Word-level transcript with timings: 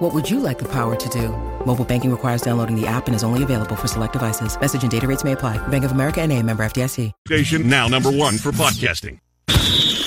What 0.00 0.14
would 0.14 0.30
you 0.30 0.40
like 0.40 0.58
the 0.58 0.68
power 0.68 0.96
to 0.96 1.08
do? 1.10 1.28
Mobile 1.66 1.84
banking 1.84 2.10
requires 2.10 2.40
downloading 2.40 2.74
the 2.74 2.86
app 2.86 3.06
and 3.06 3.14
is 3.14 3.22
only 3.22 3.42
available 3.42 3.76
for 3.76 3.86
select 3.86 4.14
devices. 4.14 4.58
Message 4.58 4.80
and 4.80 4.90
data 4.90 5.06
rates 5.06 5.24
may 5.24 5.32
apply. 5.32 5.58
Bank 5.68 5.84
of 5.84 5.92
America 5.92 6.22
and 6.22 6.32
a 6.32 6.42
member 6.42 6.64
FDIC. 6.64 7.12
Station 7.26 7.68
now 7.68 7.86
number 7.86 8.10
one 8.10 8.38
for 8.38 8.50
podcasting. 8.50 9.20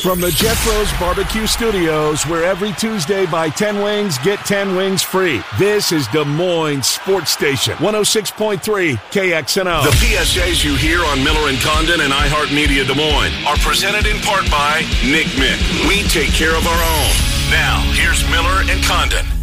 From 0.02 0.20
the 0.20 0.32
Jethro's 0.32 0.92
Barbecue 1.00 1.46
Studios, 1.46 2.26
where 2.26 2.44
every 2.44 2.72
Tuesday 2.74 3.28
buy 3.28 3.50
10 3.50 3.84
wings, 3.84 4.18
get 4.18 4.40
10 4.40 4.76
wings 4.76 5.04
free. 5.04 5.44
This 5.60 5.92
is 5.92 6.08
Des 6.08 6.26
Moines 6.26 6.88
Sports 6.88 7.30
Station, 7.30 7.76
106.3 7.76 8.98
KXNO. 8.98 9.84
The 9.84 9.92
PSAs 9.92 10.66
you 10.66 10.76
hear 10.76 11.06
on 11.06 11.24
Miller 11.24 11.50
and 11.50 11.60
Condon 11.60 12.02
and 12.02 12.12
iHeartMedia 12.12 12.88
Des 12.88 12.96
Moines 12.96 13.32
are 13.46 13.58
presented 13.58 14.08
in 14.08 14.20
part 14.22 14.50
by 14.50 14.82
Nick 15.06 15.28
Mick. 15.38 15.88
We 15.88 16.02
take 16.10 16.34
care 16.34 16.58
of 16.58 16.66
our 16.66 16.82
own. 16.84 17.14
Now, 17.52 17.80
here's 17.94 18.28
Miller 18.32 18.66
and 18.68 18.84
Condon. 18.84 19.43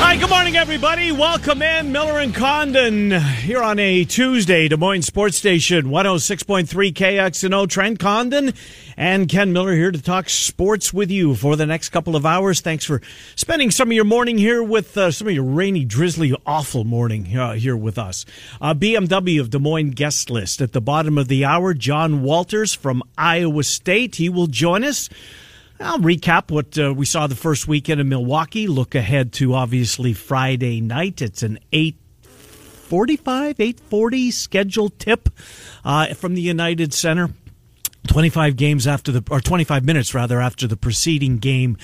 Hi, 0.00 0.16
good 0.16 0.30
morning, 0.30 0.56
everybody. 0.56 1.10
Welcome 1.10 1.60
in, 1.60 1.90
Miller 1.90 2.20
and 2.20 2.32
Condon, 2.32 3.10
here 3.10 3.60
on 3.60 3.80
a 3.80 4.04
Tuesday, 4.04 4.68
Des 4.68 4.76
Moines 4.76 5.02
Sports 5.02 5.36
Station, 5.36 5.86
106.3 5.86 6.92
KXNO. 6.92 7.68
Trent 7.68 7.98
Condon 7.98 8.54
and 8.96 9.28
Ken 9.28 9.52
Miller 9.52 9.74
here 9.74 9.90
to 9.90 10.00
talk 10.00 10.30
sports 10.30 10.94
with 10.94 11.10
you 11.10 11.34
for 11.34 11.56
the 11.56 11.66
next 11.66 11.88
couple 11.88 12.14
of 12.14 12.24
hours. 12.24 12.60
Thanks 12.60 12.84
for 12.84 13.02
spending 13.34 13.72
some 13.72 13.88
of 13.88 13.92
your 13.92 14.04
morning 14.04 14.38
here 14.38 14.62
with 14.62 14.96
uh, 14.96 15.10
some 15.10 15.26
of 15.26 15.34
your 15.34 15.44
rainy, 15.44 15.84
drizzly, 15.84 16.32
awful 16.46 16.84
morning 16.84 17.36
uh, 17.36 17.54
here 17.54 17.76
with 17.76 17.98
us. 17.98 18.24
Uh, 18.60 18.74
BMW 18.74 19.40
of 19.40 19.50
Des 19.50 19.58
Moines 19.58 19.90
guest 19.90 20.30
list 20.30 20.62
at 20.62 20.72
the 20.72 20.80
bottom 20.80 21.18
of 21.18 21.26
the 21.26 21.44
hour. 21.44 21.74
John 21.74 22.22
Walters 22.22 22.72
from 22.72 23.02
Iowa 23.18 23.64
State. 23.64 24.14
He 24.14 24.28
will 24.28 24.46
join 24.46 24.84
us. 24.84 25.10
I'll 25.80 25.98
recap 26.00 26.50
what 26.50 26.78
uh, 26.78 26.92
we 26.92 27.06
saw 27.06 27.26
the 27.26 27.36
first 27.36 27.68
weekend 27.68 28.00
in 28.00 28.08
Milwaukee. 28.08 28.66
Look 28.66 28.94
ahead 28.94 29.32
to 29.34 29.54
obviously 29.54 30.12
Friday 30.12 30.80
night. 30.80 31.22
It's 31.22 31.42
an 31.42 31.58
eight. 31.72 31.96
45, 32.22 33.60
840 33.60 34.30
scheduled 34.30 34.98
tip 34.98 35.28
uh, 35.84 36.14
from 36.14 36.34
the 36.34 36.40
United 36.40 36.94
Center. 36.94 37.28
25 38.06 38.56
games 38.56 38.86
after 38.86 39.12
the, 39.12 39.22
or 39.30 39.40
25 39.40 39.84
minutes 39.84 40.14
rather, 40.14 40.40
after 40.40 40.66
the 40.66 40.76
preceding 40.76 41.36
game 41.36 41.76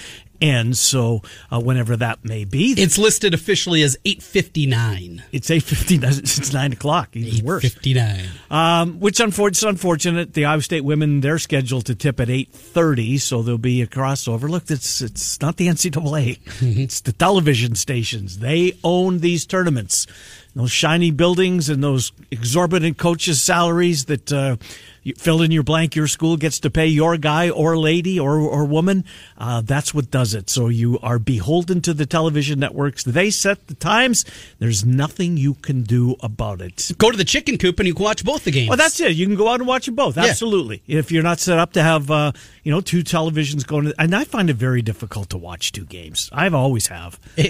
ends. 0.44 0.78
So, 0.78 1.22
uh, 1.50 1.60
whenever 1.60 1.96
that 1.96 2.24
may 2.24 2.44
be. 2.44 2.74
It's 2.76 2.98
listed 2.98 3.34
officially 3.34 3.82
as 3.82 3.96
859. 4.04 5.24
It's 5.32 5.48
8.59. 5.50 6.18
It's 6.34 6.52
9 6.52 6.72
o'clock. 6.72 7.16
Even 7.16 7.44
worse. 7.44 7.64
859. 7.64 8.28
Um, 8.50 9.00
which 9.00 9.20
unfortunate, 9.20 9.54
it's 9.54 9.62
unfortunate. 9.62 10.34
The 10.34 10.44
Iowa 10.44 10.62
State 10.62 10.84
women, 10.84 11.20
they're 11.20 11.38
scheduled 11.38 11.86
to 11.86 11.94
tip 11.94 12.20
at 12.20 12.28
8.30, 12.28 13.20
so 13.20 13.42
there'll 13.42 13.58
be 13.58 13.82
a 13.82 13.86
crossover. 13.86 14.48
Look, 14.48 14.70
it's, 14.70 15.00
it's 15.00 15.40
not 15.40 15.56
the 15.56 15.68
NCAA. 15.68 16.38
it's 16.60 17.00
the 17.00 17.12
television 17.12 17.74
stations. 17.74 18.38
They 18.38 18.78
own 18.84 19.18
these 19.18 19.46
tournaments. 19.46 20.06
Those 20.54 20.70
shiny 20.70 21.10
buildings 21.10 21.68
and 21.68 21.82
those 21.82 22.12
exorbitant 22.30 22.96
coaches' 22.96 23.42
salaries 23.42 24.04
that 24.04 24.32
uh, 24.32 24.56
you 25.04 25.14
fill 25.14 25.42
in 25.42 25.50
your 25.50 25.62
blank. 25.62 25.94
Your 25.94 26.08
school 26.08 26.36
gets 26.36 26.58
to 26.60 26.70
pay 26.70 26.86
your 26.86 27.16
guy 27.16 27.50
or 27.50 27.76
lady 27.76 28.18
or 28.18 28.40
or 28.40 28.64
woman. 28.64 29.04
Uh, 29.38 29.60
that's 29.60 29.94
what 29.94 30.10
does 30.10 30.34
it. 30.34 30.50
So 30.50 30.68
you 30.68 30.98
are 31.02 31.18
beholden 31.18 31.82
to 31.82 31.94
the 31.94 32.06
television 32.06 32.58
networks. 32.58 33.04
They 33.04 33.30
set 33.30 33.68
the 33.68 33.74
times. 33.74 34.24
There's 34.58 34.84
nothing 34.84 35.36
you 35.36 35.54
can 35.54 35.82
do 35.82 36.16
about 36.20 36.60
it. 36.60 36.90
Go 36.98 37.10
to 37.10 37.16
the 37.16 37.24
chicken 37.24 37.58
coop 37.58 37.78
and 37.78 37.86
you 37.86 37.94
can 37.94 38.02
watch 38.02 38.24
both 38.24 38.44
the 38.44 38.50
games. 38.50 38.70
Well, 38.70 38.78
that's 38.78 38.98
it. 38.98 39.12
You 39.12 39.26
can 39.26 39.36
go 39.36 39.48
out 39.48 39.60
and 39.60 39.68
watch 39.68 39.86
them 39.86 39.94
both. 39.94 40.16
Yeah. 40.16 40.24
Absolutely. 40.24 40.82
If 40.86 41.12
you're 41.12 41.22
not 41.22 41.38
set 41.38 41.58
up 41.58 41.74
to 41.74 41.82
have, 41.82 42.10
uh, 42.10 42.32
you 42.62 42.72
know, 42.72 42.80
two 42.80 43.04
televisions 43.04 43.66
going, 43.66 43.92
and 43.98 44.14
I 44.14 44.24
find 44.24 44.48
it 44.48 44.56
very 44.56 44.80
difficult 44.80 45.28
to 45.30 45.38
watch 45.38 45.72
two 45.72 45.84
games. 45.84 46.30
I've 46.32 46.54
always 46.54 46.88
have. 46.88 47.20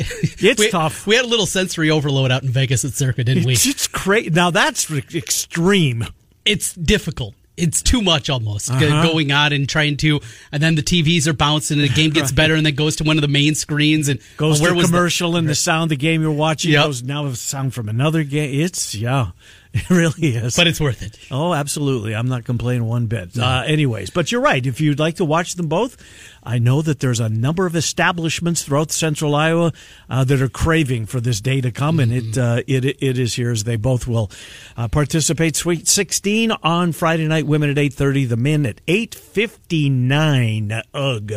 It's 0.46 0.60
we, 0.60 0.70
tough. 0.70 1.06
We 1.06 1.16
had 1.16 1.24
a 1.24 1.28
little 1.28 1.46
sensory 1.46 1.90
overload 1.90 2.30
out 2.30 2.42
in 2.42 2.50
Vegas 2.50 2.84
at 2.84 2.92
Circa, 2.92 3.24
didn't 3.24 3.44
we? 3.44 3.54
It's, 3.54 3.66
it's 3.66 3.86
crazy. 3.86 4.30
Now 4.30 4.50
that's 4.50 4.90
extreme. 4.90 6.04
It's 6.44 6.74
difficult. 6.74 7.34
It's 7.56 7.80
too 7.82 8.02
much 8.02 8.28
almost 8.28 8.68
Uh-huh. 8.70 9.02
going 9.02 9.30
on 9.30 9.52
and 9.52 9.68
trying 9.68 9.96
to, 9.98 10.20
and 10.50 10.60
then 10.62 10.74
the 10.74 10.82
TVs 10.82 11.28
are 11.28 11.32
bouncing 11.32 11.78
and 11.80 11.88
the 11.88 11.94
game 11.94 12.10
gets 12.10 12.32
better 12.32 12.54
and 12.56 12.66
then 12.66 12.74
goes 12.74 12.96
to 12.96 13.04
one 13.04 13.16
of 13.16 13.22
the 13.22 13.28
main 13.28 13.54
screens 13.54 14.08
and 14.08 14.18
Goes 14.36 14.60
well, 14.60 14.70
to 14.72 14.76
was 14.76 14.86
the- 14.86 14.96
commercial 14.96 15.36
and 15.36 15.48
the 15.48 15.54
sound 15.54 15.90
the 15.90 15.96
game 15.96 16.20
you're 16.22 16.32
watching 16.32 16.72
Yep. 16.72 16.84
goes 16.84 17.02
now 17.04 17.26
a 17.26 17.36
sound 17.36 17.72
from 17.72 17.88
another 17.88 18.24
game. 18.24 18.60
It's 18.60 18.94
yeah, 18.96 19.28
it 19.72 19.88
really 19.88 20.34
is. 20.34 20.56
but 20.56 20.66
it's 20.66 20.80
worth 20.80 21.00
it. 21.02 21.16
Oh, 21.30 21.54
absolutely. 21.54 22.14
I'm 22.14 22.28
not 22.28 22.42
complaining 22.44 22.86
one 22.86 23.06
bit. 23.06 23.38
Uh, 23.38 23.62
anyways, 23.66 24.10
but 24.10 24.32
you're 24.32 24.40
right. 24.40 24.64
If 24.66 24.80
you'd 24.80 24.98
like 24.98 25.16
to 25.16 25.24
watch 25.24 25.54
them 25.54 25.68
both, 25.68 25.96
I 26.44 26.58
know 26.58 26.82
that 26.82 27.00
there's 27.00 27.20
a 27.20 27.28
number 27.28 27.66
of 27.66 27.74
establishments 27.74 28.62
throughout 28.62 28.92
central 28.92 29.34
Iowa 29.34 29.72
uh, 30.10 30.24
that 30.24 30.42
are 30.42 30.48
craving 30.48 31.06
for 31.06 31.20
this 31.20 31.40
day 31.40 31.60
to 31.60 31.70
come, 31.70 31.98
and 32.00 32.12
it, 32.12 32.36
uh, 32.38 32.62
it 32.66 32.84
it 32.84 33.18
is 33.18 33.34
here 33.34 33.50
as 33.50 33.64
they 33.64 33.76
both 33.76 34.06
will 34.06 34.30
uh, 34.76 34.88
participate. 34.88 35.56
Sweet 35.56 35.88
16 35.88 36.52
on 36.62 36.92
Friday 36.92 37.26
night, 37.26 37.46
women 37.46 37.70
at 37.70 37.76
8:30, 37.76 38.28
the 38.28 38.36
men 38.36 38.66
at 38.66 38.84
8:59. 38.86 40.82
Ugh. 40.92 41.32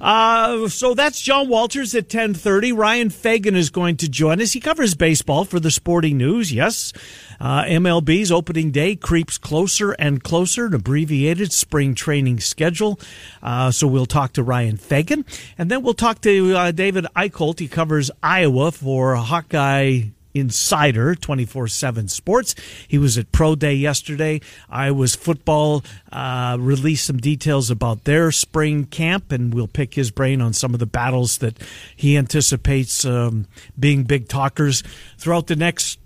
Uh, 0.00 0.68
so 0.68 0.94
that's 0.94 1.20
John 1.20 1.48
Walters 1.48 1.94
at 1.94 2.08
10:30. 2.08 2.76
Ryan 2.76 3.10
Fagan 3.10 3.54
is 3.54 3.70
going 3.70 3.96
to 3.98 4.08
join 4.08 4.40
us. 4.40 4.52
He 4.52 4.60
covers 4.60 4.94
baseball 4.94 5.44
for 5.44 5.60
the 5.60 5.70
Sporting 5.70 6.18
News. 6.18 6.52
Yes. 6.52 6.92
Uh, 7.40 7.64
MLB's 7.64 8.32
opening 8.32 8.70
day 8.70 8.96
creeps 8.96 9.38
closer 9.38 9.92
and 9.92 10.22
closer, 10.22 10.66
an 10.66 10.74
abbreviated 10.74 11.52
spring 11.52 11.94
training 11.94 12.40
schedule. 12.40 12.98
Uh, 13.42 13.70
so 13.70 13.86
we'll 13.86 14.06
talk 14.06 14.32
to 14.34 14.42
Ryan 14.42 14.76
Fagan, 14.76 15.24
and 15.56 15.70
then 15.70 15.82
we'll 15.82 15.94
talk 15.94 16.20
to 16.22 16.56
uh, 16.56 16.70
David 16.72 17.06
Eickholt. 17.16 17.58
He 17.58 17.68
covers 17.68 18.10
Iowa 18.22 18.72
for 18.72 19.16
Hawkeye 19.16 20.02
Insider 20.34 21.14
24 21.14 21.68
7 21.68 22.08
Sports. 22.08 22.54
He 22.86 22.98
was 22.98 23.18
at 23.18 23.32
Pro 23.32 23.54
Day 23.54 23.74
yesterday. 23.74 24.40
Iowa's 24.68 25.14
football 25.14 25.84
uh, 26.12 26.56
released 26.60 27.06
some 27.06 27.18
details 27.18 27.70
about 27.70 28.04
their 28.04 28.30
spring 28.30 28.86
camp, 28.86 29.32
and 29.32 29.52
we'll 29.52 29.68
pick 29.68 29.94
his 29.94 30.10
brain 30.10 30.40
on 30.40 30.52
some 30.52 30.74
of 30.74 30.80
the 30.80 30.86
battles 30.86 31.38
that 31.38 31.58
he 31.96 32.16
anticipates 32.16 33.04
um, 33.04 33.46
being 33.78 34.04
big 34.04 34.28
talkers 34.28 34.82
throughout 35.18 35.46
the 35.46 35.56
next 35.56 35.97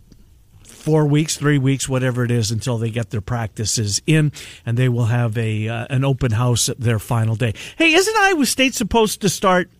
four 0.82 1.06
weeks, 1.06 1.36
three 1.36 1.58
weeks, 1.58 1.88
whatever 1.88 2.24
it 2.24 2.30
is, 2.30 2.50
until 2.50 2.76
they 2.76 2.90
get 2.90 3.10
their 3.10 3.20
practices 3.20 4.02
in, 4.06 4.32
and 4.66 4.76
they 4.76 4.88
will 4.88 5.06
have 5.06 5.38
a 5.38 5.68
uh, 5.68 5.86
an 5.88 6.04
open 6.04 6.32
house 6.32 6.68
at 6.68 6.80
their 6.80 6.98
final 6.98 7.36
day. 7.36 7.54
Hey, 7.76 7.94
isn't 7.94 8.16
Iowa 8.16 8.44
State 8.46 8.74
supposed 8.74 9.20
to 9.20 9.28
start 9.28 9.70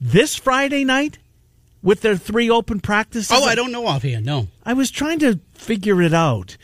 this 0.00 0.34
Friday 0.36 0.84
night 0.84 1.18
with 1.82 2.00
their 2.00 2.16
three 2.16 2.48
open 2.50 2.80
practices? 2.80 3.30
Oh, 3.30 3.44
I 3.44 3.54
don't 3.54 3.72
know 3.72 3.86
offhand. 3.86 4.24
No. 4.24 4.48
I 4.64 4.72
was 4.72 4.90
trying 4.90 5.18
to 5.20 5.38
figure 5.54 6.00
it 6.00 6.14
out. 6.14 6.56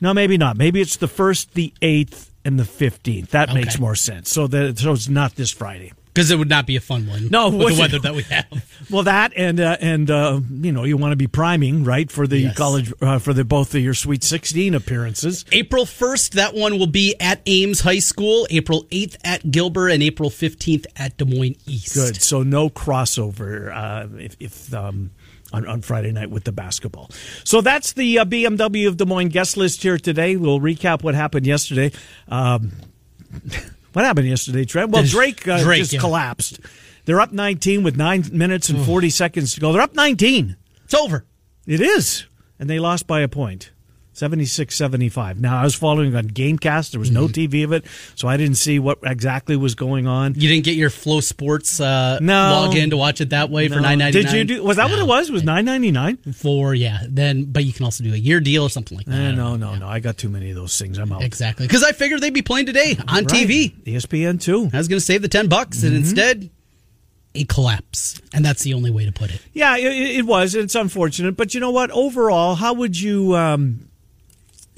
No, 0.00 0.14
maybe 0.14 0.38
not. 0.38 0.56
Maybe 0.56 0.80
it's 0.80 0.96
the 0.96 1.08
first, 1.08 1.54
the 1.54 1.74
eighth, 1.82 2.30
and 2.44 2.58
the 2.58 2.64
fifteenth. 2.64 3.32
That 3.32 3.52
makes 3.52 3.78
more 3.78 3.94
sense. 3.96 4.30
So 4.30 4.46
that 4.46 4.78
so 4.78 4.92
it's 4.92 5.08
not 5.08 5.34
this 5.34 5.50
Friday. 5.50 5.92
Because 6.12 6.30
it 6.32 6.36
would 6.38 6.48
not 6.48 6.66
be 6.66 6.74
a 6.74 6.80
fun 6.80 7.06
one. 7.06 7.28
No, 7.28 7.50
with 7.50 7.76
the 7.76 7.80
weather 7.80 7.98
that 8.00 8.14
we 8.14 8.22
have. 8.24 8.46
Well, 8.90 9.04
that 9.04 9.32
and 9.36 9.60
uh, 9.60 9.76
and 9.80 10.10
uh, 10.10 10.40
you 10.50 10.72
know 10.72 10.82
you 10.82 10.96
want 10.96 11.12
to 11.12 11.16
be 11.16 11.28
priming 11.28 11.84
right 11.84 12.10
for 12.10 12.26
the 12.26 12.38
Yes. 12.38 12.56
college 12.56 12.92
uh, 13.00 13.20
for 13.20 13.32
the 13.32 13.44
both 13.44 13.72
of 13.76 13.80
your 13.82 13.94
Sweet 13.94 14.24
Sixteen 14.24 14.74
appearances. 14.74 15.44
April 15.52 15.84
1st, 15.84 16.30
that 16.32 16.54
one 16.54 16.76
will 16.76 16.88
be 16.88 17.14
at 17.20 17.40
Ames 17.46 17.82
High 17.82 18.00
School. 18.00 18.48
April 18.50 18.86
8th 18.90 19.16
at 19.22 19.48
Gilbert, 19.52 19.90
and 19.90 20.02
April 20.02 20.28
15th 20.28 20.86
at 20.96 21.16
Des 21.18 21.24
Moines 21.24 21.54
East. 21.66 21.94
Good. 21.94 22.20
So 22.20 22.42
no 22.42 22.68
crossover 22.68 23.72
uh, 23.72 24.08
if, 24.18 24.36
if 24.40 24.74
um, 24.74 25.12
on, 25.52 25.64
on 25.68 25.82
Friday 25.82 26.10
night 26.10 26.30
with 26.30 26.42
the 26.42 26.52
basketball. 26.52 27.10
So 27.44 27.60
that's 27.60 27.92
the 27.92 28.18
uh, 28.18 28.24
BMW 28.24 28.88
of 28.88 28.96
Des 28.96 29.04
Moines 29.04 29.28
guest 29.28 29.56
list 29.56 29.84
here 29.84 29.98
today. 29.98 30.34
We'll 30.34 30.58
recap 30.58 31.04
what 31.04 31.14
happened 31.14 31.46
yesterday. 31.46 31.92
Um, 32.26 32.72
what 33.92 34.04
happened 34.04 34.28
yesterday, 34.28 34.64
Trent? 34.64 34.90
Well, 34.90 35.04
Drake, 35.04 35.46
uh, 35.46 35.62
Drake, 35.62 35.80
just 35.80 35.92
yeah. 35.92 36.00
collapsed. 36.00 36.60
They're 37.04 37.20
up 37.20 37.32
19 37.32 37.82
with 37.82 37.96
nine 37.96 38.24
minutes 38.32 38.68
and 38.68 38.84
40 38.84 39.10
seconds 39.10 39.54
to 39.54 39.60
go. 39.60 39.72
They're 39.72 39.82
up 39.82 39.94
19. 39.94 40.56
It's 40.84 40.94
over. 40.94 41.24
It 41.66 41.80
is. 41.80 42.26
And 42.58 42.68
they 42.68 42.78
lost 42.78 43.06
by 43.06 43.20
a 43.20 43.28
point. 43.28 43.70
76 44.20 44.76
75. 44.76 45.40
Now, 45.40 45.58
I 45.58 45.64
was 45.64 45.74
following 45.74 46.14
on 46.14 46.28
Gamecast. 46.28 46.90
There 46.90 47.00
was 47.00 47.10
no 47.10 47.26
Mm-hmm. 47.26 47.54
TV 47.54 47.64
of 47.64 47.72
it, 47.72 47.84
so 48.14 48.28
I 48.28 48.36
didn't 48.36 48.56
see 48.56 48.78
what 48.78 48.98
exactly 49.02 49.56
was 49.56 49.74
going 49.74 50.06
on. 50.06 50.34
You 50.34 50.48
didn't 50.48 50.64
get 50.64 50.76
your 50.76 50.90
Flow 50.90 51.20
Sports 51.20 51.80
uh, 51.80 52.18
No. 52.20 52.34
log 52.66 52.76
in 52.76 52.90
to 52.90 52.96
watch 52.98 53.20
it 53.22 53.30
that 53.30 53.48
way 53.50 53.68
for 53.68 53.76
No. 53.76 53.80
nine 53.82 53.98
ninety 53.98 54.22
nine. 54.22 54.32
Did 54.36 54.50
you 54.50 54.56
do? 54.58 54.62
Was 54.62 54.76
that 54.76 54.90
what 54.90 54.98
it 54.98 55.06
was? 55.06 55.30
It 55.30 55.32
was 55.32 55.42
nine 55.42 55.64
ninety 55.64 55.90
nine? 55.90 56.18
For 56.34 56.74
yeah, 56.74 57.00
then 57.08 57.44
but 57.44 57.64
you 57.64 57.72
can 57.72 57.84
also 57.86 58.04
do 58.04 58.12
a 58.12 58.16
year 58.16 58.40
deal 58.40 58.62
or 58.64 58.68
something 58.70 58.96
like 58.98 59.06
that. 59.06 59.14
Eh, 59.14 59.26
don't 59.28 59.36
no, 59.36 59.56
know. 59.56 59.72
no, 59.72 59.78
no. 59.80 59.88
I 59.88 60.00
got 60.00 60.18
too 60.18 60.28
many 60.28 60.50
of 60.50 60.56
those 60.56 60.78
things. 60.78 60.98
I'm 60.98 61.10
out. 61.12 61.22
Exactly, 61.22 61.66
because 61.66 61.82
I 61.82 61.92
figured 61.92 62.20
they'd 62.20 62.34
be 62.34 62.42
playing 62.42 62.66
today 62.66 62.96
on 63.08 63.24
TV. 63.24 63.72
ESPN 63.84 64.40
too. 64.40 64.68
I 64.72 64.76
was 64.78 64.86
going 64.88 64.98
to 65.00 65.04
save 65.04 65.22
the 65.22 65.28
ten 65.28 65.48
bucks, 65.48 65.78
Mm-hmm. 65.78 65.86
and 65.86 65.96
instead, 65.96 66.50
a 67.34 67.44
collapse, 67.44 68.20
and 68.34 68.44
that's 68.44 68.62
the 68.64 68.74
only 68.74 68.90
way 68.90 69.06
to 69.06 69.12
put 69.12 69.32
it. 69.34 69.40
Yeah, 69.54 69.76
it, 69.78 69.84
it 70.18 70.26
was. 70.26 70.54
It's 70.54 70.74
unfortunate, 70.74 71.36
but 71.36 71.54
you 71.54 71.60
know 71.60 71.70
what? 71.70 71.90
Overall, 71.90 72.54
how 72.56 72.74
would 72.74 73.00
you? 73.00 73.34
Um, 73.36 73.86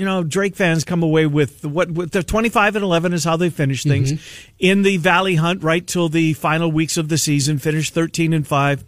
you 0.02 0.06
know, 0.06 0.24
Drake 0.24 0.56
fans 0.56 0.82
come 0.82 1.04
away 1.04 1.26
with 1.26 1.64
what 1.64 1.88
with 1.92 2.10
the 2.10 2.24
twenty 2.24 2.48
five 2.48 2.74
and 2.74 2.82
eleven 2.82 3.12
is 3.12 3.22
how 3.22 3.36
they 3.36 3.50
finish 3.50 3.84
things 3.84 4.12
mm-hmm. 4.12 4.52
in 4.58 4.82
the 4.82 4.96
Valley 4.96 5.36
Hunt 5.36 5.62
right 5.62 5.86
till 5.86 6.08
the 6.08 6.32
final 6.32 6.72
weeks 6.72 6.96
of 6.96 7.08
the 7.08 7.16
season. 7.16 7.60
finish 7.60 7.92
thirteen 7.92 8.32
and 8.32 8.44
five. 8.44 8.84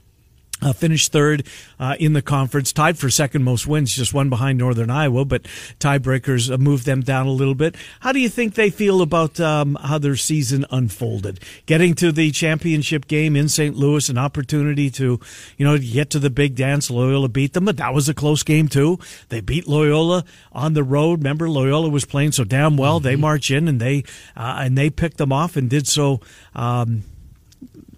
Uh, 0.63 0.73
finished 0.73 1.11
third 1.11 1.47
uh, 1.81 1.97
in 1.99 2.13
the 2.13 2.23
conference, 2.23 2.73
tied 2.73 2.97
for 2.97 3.11
second 3.11 3.43
most 3.43 3.67
wins, 3.67 3.95
just 3.95 4.15
one 4.15 4.31
behind 4.31 4.57
Northern 4.57 4.89
Iowa, 4.89 5.25
but 5.25 5.43
tiebreakers 5.81 6.51
uh, 6.51 6.57
moved 6.57 6.87
them 6.87 7.03
down 7.03 7.27
a 7.27 7.33
little 7.33 7.57
bit. 7.57 7.75
How 8.01 8.13
do 8.13 8.21
you 8.21 8.29
think 8.29 8.55
they 8.55 8.71
feel 8.71 9.03
about 9.03 9.39
um, 9.41 9.77
how 9.83 9.99
their 9.99 10.15
season 10.15 10.65
unfolded? 10.71 11.41
Getting 11.67 11.95
to 11.97 12.13
the 12.13 12.31
championship 12.31 13.09
game 13.09 13.35
in 13.35 13.49
St. 13.49 13.77
Louis, 13.77 14.09
an 14.09 14.17
opportunity 14.17 14.91
to, 14.91 15.19
you 15.59 15.67
know, 15.67 15.77
get 15.77 16.09
to 16.11 16.21
the 16.21 16.31
big 16.31 16.55
dance. 16.55 16.89
Loyola 16.89 17.29
beat 17.29 17.53
them, 17.53 17.65
but 17.65 17.77
that 17.77 17.93
was 17.93 18.09
a 18.09 18.15
close 18.15 18.45
game 18.45 18.69
too. 18.69 18.99
They 19.31 19.41
beat 19.41 19.67
Loyola 19.67 20.25
on 20.53 20.75
the 20.75 20.85
road. 20.85 21.19
Remember, 21.19 21.51
Loyola 21.51 21.89
was 21.89 22.05
playing 22.05 22.33
so 22.33 22.45
damn 22.45 22.77
well. 22.77 23.01
They 23.01 23.17
march 23.17 23.51
in 23.51 23.67
and 23.67 23.81
they 23.81 24.05
uh, 24.37 24.61
and 24.61 24.79
they 24.79 24.89
picked 24.89 25.17
them 25.17 25.33
off 25.33 25.57
and 25.57 25.69
did 25.69 25.89
so. 25.89 26.21
Um, 26.55 27.03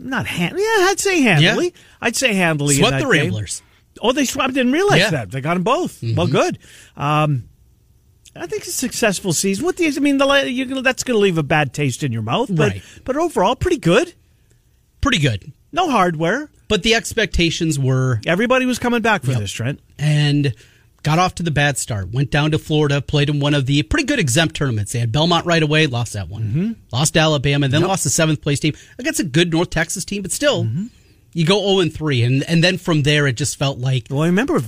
not 0.07 0.27
hand, 0.27 0.57
yeah, 0.59 0.65
I'd 0.89 0.99
say 1.01 1.21
handily. 1.21 1.67
Yeah. 1.67 1.81
I'd 2.01 2.17
say 2.17 2.33
handily. 2.35 2.77
Swept 2.77 2.93
the 2.99 2.99
game. 3.03 3.09
Ramblers. 3.11 3.63
Oh, 4.03 4.13
they 4.13 4.25
swept. 4.25 4.51
I 4.51 4.53
didn't 4.53 4.73
realize 4.73 5.01
Yeah. 5.01 5.11
that 5.11 5.31
they 5.31 5.41
got 5.41 5.55
them 5.55 5.63
both. 5.63 6.03
Well, 6.03 6.27
good. 6.27 6.59
Um, 6.97 7.49
I 8.35 8.47
think 8.47 8.63
it's 8.63 8.69
a 8.69 8.73
successful 8.73 9.33
season. 9.33 9.65
What 9.65 9.77
the? 9.77 9.87
I 9.87 9.91
mean, 10.01 10.19
the 10.19 10.27
you're 10.51 10.83
that's 10.83 11.03
going 11.03 11.17
to 11.17 11.21
leave 11.21 11.39
a 11.39 11.43
bad 11.43 11.73
taste 11.73 12.03
in 12.03 12.13
your 12.13 12.21
mouth, 12.23 12.49
but 12.55 12.73
Right. 12.73 12.83
but 13.05 13.17
overall, 13.17 13.57
pretty 13.57 13.79
good. 13.79 14.13
Pretty 15.01 15.19
good, 15.19 15.53
No 15.73 15.89
hardware. 15.91 16.51
but 16.69 16.83
the 16.83 16.95
expectations 16.95 17.79
were 17.79 18.21
Everybody 18.27 18.67
was 18.67 18.79
coming 18.79 19.01
back 19.03 19.23
for 19.25 19.31
Yep. 19.31 19.41
this, 19.41 19.53
Trent. 19.53 19.81
and 19.99 20.53
got 21.07 21.19
off 21.21 21.37
to 21.37 21.43
the 21.45 21.51
bad 21.53 21.79
start. 21.79 22.11
Went 22.13 22.31
down 22.33 22.51
to 22.51 22.59
Florida, 22.59 23.01
played 23.01 23.31
in 23.31 23.39
one 23.39 23.55
of 23.55 23.67
the 23.67 23.83
pretty 23.85 24.05
good 24.05 24.19
exempt 24.19 24.57
tournaments. 24.57 24.93
They 24.93 24.99
had 24.99 25.13
Belmont 25.13 25.47
right 25.47 25.63
away, 25.63 25.87
lost 25.87 26.15
that 26.15 26.29
one. 26.29 26.43
Mm-hmm. 26.43 26.73
Lost 26.93 27.15
to 27.15 27.21
Alabama, 27.21 27.69
then 27.69 27.83
lost 27.83 28.03
the 28.05 28.11
seventh 28.11 28.43
place 28.43 28.59
team 28.61 28.75
against 28.99 29.21
a 29.21 29.25
good 29.25 29.53
North 29.53 29.71
Texas 29.71 30.05
team, 30.05 30.23
but 30.23 30.33
still, 30.33 30.65
Mm-hmm. 30.65 30.87
you 31.33 31.45
go 31.47 31.61
zero 31.61 31.81
and 31.81 31.95
three, 31.95 32.23
and 32.23 32.43
and 32.45 32.65
then 32.65 32.77
from 32.79 33.03
there 33.05 33.27
it 33.29 33.37
just 33.37 33.57
felt 33.57 33.79
like 33.79 34.07
Well, 34.11 34.23
I 34.23 34.27
remember 34.27 34.59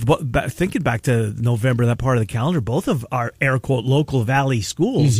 thinking 0.49 0.81
back 0.81 1.01
to 1.03 1.33
November, 1.41 1.85
that 1.87 1.97
part 1.97 2.15
of 2.17 2.21
the 2.21 2.27
calendar. 2.27 2.61
Both 2.61 2.87
of 2.87 3.05
our 3.11 3.33
air 3.41 3.59
quote 3.59 3.83
local 3.85 4.23
valley 4.23 4.61
schools 4.61 5.19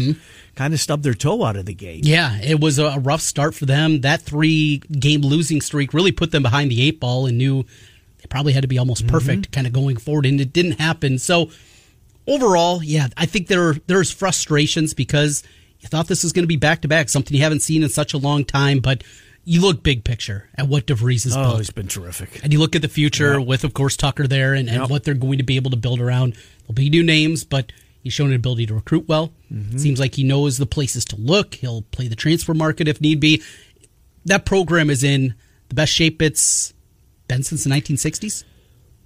kind 0.56 0.74
of 0.74 0.80
stubbed 0.80 1.04
their 1.04 1.13
toe 1.15 1.44
out 1.44 1.56
of 1.57 1.65
the 1.65 1.74
gate. 1.74 2.06
Yeah, 2.06 2.39
it 2.42 2.60
was 2.62 2.80
a 2.80 2.98
rough 3.00 3.22
start 3.22 3.56
for 3.56 3.65
them. 3.65 4.01
That 4.01 4.22
three 4.22 4.77
game 4.77 5.22
losing 5.22 5.60
streak 5.60 5.94
really 5.94 6.12
put 6.13 6.31
them 6.31 6.44
behind 6.44 6.72
the 6.72 6.81
eight 6.88 7.00
ball 7.00 7.25
and 7.25 7.38
knew 7.38 7.65
probably 8.29 8.53
had 8.53 8.61
to 8.61 8.67
be 8.67 8.77
almost 8.77 9.07
perfect 9.07 9.51
kind 9.51 9.65
of 9.67 9.73
going 9.73 9.97
forward, 9.97 10.25
and 10.25 10.39
it 10.39 10.53
didn't 10.53 10.79
happen. 10.79 11.17
So 11.19 11.49
overall, 12.27 12.83
yeah, 12.83 13.07
I 13.17 13.25
think 13.25 13.47
there 13.47 13.73
there's 13.87 14.11
frustrations 14.11 14.93
because 14.93 15.43
you 15.79 15.87
thought 15.87 16.07
this 16.07 16.23
was 16.23 16.33
going 16.33 16.43
to 16.43 16.47
be 16.47 16.57
back 16.57 16.81
to 16.81 16.87
back, 16.87 17.09
something 17.09 17.35
you 17.35 17.43
haven't 17.43 17.61
seen 17.61 17.83
in 17.83 17.89
such 17.89 18.13
a 18.13 18.17
long 18.17 18.45
time, 18.45 18.79
but 18.79 19.03
you 19.45 19.61
look 19.61 19.81
big 19.81 20.03
picture 20.03 20.47
at 20.55 20.67
what 20.67 20.85
DeVries 20.85 21.23
has 21.23 21.35
Oh, 21.35 21.41
built. 21.41 21.57
he's 21.57 21.71
been 21.71 21.87
terrific. 21.87 22.43
And 22.43 22.51
you 22.53 22.59
look 22.59 22.75
at 22.75 22.81
the 22.81 22.89
future 22.89 23.39
with, 23.41 23.63
of 23.63 23.73
course, 23.73 23.95
Tucker 23.97 24.27
there 24.27 24.53
and, 24.53 24.69
and 24.69 24.81
Yep. 24.81 24.89
what 24.89 25.03
they're 25.05 25.13
going 25.15 25.37
to 25.37 25.43
be 25.43 25.55
able 25.55 25.71
to 25.71 25.77
build 25.77 25.99
around. 26.01 26.33
There'll 26.63 26.73
be 26.75 26.89
new 26.89 27.01
names, 27.01 27.45
but 27.45 27.71
he's 28.03 28.13
shown 28.13 28.29
an 28.29 28.35
ability 28.35 28.65
to 28.67 28.75
recruit 28.75 29.07
well. 29.07 29.31
Mm-hmm. 29.51 29.77
Seems 29.77 29.99
like 29.99 30.15
he 30.15 30.23
knows 30.23 30.57
the 30.57 30.65
places 30.67 31.03
to 31.05 31.15
look. 31.15 31.55
He'll 31.55 31.81
play 31.83 32.07
the 32.09 32.15
transfer 32.17 32.53
market 32.53 32.87
if 32.87 32.99
need 33.01 33.19
be. 33.21 33.41
That 34.25 34.45
program 34.45 34.89
is 34.89 35.03
in 35.03 35.33
the 35.69 35.75
best 35.75 35.93
shape 35.93 36.21
it's 36.21 36.73
been 37.29 37.43
since 37.43 37.63
the 37.63 37.69
1960s. 37.69 38.43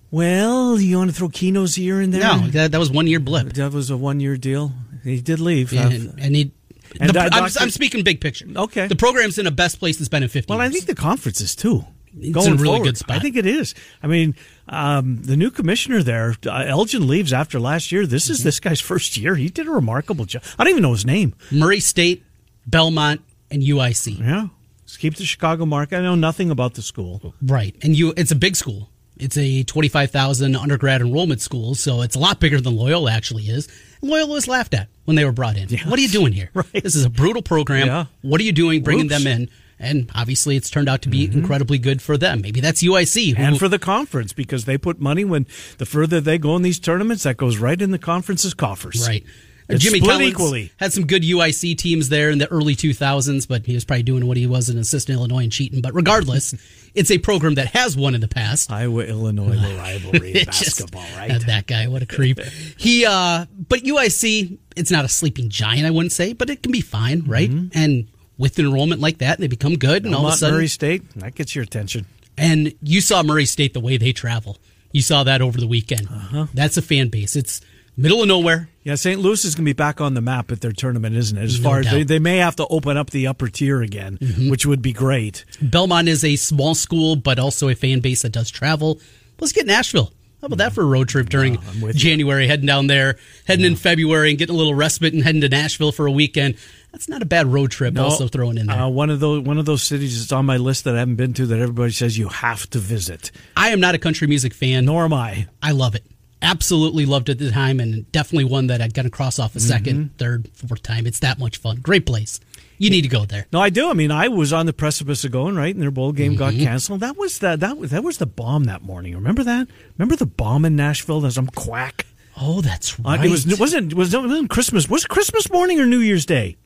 Well, 0.10 0.80
you 0.80 0.98
want 0.98 1.10
to 1.12 1.16
throw 1.16 1.30
Keno's 1.30 1.78
year 1.78 2.02
in 2.02 2.12
there? 2.12 2.22
No, 2.22 2.48
that, 2.50 2.72
that 2.72 2.78
was 2.80 2.92
one 2.92 3.08
year 3.08 3.20
blip. 3.20 3.54
that 3.54 3.72
was 3.74 3.90
a 3.90 3.98
one 3.98 4.20
year 4.20 4.38
deal. 4.38 4.72
He 5.04 5.22
did 5.22 5.40
leave. 5.40 5.74
Uh, 5.74 5.78
And, 5.78 6.20
and 6.20 6.36
he. 6.36 6.52
And, 7.00 7.10
the- 7.12 7.20
I'm. 7.34 7.44
I'm 7.60 7.70
speaking 7.72 8.04
big 8.04 8.22
picture. 8.22 8.46
Okay. 8.56 8.88
The 8.88 8.96
program's 8.96 9.38
in 9.40 9.46
the 9.46 9.52
best 9.52 9.80
place 9.80 10.00
it's 10.00 10.10
been 10.10 10.22
in 10.24 10.30
50 10.30 10.52
Well, 10.52 10.62
I 10.62 10.70
think 10.70 10.86
the 10.86 10.94
conference 10.96 11.42
is 11.42 11.56
too. 11.56 11.86
It's 12.16 12.30
going 12.32 12.46
in 12.46 12.54
a 12.54 12.56
really 12.58 12.66
forward. 12.66 12.84
good 12.86 12.98
spot. 12.98 13.16
I 13.16 13.20
think 13.20 13.36
it 13.36 13.48
is. 13.48 13.74
I 14.04 14.08
mean, 14.08 14.36
um, 14.70 15.24
the 15.24 15.36
new 15.36 15.50
commissioner 15.50 16.04
there, 16.04 16.36
uh, 16.46 16.52
Elgin 16.68 17.08
leaves 17.08 17.34
after 17.34 17.60
last 17.60 17.92
year. 17.92 18.06
This 18.06 18.26
Mm-hmm. 18.26 18.32
is 18.34 18.44
this 18.44 18.60
guy's 18.60 18.80
first 18.80 19.18
year. 19.18 19.34
He 19.36 19.50
did 19.50 19.66
a 19.68 19.72
remarkable 19.72 20.26
job. 20.26 20.44
I 20.60 20.64
don't 20.64 20.70
even 20.72 20.84
know 20.84 20.92
his 20.92 21.08
name. 21.08 21.34
Murray 21.52 21.80
State, 21.80 22.24
Belmont, 22.68 23.22
and 23.50 23.64
UIC. 23.64 24.20
Yeah, 24.20 24.50
Just 24.94 25.02
keep 25.02 25.16
the 25.16 25.26
Chicago 25.26 25.66
market. 25.66 25.98
I 25.98 26.02
know 26.02 26.14
nothing 26.14 26.52
about 26.52 26.76
the 26.76 26.84
school. 26.84 27.34
Right. 27.42 27.76
And 27.82 27.98
you 27.98 28.14
it's 28.16 28.30
a 28.30 28.36
big 28.36 28.56
school. 28.56 28.92
It's 29.18 29.36
a 29.38 29.64
25,000 29.64 30.56
undergrad 30.56 31.02
enrollment 31.02 31.42
school, 31.42 31.74
so 31.74 32.04
it's 32.04 32.16
a 32.16 32.20
lot 32.20 32.40
bigger 32.40 32.62
than 32.62 32.76
Loyola 32.76 33.12
actually 33.12 33.46
is. 33.46 33.68
Loyola 34.04 34.34
was 34.34 34.48
laughed 34.48 34.76
at 34.76 34.90
when 35.06 35.16
they 35.16 35.26
were 35.26 35.32
brought 35.32 35.58
in. 35.58 35.68
What 35.90 35.98
are 35.98 36.02
you 36.04 36.10
doing 36.10 36.32
here? 36.32 36.52
Right. 36.54 36.84
This 36.84 36.96
is 36.96 37.06
a 37.06 37.10
brutal 37.10 37.42
program. 37.42 37.88
Yeah. 37.88 38.06
What 38.22 38.40
are 38.40 38.44
you 38.44 38.52
doing 38.52 38.84
bringing 38.84 39.06
Oops. 39.06 39.24
them 39.24 39.26
in? 39.26 39.50
And 39.80 40.12
obviously 40.14 40.58
it's 40.58 40.70
turned 40.70 40.88
out 40.88 41.02
to 41.02 41.10
be 41.10 41.28
mm-hmm. 41.28 41.40
incredibly 41.40 41.80
good 41.80 42.00
for 42.00 42.16
them. 42.16 42.42
Maybe 42.42 42.62
that's 42.62 42.84
UIC. 42.84 43.36
Who, 43.36 43.42
And 43.42 43.58
for 43.58 43.68
the 43.68 43.80
conference, 43.80 44.32
because 44.32 44.66
they 44.66 44.78
put 44.78 45.00
money 45.00 45.26
when 45.26 45.48
the 45.80 45.88
further 45.88 46.22
they 46.22 46.38
go 46.38 46.56
in 46.56 46.62
these 46.62 46.80
tournaments, 46.80 47.24
that 47.24 47.38
goes 47.38 47.58
right 47.58 47.82
in 47.82 47.90
the 47.90 47.98
conference's 47.98 48.54
coffers. 48.54 49.08
Right. 49.08 49.26
It's 49.70 49.84
Jimmy 49.84 50.00
split 50.00 50.12
Collins 50.12 50.32
equally. 50.32 50.72
had 50.78 50.92
some 50.94 51.06
good 51.08 51.24
UIC 51.24 51.78
teams 51.78 52.10
there 52.10 52.30
in 52.30 52.38
the 52.38 52.48
early 52.52 52.76
2000s, 52.76 53.48
but 53.48 53.66
he 53.66 53.74
was 53.74 53.86
probably 53.86 54.04
doing 54.04 54.26
what 54.28 54.36
he 54.38 54.46
was 54.48 54.70
in 54.70 54.78
assistant 54.78 55.18
Illinois 55.18 55.44
and 55.44 55.52
cheating. 55.52 55.82
But 55.82 55.94
regardless, 55.94 56.54
it's 56.94 57.10
a 57.12 57.18
program 57.18 57.56
that 57.56 57.68
has 57.68 57.96
won 57.96 58.14
in 58.16 58.22
the 58.22 58.28
past. 58.28 58.72
Iowa, 58.72 59.04
Illinois, 59.06 59.56
the 59.56 59.76
rivalry 59.78 60.32
in 60.32 60.38
It's 60.38 60.60
just- 60.60 60.78
basketball, 60.92 61.06
right? 61.18 61.42
That 61.48 61.66
guy, 61.68 61.88
what 61.88 62.02
a 62.02 62.06
creep. 62.06 62.40
he, 62.78 63.06
uh, 63.06 63.46
but 63.70 63.80
UIC, 63.80 64.58
it's 64.76 64.92
not 64.92 65.06
a 65.06 65.10
sleeping 65.10 65.50
giant, 65.50 65.86
I 65.86 65.92
wouldn't 65.92 66.12
say, 66.12 66.34
but 66.34 66.50
it 66.50 66.62
can 66.64 66.72
be 66.72 66.82
fine, 66.82 67.24
right? 67.26 67.50
And 67.74 68.08
with 68.38 68.60
an 68.60 68.66
enrollment 68.66 69.00
like 69.00 69.20
that, 69.20 69.40
they 69.40 69.48
become 69.48 69.78
good, 69.78 70.06
and 70.06 70.14
all 70.16 70.28
of 70.28 70.34
a 70.34 70.38
sudden, 70.38 70.56
Murray 70.56 70.68
State, 70.68 71.10
that 71.20 71.36
gets 71.36 71.56
your 71.56 71.64
attention. 71.64 72.06
and 72.38 72.74
you 72.82 73.00
saw 73.00 73.24
Murray 73.24 73.46
State 73.46 73.74
the 73.74 73.80
way 73.80 73.98
they 73.98 74.12
travel. 74.12 74.58
You 74.92 75.02
saw 75.02 75.24
that 75.24 75.42
over 75.42 75.60
the 75.60 75.68
weekend. 75.68 76.08
Uh-huh. 76.08 76.48
That's 76.54 76.78
a 76.78 76.82
fan 76.82 77.10
base. 77.10 77.36
It's 77.36 77.62
middle 77.98 78.22
of 78.22 78.28
nowhere. 78.28 78.70
Yeah, 78.84 78.96
St. 78.96 79.20
Louis 79.20 79.46
is 79.46 79.56
going 79.56 79.64
to 79.66 79.70
be 79.70 79.74
back 79.74 80.02
on 80.02 80.14
the 80.14 80.22
map 80.22 80.52
at 80.52 80.60
their 80.62 80.74
tournament, 80.74 81.16
isn't 81.16 81.38
it? 81.38 81.44
As 81.44 81.60
No 81.60 81.70
far 81.70 81.80
as 81.80 81.86
they. 81.86 82.00
Mm-hmm. 82.02 82.08
they 82.08 82.20
may 82.20 82.38
have 82.38 82.56
to 82.58 82.68
open 82.68 82.98
up 82.98 83.12
the 83.12 83.28
upper 83.28 83.48
tier 83.48 83.82
again, 83.82 84.18
which 84.50 84.66
would 84.66 84.82
be 84.82 84.92
great. 84.94 85.46
Belmont 85.62 86.08
is 86.10 86.24
a 86.26 86.36
small 86.36 86.76
school, 86.76 87.16
but 87.16 87.40
also 87.40 87.70
a 87.70 87.76
fan 87.76 88.00
base 88.02 88.24
that 88.24 88.32
does 88.32 88.50
travel. 88.52 89.00
Let's 89.40 89.54
get 89.54 89.66
Nashville. 89.66 90.12
How 90.42 90.48
about 90.48 90.58
that 90.58 90.74
for 90.74 90.82
a 90.82 90.86
road 90.86 91.08
trip 91.08 91.30
during 91.30 91.58
I'm 91.58 91.80
with 91.80 91.96
you. 91.96 92.02
January, 92.02 92.48
heading 92.48 92.66
down 92.66 92.88
there, 92.88 93.16
heading 93.48 93.64
in 93.64 93.78
February, 93.78 94.30
and 94.30 94.38
getting 94.38 94.54
a 94.54 94.58
little 94.58 94.76
respite 94.76 95.14
and 95.14 95.24
heading 95.24 95.40
to 95.40 95.48
Nashville 95.48 95.94
for 95.94 96.06
a 96.06 96.12
weekend? 96.12 96.56
That's 96.92 97.08
not 97.08 97.22
a 97.22 97.26
bad 97.26 97.48
road 97.48 97.72
trip. 97.72 97.98
also 97.98 98.28
throwing 98.28 98.58
in 98.58 98.68
there. 98.68 98.78
Uh, 98.78 98.90
one 98.90 99.10
of 99.10 99.22
those 99.22 99.40
one 99.42 99.58
of 99.58 99.66
those 99.66 99.82
cities 99.84 100.20
that's 100.20 100.34
on 100.34 100.46
my 100.46 100.58
list 100.58 100.84
that 100.84 100.96
I 100.96 101.00
haven't 101.00 101.16
been 101.16 101.32
to 101.36 101.46
that 101.46 101.60
everybody 101.60 101.94
says 101.94 102.18
you 102.18 102.28
have 102.28 102.70
to 102.72 102.80
visit. 102.80 103.32
I 103.56 103.70
am 103.70 103.80
not 103.80 103.96
a 103.96 103.98
country 103.98 104.28
music 104.28 104.54
fan. 104.54 104.84
Nor 104.84 105.06
am 105.06 105.14
I. 105.14 105.48
I 105.62 105.72
love 105.72 105.96
it. 105.96 106.04
Absolutely 106.44 107.06
loved 107.06 107.30
it 107.30 107.34
at 107.34 107.40
the 107.40 107.52
time, 107.52 107.80
and 107.80 108.12
definitely 108.12 108.44
one 108.44 108.68
that 108.68 108.82
I'd 108.82 108.94
gonna 108.94 109.10
cross 109.10 109.40
off 109.40 109.56
a 109.56 109.60
2nd 109.60 110.12
third, 110.18 110.50
fourth 110.54 110.84
time. 110.84 111.08
It's 111.08 111.20
that 111.22 111.40
much 111.40 111.58
fun. 111.58 111.78
Great 111.78 112.06
place. 112.06 112.40
You 112.78 112.90
need 112.90 113.04
to 113.04 113.08
go 113.08 113.24
there. 113.26 113.46
No, 113.54 113.62
I 113.62 113.70
do. 113.70 113.90
I 113.90 113.94
mean, 113.94 114.12
I 114.12 114.28
was 114.28 114.52
on 114.52 114.66
the 114.66 114.74
precipice 114.74 115.24
of 115.24 115.32
going 115.32 115.56
right, 115.56 115.74
and 115.74 115.82
their 115.82 115.92
bowl 115.92 116.12
game 116.12 116.36
got 116.36 116.54
Mm-hmm. 116.54 116.64
canceled. 116.64 117.00
That 117.00 117.16
was 117.18 117.40
the, 117.40 117.56
that 117.56 117.78
was 117.78 117.92
that 117.92 118.04
was 118.04 118.18
the 118.18 118.26
bomb 118.26 118.66
that 118.66 118.82
morning. 118.82 119.16
Remember 119.16 119.44
that? 119.44 119.68
Remember 119.98 120.16
the 120.18 120.26
bomb 120.26 120.66
in 120.66 120.76
Nashville? 120.76 121.22
There's 121.22 121.36
some 121.36 121.48
quack. 121.48 122.06
Oh, 122.40 122.62
that's 122.62 123.00
Uh, 123.00 123.04
right. 123.06 123.26
It 123.26 123.32
was 123.32 123.46
it 123.50 123.60
wasn't 123.60 123.94
was 123.94 124.14
it 124.14 124.22
wasn't 124.22 124.50
Christmas. 124.50 124.90
Was 124.90 125.04
it 125.06 125.10
Christmas 125.10 125.50
morning 125.52 125.80
or 125.80 125.86
New 125.86 126.00
Year's 126.00 126.26
Day? 126.26 126.58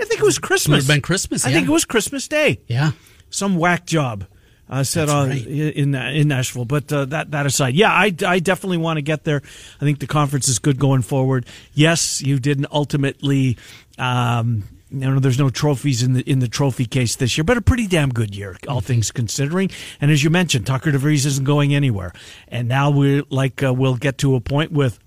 I 0.00 0.04
think 0.04 0.20
it 0.20 0.24
was 0.24 0.38
Christmas. 0.38 0.86
have 0.86 0.94
been 0.94 1.02
Christmas, 1.02 1.44
I 1.44 1.52
think 1.52 1.68
it 1.68 1.70
was 1.70 1.84
Christmas 1.84 2.26
Day. 2.26 2.60
yeah. 2.66 2.92
Some 3.30 3.56
whack 3.56 3.84
job. 3.86 4.26
Uh, 4.68 4.82
set 4.82 5.08
That's 5.08 5.12
on 5.12 5.28
right. 5.28 5.46
in 5.46 5.94
in 5.94 6.28
Nashville, 6.28 6.64
but 6.64 6.90
uh, 6.90 7.04
that 7.06 7.32
that 7.32 7.44
aside, 7.44 7.74
yeah, 7.74 7.92
I, 7.92 8.14
I 8.26 8.38
definitely 8.38 8.78
want 8.78 8.96
to 8.96 9.02
get 9.02 9.24
there. 9.24 9.42
I 9.78 9.84
think 9.84 9.98
the 9.98 10.06
conference 10.06 10.48
is 10.48 10.58
good 10.58 10.78
going 10.78 11.02
forward. 11.02 11.44
Yes, 11.74 12.22
you 12.22 12.38
didn't 12.38 12.68
ultimately 12.72 13.58
um, 13.98 14.64
you 14.90 15.10
know, 15.10 15.18
there's 15.18 15.38
no 15.38 15.50
trophies 15.50 16.02
in 16.02 16.12
the 16.12 16.30
in 16.30 16.38
the 16.38 16.48
trophy 16.48 16.86
case 16.86 17.16
this 17.16 17.36
year, 17.36 17.44
but 17.44 17.56
a 17.56 17.62
pretty 17.62 17.86
damn 17.86 18.10
good 18.10 18.34
year, 18.34 18.56
all 18.68 18.80
things 18.80 19.10
considering. 19.10 19.70
And 20.00 20.10
as 20.10 20.22
you 20.22 20.30
mentioned, 20.30 20.66
Tucker 20.66 20.92
DeVries 20.92 21.26
isn't 21.26 21.44
going 21.44 21.74
anywhere, 21.74 22.12
and 22.48 22.68
now 22.68 22.90
we're 22.90 23.24
like 23.28 23.62
uh, 23.62 23.74
we'll 23.74 23.96
get 23.96 24.18
to 24.18 24.36
a 24.36 24.40
point 24.40 24.70
with 24.70 24.98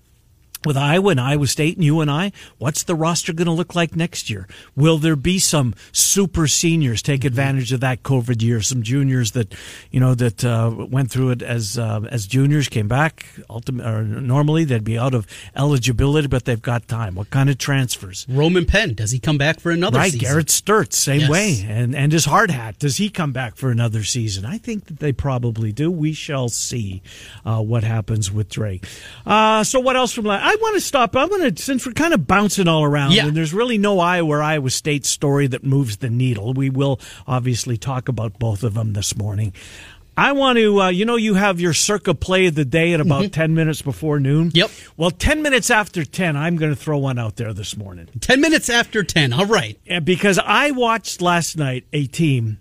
with 0.64 0.76
Iowa 0.76 1.10
and 1.10 1.20
Iowa 1.20 1.46
State 1.46 1.76
and 1.76 1.84
you 1.84 2.00
and 2.00 2.10
I, 2.10 2.32
what's 2.58 2.82
the 2.82 2.94
roster 2.94 3.32
going 3.32 3.46
to 3.46 3.52
look 3.52 3.74
like 3.74 3.94
next 3.94 4.28
year? 4.28 4.48
Will 4.74 4.98
there 4.98 5.16
be 5.16 5.38
some 5.38 5.74
super 5.92 6.46
seniors 6.46 7.00
take 7.02 7.24
advantage 7.24 7.72
of 7.72 7.80
that 7.80 8.02
COVID 8.02 8.42
year? 8.42 8.60
Some 8.60 8.82
juniors 8.82 9.32
that, 9.32 9.54
you 9.90 10.00
know, 10.00 10.14
that 10.14 10.44
uh, 10.44 10.72
went 10.90 11.10
through 11.10 11.30
it 11.30 11.42
as 11.42 11.78
uh, 11.78 12.00
as 12.10 12.26
juniors 12.26 12.68
came 12.68 12.88
back. 12.88 13.24
Ultimate, 13.48 13.86
or 13.86 14.02
normally 14.02 14.64
they'd 14.64 14.84
be 14.84 14.98
out 14.98 15.14
of 15.14 15.26
eligibility, 15.54 16.28
but 16.28 16.44
they've 16.44 16.60
got 16.60 16.88
time. 16.88 17.14
What 17.14 17.30
kind 17.30 17.48
of 17.50 17.58
transfers? 17.58 18.26
Roman 18.28 18.66
Penn, 18.66 18.94
does 18.94 19.10
he 19.10 19.18
come 19.18 19.38
back 19.38 19.60
for 19.60 19.70
another 19.70 19.98
right, 19.98 20.12
season? 20.12 20.26
Garrett 20.26 20.46
Sturtz, 20.48 20.94
same 20.94 21.20
Yes. 21.20 21.30
way, 21.30 21.66
and 21.68 21.94
and 21.94 22.12
his 22.12 22.24
hard 22.24 22.50
hat. 22.50 22.78
Does 22.78 22.96
he 22.96 23.08
come 23.10 23.32
back 23.32 23.56
for 23.56 23.70
another 23.70 24.02
season? 24.04 24.44
I 24.44 24.58
think 24.58 24.86
that 24.86 24.98
they 24.98 25.12
probably 25.12 25.72
do. 25.72 25.90
We 25.90 26.12
shall 26.12 26.48
see 26.48 27.02
uh, 27.44 27.60
what 27.60 27.84
happens 27.84 28.30
with 28.30 28.48
Drake. 28.48 28.84
Uh, 29.26 29.64
so 29.64 29.80
what 29.80 29.96
else 29.96 30.12
from 30.12 30.24
last? 30.24 30.47
I 30.48 30.56
want 30.62 30.76
to 30.76 30.80
stop. 30.80 31.14
I 31.14 31.26
want 31.26 31.56
to 31.56 31.62
since 31.62 31.84
we're 31.86 31.92
kind 31.92 32.14
of 32.14 32.26
bouncing 32.26 32.68
all 32.68 32.82
around, 32.82 33.12
Yeah. 33.12 33.26
and 33.26 33.36
there's 33.36 33.52
really 33.52 33.76
no 33.76 34.00
Iowa 34.00 34.38
or 34.38 34.42
Iowa 34.42 34.70
State 34.70 35.04
story 35.04 35.46
that 35.48 35.62
moves 35.62 35.98
the 35.98 36.08
needle. 36.08 36.54
We 36.54 36.70
will 36.70 37.00
obviously 37.26 37.76
talk 37.76 38.08
about 38.08 38.38
both 38.38 38.62
of 38.62 38.72
them 38.72 38.94
this 38.94 39.14
morning. 39.14 39.52
I 40.16 40.32
want 40.32 40.58
to, 40.58 40.80
uh, 40.80 40.88
you 40.88 41.04
know, 41.04 41.16
you 41.16 41.34
have 41.34 41.60
your 41.60 41.74
circa 41.74 42.14
play 42.14 42.46
of 42.46 42.54
the 42.54 42.64
day 42.64 42.94
at 42.94 43.00
about 43.00 43.30
10 43.30 43.54
minutes 43.54 43.82
before 43.82 44.18
noon. 44.18 44.48
Mm-hmm. 44.48 44.56
Yep. 44.56 44.70
Well, 44.96 45.10
10 45.10 45.42
minutes 45.42 45.70
after 45.70 46.02
10, 46.04 46.34
I'm 46.36 46.56
going 46.56 46.72
to 46.72 46.76
throw 46.76 46.96
one 46.98 47.18
out 47.18 47.36
there 47.36 47.52
this 47.52 47.76
morning. 47.76 48.08
10 48.18 48.40
minutes 48.40 48.68
after 48.70 49.04
10. 49.04 49.32
All 49.34 49.46
right. 49.46 49.78
Because 50.02 50.38
I 50.38 50.70
watched 50.72 51.20
last 51.20 51.56
night 51.58 51.84
a 51.92 52.06
team 52.06 52.58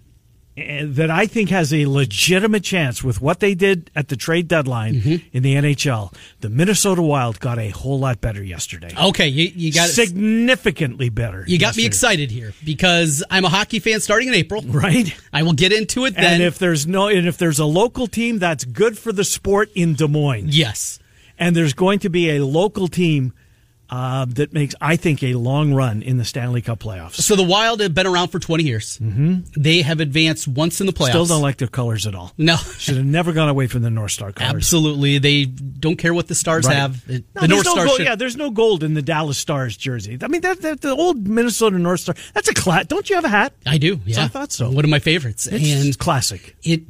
that 0.57 1.11
I 1.11 1.27
think 1.27 1.49
has 1.51 1.71
a 1.71 1.85
legitimate 1.85 2.63
chance 2.63 3.03
with 3.03 3.21
what 3.21 3.39
they 3.39 3.53
did 3.53 3.91
at 3.95 4.07
the 4.07 4.15
trade 4.15 4.47
deadline 4.47 4.95
Mm-hmm. 4.95 5.27
in 5.37 5.43
the 5.43 5.53
NHL. 5.55 6.11
The 6.41 6.49
Minnesota 6.49 7.01
Wild 7.03 7.39
got 7.39 7.59
a 7.59 7.69
whole 7.69 7.99
lot 7.99 8.21
better 8.21 8.41
yesterday. 8.43 8.89
Okay, 8.99 9.27
you, 9.27 9.51
you 9.55 9.71
got 9.71 9.89
significantly 9.89 11.09
better. 11.09 11.43
You 11.47 11.59
got 11.59 11.77
me 11.77 11.85
excited 11.85 12.31
here 12.31 12.53
because 12.65 13.23
I'm 13.29 13.45
a 13.45 13.49
hockey 13.49 13.79
fan 13.79 13.99
starting 13.99 14.29
in 14.29 14.33
April. 14.33 14.61
right? 14.63 15.15
I 15.31 15.43
will 15.43 15.53
get 15.53 15.71
into 15.71 16.05
it 16.05 16.15
then. 16.15 16.35
And 16.35 16.43
if 16.43 16.57
there's 16.57 16.87
no, 16.87 17.07
and 17.07 17.27
if 17.27 17.37
there's 17.37 17.59
a 17.59 17.65
local 17.65 18.07
team 18.07 18.39
that's 18.39 18.65
good 18.65 18.97
for 18.97 19.11
the 19.11 19.23
sport 19.23 19.69
in 19.75 19.93
Des 19.93 20.07
Moines, 20.07 20.47
yes. 20.49 20.99
and 21.37 21.55
there's 21.55 21.73
going 21.73 21.99
to 21.99 22.09
be 22.09 22.31
a 22.31 22.43
local 22.43 22.87
team 22.87 23.33
uh, 23.89 24.25
that 24.25 24.53
makes, 24.53 24.75
I 24.82 24.96
think, 24.96 25.24
a 25.24 25.34
long 25.36 25.74
run 25.74 26.01
in 26.01 26.17
the 26.17 26.25
Stanley 26.25 26.62
Cup 26.62 26.79
playoffs. 26.79 27.13
So 27.15 27.36
the 27.36 27.44
Wild 27.44 27.79
have 27.79 27.94
been 27.94 28.08
around 28.08 28.29
for 28.29 28.39
20 28.39 28.63
years. 28.63 28.98
Mm-hmm. 29.00 29.62
They 29.62 29.82
have 29.82 30.00
advanced 30.00 30.48
once 30.48 30.82
in 30.82 30.88
the 30.88 30.94
playoffs. 30.94 31.10
Still 31.10 31.25
don't 31.25 31.41
like 31.41 31.58
their 31.58 31.67
colors 31.67 32.06
at 32.06 32.13
all. 32.15 32.34
No. 32.38 32.56
Should 32.77 32.98
have 32.98 33.06
never 33.06 33.34
gone 33.34 33.50
away 33.50 33.67
from 33.67 33.82
the 33.84 33.89
North 33.89 34.12
Star 34.12 34.32
colors. 34.32 34.53
Absolutely. 34.56 35.17
They 35.20 35.46
don't 35.46 35.98
care 35.98 36.13
what 36.13 36.27
the 36.27 36.36
Stars 36.36 36.65
Right. 36.67 36.75
have. 36.75 37.08
No, 37.08 37.20
the 37.41 37.48
North 37.48 37.65
no 37.65 37.72
Star 37.72 37.86
gold, 37.86 37.98
should. 37.98 38.06
Yeah, 38.06 38.15
there's 38.15 38.36
no 38.38 38.50
gold 38.50 38.84
in 38.84 38.94
the 38.94 39.01
Dallas 39.01 39.38
Stars 39.38 39.77
jersey. 39.77 40.17
I 40.22 40.27
mean, 40.27 40.41
that, 40.41 40.62
that 40.62 40.82
the 40.82 40.91
old 40.91 41.27
Minnesota 41.27 41.77
North 41.79 42.01
Star. 42.01 42.15
That's 42.34 42.50
a 42.50 42.53
class. 42.53 42.86
Don't 42.88 43.10
you 43.10 43.15
have 43.15 43.25
a 43.25 43.29
hat? 43.29 43.53
I 43.65 43.77
do. 43.77 44.00
Yeah. 44.06 44.25
I 44.25 44.27
thought 44.27 44.51
so. 44.51 44.70
One 44.70 44.84
of 44.84 44.89
my 44.89 45.00
favorites. 45.00 45.48
It's 45.48 45.72
and 45.86 45.98
classic. 45.98 46.56
it 46.63 46.82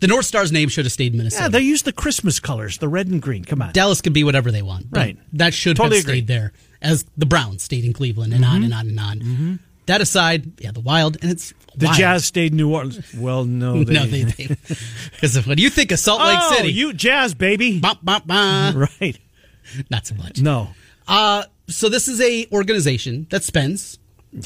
the 0.00 0.06
North 0.06 0.26
Star's 0.26 0.52
name 0.52 0.68
should 0.68 0.84
have 0.84 0.92
stayed 0.92 1.12
in 1.12 1.18
Minnesota. 1.18 1.44
Yeah, 1.44 1.48
they 1.48 1.60
use 1.60 1.82
the 1.82 1.92
Christmas 1.92 2.40
colors, 2.40 2.78
the 2.78 2.88
red 2.88 3.08
and 3.08 3.20
green. 3.20 3.44
Come 3.44 3.62
on. 3.62 3.72
Dallas 3.72 4.00
can 4.00 4.12
be 4.12 4.24
whatever 4.24 4.50
they 4.50 4.62
want. 4.62 4.86
Right. 4.90 5.18
That 5.32 5.54
should 5.54 5.76
Totally 5.76 5.96
have 5.96 6.04
agree. 6.04 6.18
stayed 6.18 6.26
there 6.28 6.52
as 6.80 7.04
the 7.16 7.26
Browns 7.26 7.62
stayed 7.62 7.84
in 7.84 7.92
Cleveland 7.92 8.32
and 8.32 8.44
on 8.44 8.62
and 8.62 8.72
on 8.72 8.88
and 8.88 9.00
on. 9.00 9.58
That 9.86 10.02
aside, 10.02 10.60
yeah, 10.60 10.70
the 10.70 10.80
Wild 10.80 11.16
and 11.22 11.30
it's 11.30 11.54
the 11.74 11.86
wild. 11.86 11.96
Jazz 11.96 12.24
stayed 12.26 12.52
in 12.52 12.58
New 12.58 12.74
Orleans. 12.74 13.14
Well, 13.14 13.44
no, 13.44 13.84
they, 13.84 13.94
no, 13.94 14.04
they 14.04 14.24
because 15.12 15.46
when 15.46 15.56
you 15.56 15.70
think 15.70 15.92
of 15.92 15.98
Salt 15.98 16.20
Lake 16.20 16.38
oh, 16.40 16.56
City, 16.56 16.72
you 16.72 16.92
Jazz 16.92 17.34
baby. 17.34 17.80
bop, 17.80 18.04
bop, 18.04 18.26
bop. 18.26 18.74
Right. 18.74 19.18
not 19.90 20.06
so 20.06 20.14
much. 20.16 20.42
No. 20.42 20.68
Uh, 21.06 21.44
so 21.68 21.88
this 21.88 22.06
is 22.06 22.20
a 22.20 22.46
organization 22.52 23.26
that 23.30 23.44
spends 23.44 23.98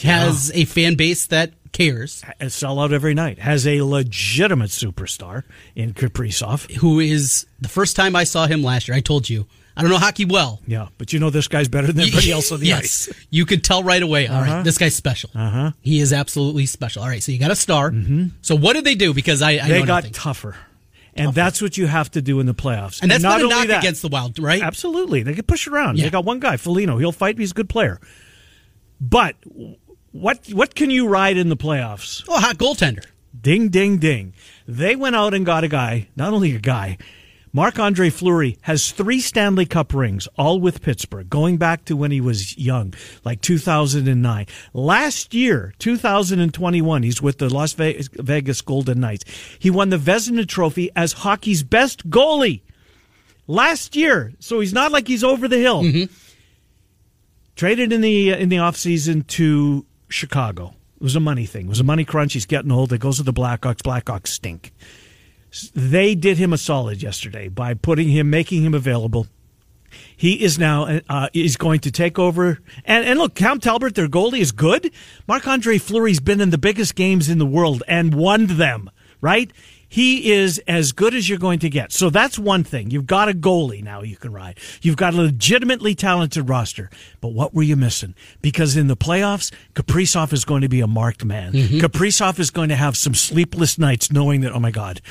has 0.02 0.52
a 0.54 0.64
fan 0.64 0.94
base 0.94 1.26
that 1.26 1.52
cares, 1.72 2.22
A 2.40 2.46
sellout 2.46 2.92
every 2.92 3.14
night. 3.14 3.38
Has 3.38 3.66
a 3.66 3.82
legitimate 3.82 4.70
superstar 4.70 5.42
in 5.74 5.94
Kaprizov. 5.94 6.70
who 6.76 7.00
is 7.00 7.46
the 7.60 7.68
first 7.68 7.96
time 7.96 8.14
I 8.14 8.24
saw 8.24 8.46
him 8.46 8.62
last 8.62 8.88
year. 8.88 8.96
I 8.96 9.00
told 9.00 9.28
you 9.28 9.46
I 9.74 9.80
don't 9.80 9.90
know 9.90 9.96
hockey 9.98 10.26
well. 10.26 10.60
Yeah, 10.66 10.88
but 10.98 11.14
you 11.14 11.18
know 11.18 11.30
this 11.30 11.48
guy's 11.48 11.68
better 11.68 11.86
than 11.86 12.00
everybody 12.00 12.30
else 12.36 12.52
on 12.52 12.60
the 12.60 12.66
yes, 12.66 13.08
ice. 13.08 13.26
you 13.30 13.46
could 13.46 13.64
tell 13.64 13.82
right 13.82 14.02
away. 14.02 14.26
All 14.28 14.40
right, 14.40 14.50
Uh-huh. 14.50 14.62
this 14.64 14.76
guy's 14.76 14.94
special. 14.94 15.30
Uh-huh. 15.34 15.70
He 15.80 15.98
is 16.00 16.12
absolutely 16.12 16.66
special. 16.66 17.02
All 17.02 17.08
right, 17.08 17.22
so 17.22 17.32
you 17.32 17.38
got 17.38 17.50
a 17.50 17.56
star. 17.56 17.90
Mm-hmm. 17.90 18.26
So 18.42 18.54
what 18.54 18.74
did 18.74 18.84
they 18.84 18.94
do? 18.94 19.14
Because 19.14 19.40
I, 19.40 19.52
I 19.52 19.68
They 19.68 19.80
know 19.80 19.86
got 19.86 20.12
tougher. 20.12 20.56
And 21.14 21.32
that's 21.34 21.60
what 21.62 21.76
you 21.78 21.86
have 21.86 22.10
to 22.12 22.20
do 22.22 22.38
in 22.40 22.46
the 22.46 22.54
playoffs. 22.54 23.00
and 23.02 23.10
that's 23.10 23.22
not 23.22 23.32
not 23.32 23.40
a 23.40 23.44
only 23.44 23.56
knock 23.56 23.66
that, 23.68 23.78
against 23.80 24.00
the 24.02 24.08
Wild, 24.08 24.38
right? 24.38 24.62
Absolutely. 24.62 25.22
They 25.22 25.32
can 25.34 25.44
push 25.44 25.66
around. 25.66 25.96
Yeah. 25.98 26.04
They 26.04 26.10
got 26.10 26.24
one 26.26 26.38
guy, 26.40 26.56
Foligno. 26.58 26.96
He'll 26.98 27.12
fight. 27.12 27.38
He's 27.38 27.50
a 27.50 27.54
good 27.54 27.68
player. 27.70 27.98
But 29.00 29.36
what 30.12 30.46
what 30.52 30.74
can 30.74 30.90
you 30.90 31.08
ride 31.08 31.36
in 31.36 31.48
the 31.48 31.56
playoffs? 31.56 32.24
Oh, 32.28 32.38
hot 32.38 32.56
goaltender. 32.56 33.04
Ding, 33.38 33.70
ding, 33.70 33.98
ding. 33.98 34.34
They 34.68 34.94
went 34.94 35.16
out 35.16 35.34
and 35.34 35.44
got 35.44 35.64
a 35.64 35.68
guy, 35.68 36.08
not 36.14 36.32
only 36.32 36.54
a 36.54 36.58
guy, 36.58 36.98
Marc 37.54 37.78
Andre 37.78 38.08
Fleury 38.08 38.56
has 38.62 38.92
three 38.92 39.20
Stanley 39.20 39.66
Cup 39.66 39.92
rings, 39.92 40.26
all 40.38 40.58
with 40.58 40.80
Pittsburgh, 40.80 41.28
going 41.28 41.58
back 41.58 41.84
to 41.84 41.94
when 41.94 42.10
he 42.10 42.20
was 42.20 42.56
young, 42.56 42.94
like 43.26 43.42
2009. 43.42 44.46
Last 44.72 45.34
year, 45.34 45.74
2021, 45.78 47.02
he's 47.02 47.20
with 47.20 47.36
the 47.36 47.52
Las 47.52 47.74
Vegas 47.74 48.62
Golden 48.62 49.00
Knights. 49.00 49.24
He 49.58 49.68
won 49.68 49.90
the 49.90 49.98
Vezina 49.98 50.48
Trophy 50.48 50.90
as 50.96 51.12
hockey's 51.12 51.62
best 51.62 52.08
goalie 52.08 52.62
last 53.46 53.96
year. 53.96 54.32
So 54.38 54.60
he's 54.60 54.72
not 54.72 54.90
like 54.90 55.06
he's 55.06 55.22
over 55.22 55.46
the 55.46 55.58
hill. 55.58 55.82
Mm-hmm. 55.82 56.12
Traded 57.54 57.92
in 57.92 58.00
the 58.00 58.32
uh, 58.32 58.36
in 58.38 58.48
the 58.48 58.56
offseason 58.56 59.26
to 59.26 59.84
Chicago. 60.12 60.74
It 60.96 61.02
was 61.02 61.16
a 61.16 61.20
money 61.20 61.46
thing. 61.46 61.66
It 61.66 61.70
was 61.70 61.80
a 61.80 61.84
money 61.84 62.04
crunch. 62.04 62.34
He's 62.34 62.46
getting 62.46 62.70
old. 62.70 62.92
It 62.92 62.98
goes 62.98 63.16
to 63.16 63.22
the 63.22 63.32
Blackhawks. 63.32 63.82
Blackhawks 63.82 64.28
stink. 64.28 64.72
They 65.74 66.14
did 66.14 66.38
him 66.38 66.52
a 66.52 66.58
solid 66.58 67.02
yesterday 67.02 67.48
by 67.48 67.74
putting 67.74 68.08
him, 68.08 68.30
making 68.30 68.64
him 68.64 68.74
available. 68.74 69.26
He 70.16 70.42
is 70.42 70.58
now 70.58 71.00
uh, 71.08 71.28
is 71.34 71.56
going 71.56 71.80
to 71.80 71.90
take 71.90 72.18
over. 72.18 72.60
And, 72.84 73.04
and 73.04 73.18
look, 73.18 73.34
Cam 73.34 73.60
Talbot, 73.60 73.94
their 73.94 74.08
goalie, 74.08 74.40
is 74.40 74.52
good. 74.52 74.90
Marc 75.28 75.46
Andre 75.46 75.78
Fleury's 75.78 76.20
been 76.20 76.40
in 76.40 76.50
the 76.50 76.58
biggest 76.58 76.94
games 76.94 77.28
in 77.28 77.38
the 77.38 77.46
world 77.46 77.82
and 77.86 78.14
won 78.14 78.46
them. 78.46 78.90
Right? 79.20 79.52
He 79.92 80.32
is 80.32 80.58
as 80.66 80.92
good 80.92 81.12
as 81.12 81.28
you're 81.28 81.38
going 81.38 81.58
to 81.58 81.68
get. 81.68 81.92
So 81.92 82.08
that's 82.08 82.38
one 82.38 82.64
thing. 82.64 82.90
You've 82.90 83.06
got 83.06 83.28
a 83.28 83.34
goalie 83.34 83.84
now 83.84 84.00
you 84.00 84.16
can 84.16 84.32
ride. 84.32 84.58
You've 84.80 84.96
got 84.96 85.12
a 85.12 85.18
legitimately 85.18 85.94
talented 85.94 86.48
roster. 86.48 86.88
But 87.20 87.34
what 87.34 87.52
were 87.52 87.62
you 87.62 87.76
missing? 87.76 88.14
Because 88.40 88.74
in 88.74 88.86
the 88.86 88.96
playoffs, 88.96 89.52
Kaprizov 89.74 90.32
is 90.32 90.46
going 90.46 90.62
to 90.62 90.68
be 90.70 90.80
a 90.80 90.86
marked 90.86 91.26
man. 91.26 91.52
Mm-hmm. 91.52 91.80
Kaprizov 91.80 92.38
is 92.38 92.50
going 92.50 92.70
to 92.70 92.74
have 92.74 92.96
some 92.96 93.14
sleepless 93.14 93.76
nights 93.78 94.10
knowing 94.10 94.40
that, 94.40 94.52
oh 94.52 94.60
my 94.60 94.70
God, 94.70 95.02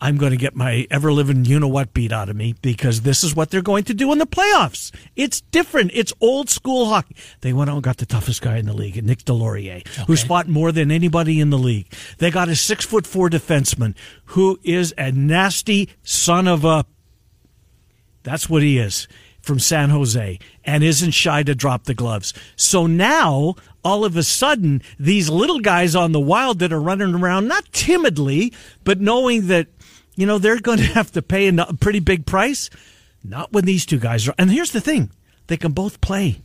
I'm 0.00 0.16
going 0.16 0.30
to 0.30 0.36
get 0.36 0.54
my 0.54 0.86
ever 0.90 1.12
living 1.12 1.44
you 1.44 1.58
know 1.58 1.68
what 1.68 1.92
beat 1.92 2.12
out 2.12 2.28
of 2.28 2.36
me 2.36 2.54
because 2.62 3.00
this 3.00 3.24
is 3.24 3.34
what 3.34 3.50
they're 3.50 3.62
going 3.62 3.84
to 3.84 3.94
do 3.94 4.12
in 4.12 4.18
the 4.18 4.26
playoffs. 4.26 4.94
It's 5.16 5.40
different. 5.40 5.90
It's 5.94 6.12
old 6.20 6.48
school 6.48 6.86
hockey. 6.86 7.16
They 7.40 7.52
went 7.52 7.70
out 7.70 7.74
and 7.74 7.82
got 7.82 7.96
the 7.96 8.06
toughest 8.06 8.40
guy 8.42 8.58
in 8.58 8.66
the 8.66 8.72
league, 8.72 9.02
Nick 9.04 9.24
Deslauriers, 9.24 9.86
who's 10.06 10.22
fought 10.22 10.48
more 10.48 10.70
than 10.70 10.90
anybody 10.92 11.40
in 11.40 11.50
the 11.50 11.58
league. 11.58 11.92
They 12.18 12.30
got 12.30 12.48
a 12.48 12.54
six 12.56 12.84
foot 12.84 13.06
four 13.06 13.28
defenseman 13.28 13.94
who 14.26 14.60
is 14.62 14.94
a 14.96 15.10
nasty 15.10 15.88
son 16.02 16.46
of 16.46 16.64
a. 16.64 16.84
That's 18.22 18.48
what 18.48 18.62
he 18.62 18.78
is 18.78 19.08
from 19.40 19.58
San 19.58 19.90
Jose 19.90 20.38
and 20.64 20.84
isn't 20.84 21.12
shy 21.12 21.42
to 21.42 21.54
drop 21.54 21.84
the 21.84 21.94
gloves. 21.94 22.34
So 22.54 22.86
now, 22.86 23.54
all 23.82 24.04
of 24.04 24.16
a 24.16 24.22
sudden, 24.22 24.82
these 24.98 25.30
little 25.30 25.60
guys 25.60 25.96
on 25.96 26.12
the 26.12 26.20
wild 26.20 26.58
that 26.58 26.72
are 26.72 26.80
running 26.80 27.14
around, 27.14 27.48
not 27.48 27.64
timidly, 27.72 28.52
but 28.84 29.00
knowing 29.00 29.46
that, 29.46 29.68
you 30.18 30.26
know, 30.26 30.38
they're 30.38 30.58
going 30.60 30.78
to 30.84 30.84
have 30.84 31.12
to 31.12 31.22
pay 31.22 31.48
a 31.48 31.52
pretty 31.80 32.00
big 32.00 32.26
price. 32.26 32.68
Not 33.24 33.52
when 33.52 33.64
these 33.64 33.86
two 33.86 33.98
guys 33.98 34.28
are. 34.28 34.34
And 34.38 34.50
here's 34.50 34.72
the 34.72 34.80
thing 34.80 35.10
they 35.46 35.56
can 35.56 35.72
both 35.72 36.00
play. 36.00 36.42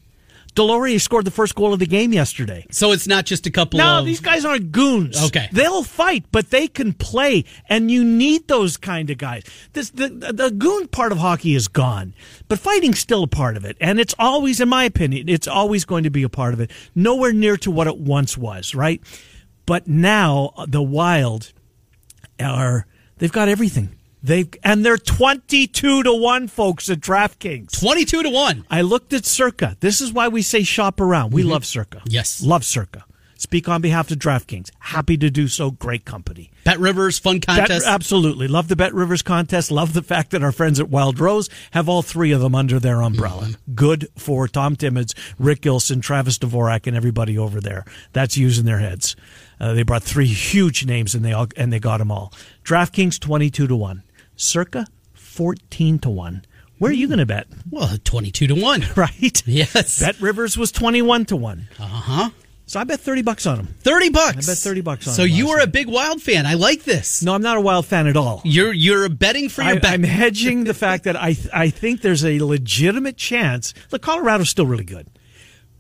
Deslauriers 0.55 1.01
scored 1.01 1.25
the 1.25 1.31
first 1.31 1.55
goal 1.55 1.73
of 1.73 1.79
the 1.79 1.87
game 1.87 2.13
yesterday. 2.13 2.67
So 2.69 2.91
it's 2.91 3.07
not 3.07 3.25
just 3.25 3.47
a 3.47 3.51
couple 3.51 3.79
No, 3.79 3.99
of 3.99 4.05
these 4.05 4.19
guys 4.19 4.45
aren't 4.45 4.71
goons. 4.71 5.19
Okay. 5.25 5.49
they'll 5.51 5.81
fight, 5.81 6.25
but 6.31 6.51
they 6.51 6.67
can 6.67 6.93
play, 6.93 7.45
and 7.67 7.89
you 7.89 8.03
need 8.03 8.47
those 8.47 8.77
kind 8.77 9.09
of 9.09 9.17
guys. 9.17 9.43
This 9.73 9.89
the 9.89 10.09
the 10.09 10.51
goon 10.51 10.89
part 10.89 11.11
of 11.11 11.17
hockey 11.17 11.55
is 11.55 11.67
gone, 11.67 12.13
but 12.49 12.59
fighting's 12.59 12.99
still 12.99 13.23
a 13.23 13.27
part 13.27 13.57
of 13.57 13.65
it, 13.65 13.77
and 13.81 13.99
it's 13.99 14.13
always, 14.19 14.59
in 14.59 14.69
my 14.69 14.83
opinion, 14.83 15.27
it's 15.27 15.47
always 15.47 15.85
going 15.85 16.03
to 16.03 16.11
be 16.11 16.21
a 16.21 16.29
part 16.29 16.53
of 16.53 16.59
it. 16.59 16.69
Nowhere 16.93 17.33
near 17.33 17.57
to 17.57 17.71
what 17.71 17.87
it 17.87 17.97
once 17.97 18.37
was, 18.37 18.75
right? 18.75 19.01
But 19.65 19.87
now 19.87 20.53
uh, 20.55 20.67
the 20.67 20.83
Wild 20.83 21.51
are 22.39 22.85
they've 23.17 23.31
got 23.31 23.49
everything. 23.49 23.95
They 24.21 24.45
and 24.63 24.85
they're 24.85 24.97
twenty 24.97 25.67
two 25.67 26.01
to 26.03 26.13
one, 26.13 26.47
folks, 26.47 26.89
at 26.89 26.99
DraftKings. 26.99 27.77
22 27.77 28.23
to 28.23 28.29
1. 28.29 28.65
I 28.71 28.81
looked 28.81 29.11
at 29.11 29.25
Circa. 29.25 29.75
This 29.81 29.99
is 29.99 30.13
why 30.13 30.29
we 30.29 30.41
say 30.41 30.63
shop 30.63 31.01
around. 31.01 31.33
We 31.33 31.43
love 31.43 31.65
Circa. 31.65 32.01
Yes. 32.05 32.41
Love 32.41 32.63
Circa. 32.63 33.03
Speak 33.43 33.67
on 33.67 33.81
behalf 33.81 34.09
of 34.09 34.19
DraftKings. 34.19 34.71
Happy 34.79 35.17
to 35.17 35.29
do 35.29 35.49
so. 35.49 35.71
Great 35.71 36.05
company. 36.05 36.49
Bet 36.63 36.79
Rivers, 36.79 37.19
fun 37.19 37.41
contest. 37.41 37.83
Bet, 37.83 37.93
absolutely. 37.93 38.47
Love 38.47 38.69
the 38.69 38.77
Bet 38.77 38.93
Rivers 38.93 39.21
contest. 39.21 39.69
Love 39.69 39.91
the 39.91 40.01
fact 40.01 40.31
that 40.31 40.41
our 40.41 40.53
friends 40.53 40.79
at 40.79 40.87
Wild 40.87 41.19
Rose 41.19 41.49
have 41.71 41.89
all 41.89 42.01
three 42.01 42.31
of 42.31 42.39
them 42.39 42.55
under 42.55 42.79
their 42.79 43.01
umbrella. 43.01 43.47
Mm-hmm. 43.47 43.73
Good 43.73 44.07
for 44.17 44.47
Tom 44.47 44.77
Timmons, 44.77 45.13
Rick 45.37 45.59
Gilson, 45.59 45.99
Travis 45.99 46.37
Dvorak, 46.37 46.87
and 46.87 46.95
everybody 46.95 47.37
over 47.37 47.59
there. 47.59 47.83
That's 48.13 48.37
using 48.37 48.63
their 48.63 48.79
heads. 48.79 49.17
Uh, 49.59 49.73
they 49.73 49.83
brought 49.83 50.03
three 50.03 50.27
huge 50.27 50.85
names 50.85 51.15
and 51.15 51.23
they 51.23 51.33
all 51.33 51.47
and 51.55 51.71
they 51.71 51.79
got 51.79 51.97
them 51.97 52.11
all. 52.11 52.33
DraftKings 52.63 53.19
twenty 53.19 53.49
two 53.49 53.67
to 53.67 53.75
one, 53.75 54.03
Circa 54.35 54.87
fourteen 55.13 55.99
to 55.99 56.09
one. 56.09 56.43
Where 56.79 56.89
are 56.91 56.93
you 56.93 57.07
going 57.07 57.19
to 57.19 57.25
bet? 57.25 57.47
Well, 57.69 57.97
twenty-two 58.03 58.47
to 58.47 58.55
one, 58.55 58.83
right? 58.95 59.41
Yes. 59.47 59.99
Bet 59.99 60.19
Rivers 60.19 60.57
was 60.57 60.71
twenty-one 60.71 61.25
to 61.25 61.35
one. 61.35 61.69
Uh 61.79 61.83
huh. 61.85 62.29
So 62.65 62.79
I 62.79 62.83
bet 62.83 62.99
thirty 62.99 63.21
bucks 63.21 63.45
on 63.45 63.57
him. 63.59 63.67
Thirty 63.81 64.09
bucks. 64.09 64.49
I 64.49 64.51
bet 64.51 64.57
thirty 64.57 64.81
bucks 64.81 65.07
on. 65.07 65.11
Him. 65.11 65.15
So 65.15 65.23
him 65.23 65.29
you 65.31 65.49
are 65.49 65.59
a 65.61 65.67
big 65.67 65.87
Wild 65.87 66.21
fan. 66.21 66.45
I 66.45 66.55
like 66.55 66.83
this. 66.83 67.21
No, 67.21 67.35
I'm 67.35 67.41
not 67.41 67.57
a 67.57 67.61
Wild 67.61 67.85
fan 67.85 68.07
at 68.07 68.17
all. 68.17 68.41
You're 68.43 68.73
you're 68.73 69.07
betting 69.09 69.49
for 69.49 69.61
your 69.61 69.75
I, 69.75 69.79
bet. 69.79 69.93
I'm 69.93 70.03
hedging 70.03 70.63
the 70.63 70.73
fact 70.73 71.03
that 71.03 71.15
I 71.15 71.35
I 71.53 71.69
think 71.69 72.01
there's 72.01 72.25
a 72.25 72.39
legitimate 72.39 73.17
chance. 73.17 73.73
Look, 73.91 74.01
Colorado's 74.01 74.49
still 74.49 74.65
really 74.65 74.85
good, 74.85 75.07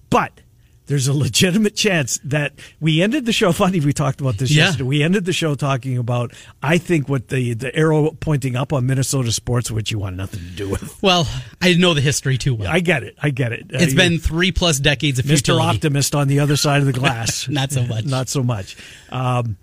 but 0.09 0.41
there's 0.87 1.07
a 1.07 1.13
legitimate 1.13 1.75
chance 1.75 2.19
that 2.25 2.53
we 2.81 3.01
ended 3.01 3.25
the 3.25 3.31
show. 3.31 3.51
Funny, 3.53 3.79
we 3.79 3.93
talked 3.93 4.19
about 4.21 4.37
this 4.37 4.51
Yeah. 4.51 4.65
yesterday. 4.65 4.83
We 4.83 5.01
ended 5.03 5.25
the 5.25 5.33
show 5.33 5.55
talking 5.55 5.97
about 5.97 6.33
I 6.61 6.77
think 6.77 7.07
what 7.07 7.29
the 7.29 7.53
the 7.53 7.73
arrow 7.75 8.11
pointing 8.19 8.55
up 8.55 8.73
on 8.73 8.85
Minnesota 8.85 9.31
sports, 9.31 9.71
which 9.71 9.91
you 9.91 9.99
want 9.99 10.15
nothing 10.17 10.41
to 10.41 10.49
do 10.51 10.69
with. 10.69 11.01
well, 11.01 11.27
I 11.61 11.73
know 11.75 11.93
the 11.93 12.01
history 12.01 12.37
too 12.37 12.53
well. 12.55 12.69
I 12.69 12.79
get 12.81 13.03
it. 13.03 13.15
I 13.21 13.29
get 13.29 13.53
it. 13.53 13.67
It's 13.69 13.93
Uh, 13.93 13.97
been 13.97 14.19
three 14.19 14.51
plus 14.51 14.79
decades 14.79 15.19
of 15.19 15.25
Mr. 15.25 15.29
futility. 15.37 15.65
Optimist 15.77 16.15
on 16.15 16.27
the 16.27 16.39
other 16.41 16.57
side 16.57 16.81
of 16.81 16.85
the 16.85 16.93
glass. 16.93 17.47
Not 17.49 17.71
so 17.71 17.85
much. 17.87 18.05
Not 18.05 18.27
so 18.29 18.43
much. 18.43 18.75
Um, 19.09 19.57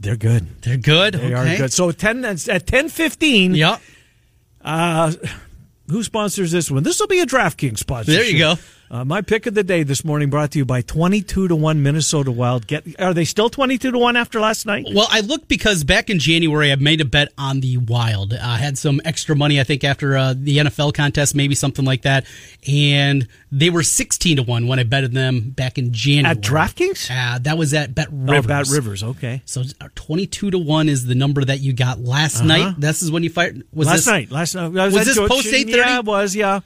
they're 0.00 0.16
good. 0.16 0.60
They're 0.62 0.76
good. 0.76 1.14
They 1.14 1.34
okay. 1.34 1.54
are 1.54 1.56
good. 1.56 1.72
So 1.72 1.90
ten 1.92 2.24
at 2.24 2.66
ten 2.66 2.88
fifteen. 2.88 3.54
Yep. 3.54 3.80
Uh, 4.60 5.12
who 5.88 6.02
sponsors 6.02 6.50
this 6.50 6.70
one? 6.70 6.82
This 6.82 6.98
will 6.98 7.06
be 7.06 7.20
a 7.20 7.26
DraftKings 7.26 7.78
sponsor. 7.78 8.10
There 8.12 8.24
you 8.24 8.38
go. 8.38 8.56
Uh, 8.90 9.04
my 9.04 9.20
pick 9.20 9.46
of 9.46 9.54
the 9.54 9.64
day 9.64 9.82
this 9.82 10.04
morning 10.04 10.30
brought 10.30 10.52
to 10.52 10.58
you 10.58 10.64
by 10.64 10.80
twenty-two 10.80 11.48
to 11.48 11.56
one 11.56 11.82
Minnesota 11.82 12.30
Wild. 12.30 12.66
Get 12.66 12.84
are 13.00 13.12
they 13.12 13.24
still 13.24 13.50
twenty-two 13.50 13.90
to 13.90 13.98
one 13.98 14.16
after 14.16 14.38
last 14.38 14.64
night? 14.64 14.86
Well, 14.94 15.08
I 15.10 15.20
looked 15.20 15.48
because 15.48 15.82
back 15.82 16.08
in 16.08 16.20
January 16.20 16.70
I 16.70 16.76
made 16.76 17.00
a 17.00 17.04
bet 17.04 17.32
on 17.36 17.60
the 17.60 17.78
Wild. 17.78 18.32
I 18.34 18.58
had 18.58 18.78
some 18.78 19.00
extra 19.04 19.34
money, 19.34 19.60
I 19.60 19.64
think, 19.64 19.82
after 19.82 20.16
uh, 20.16 20.34
the 20.36 20.58
NFL 20.58 20.94
contest, 20.94 21.34
maybe 21.34 21.56
something 21.56 21.84
like 21.84 22.02
that, 22.02 22.26
and 22.68 23.26
they 23.50 23.70
were 23.70 23.82
sixteen 23.82 24.36
to 24.36 24.44
one 24.44 24.68
when 24.68 24.78
I 24.78 24.84
betted 24.84 25.12
them 25.12 25.50
back 25.50 25.78
in 25.78 25.92
January 25.92 26.36
At 26.36 26.42
DraftKings? 26.42 27.10
Uh, 27.10 27.38
that 27.40 27.58
was 27.58 27.74
at 27.74 27.92
Bet 27.92 28.08
Rivers. 28.12 28.28
Oh, 28.28 28.32
Rivers. 28.32 28.46
Bat 28.46 28.68
Rivers. 28.68 29.02
Okay. 29.02 29.42
So 29.46 29.62
uh, 29.80 29.88
twenty-two 29.96 30.52
to 30.52 30.58
one 30.58 30.88
is 30.88 31.06
the 31.06 31.16
number 31.16 31.44
that 31.44 31.58
you 31.58 31.72
got 31.72 31.98
last 31.98 32.44
night. 32.44 32.76
This 32.78 33.02
is 33.02 33.10
when 33.10 33.24
you 33.24 33.30
fired. 33.30 33.64
Was 33.72 33.88
last 33.88 33.96
this, 33.96 34.06
night. 34.06 34.30
Last 34.30 34.54
night. 34.54 34.68
Was, 34.68 34.94
Was 34.94 35.06
this 35.06 35.18
post 35.18 35.42
shooting? 35.42 35.68
8:30? 35.68 35.76
Yeah, 35.76 35.98
it 35.98 36.04
was. 36.04 36.36
Yeah. 36.36 36.60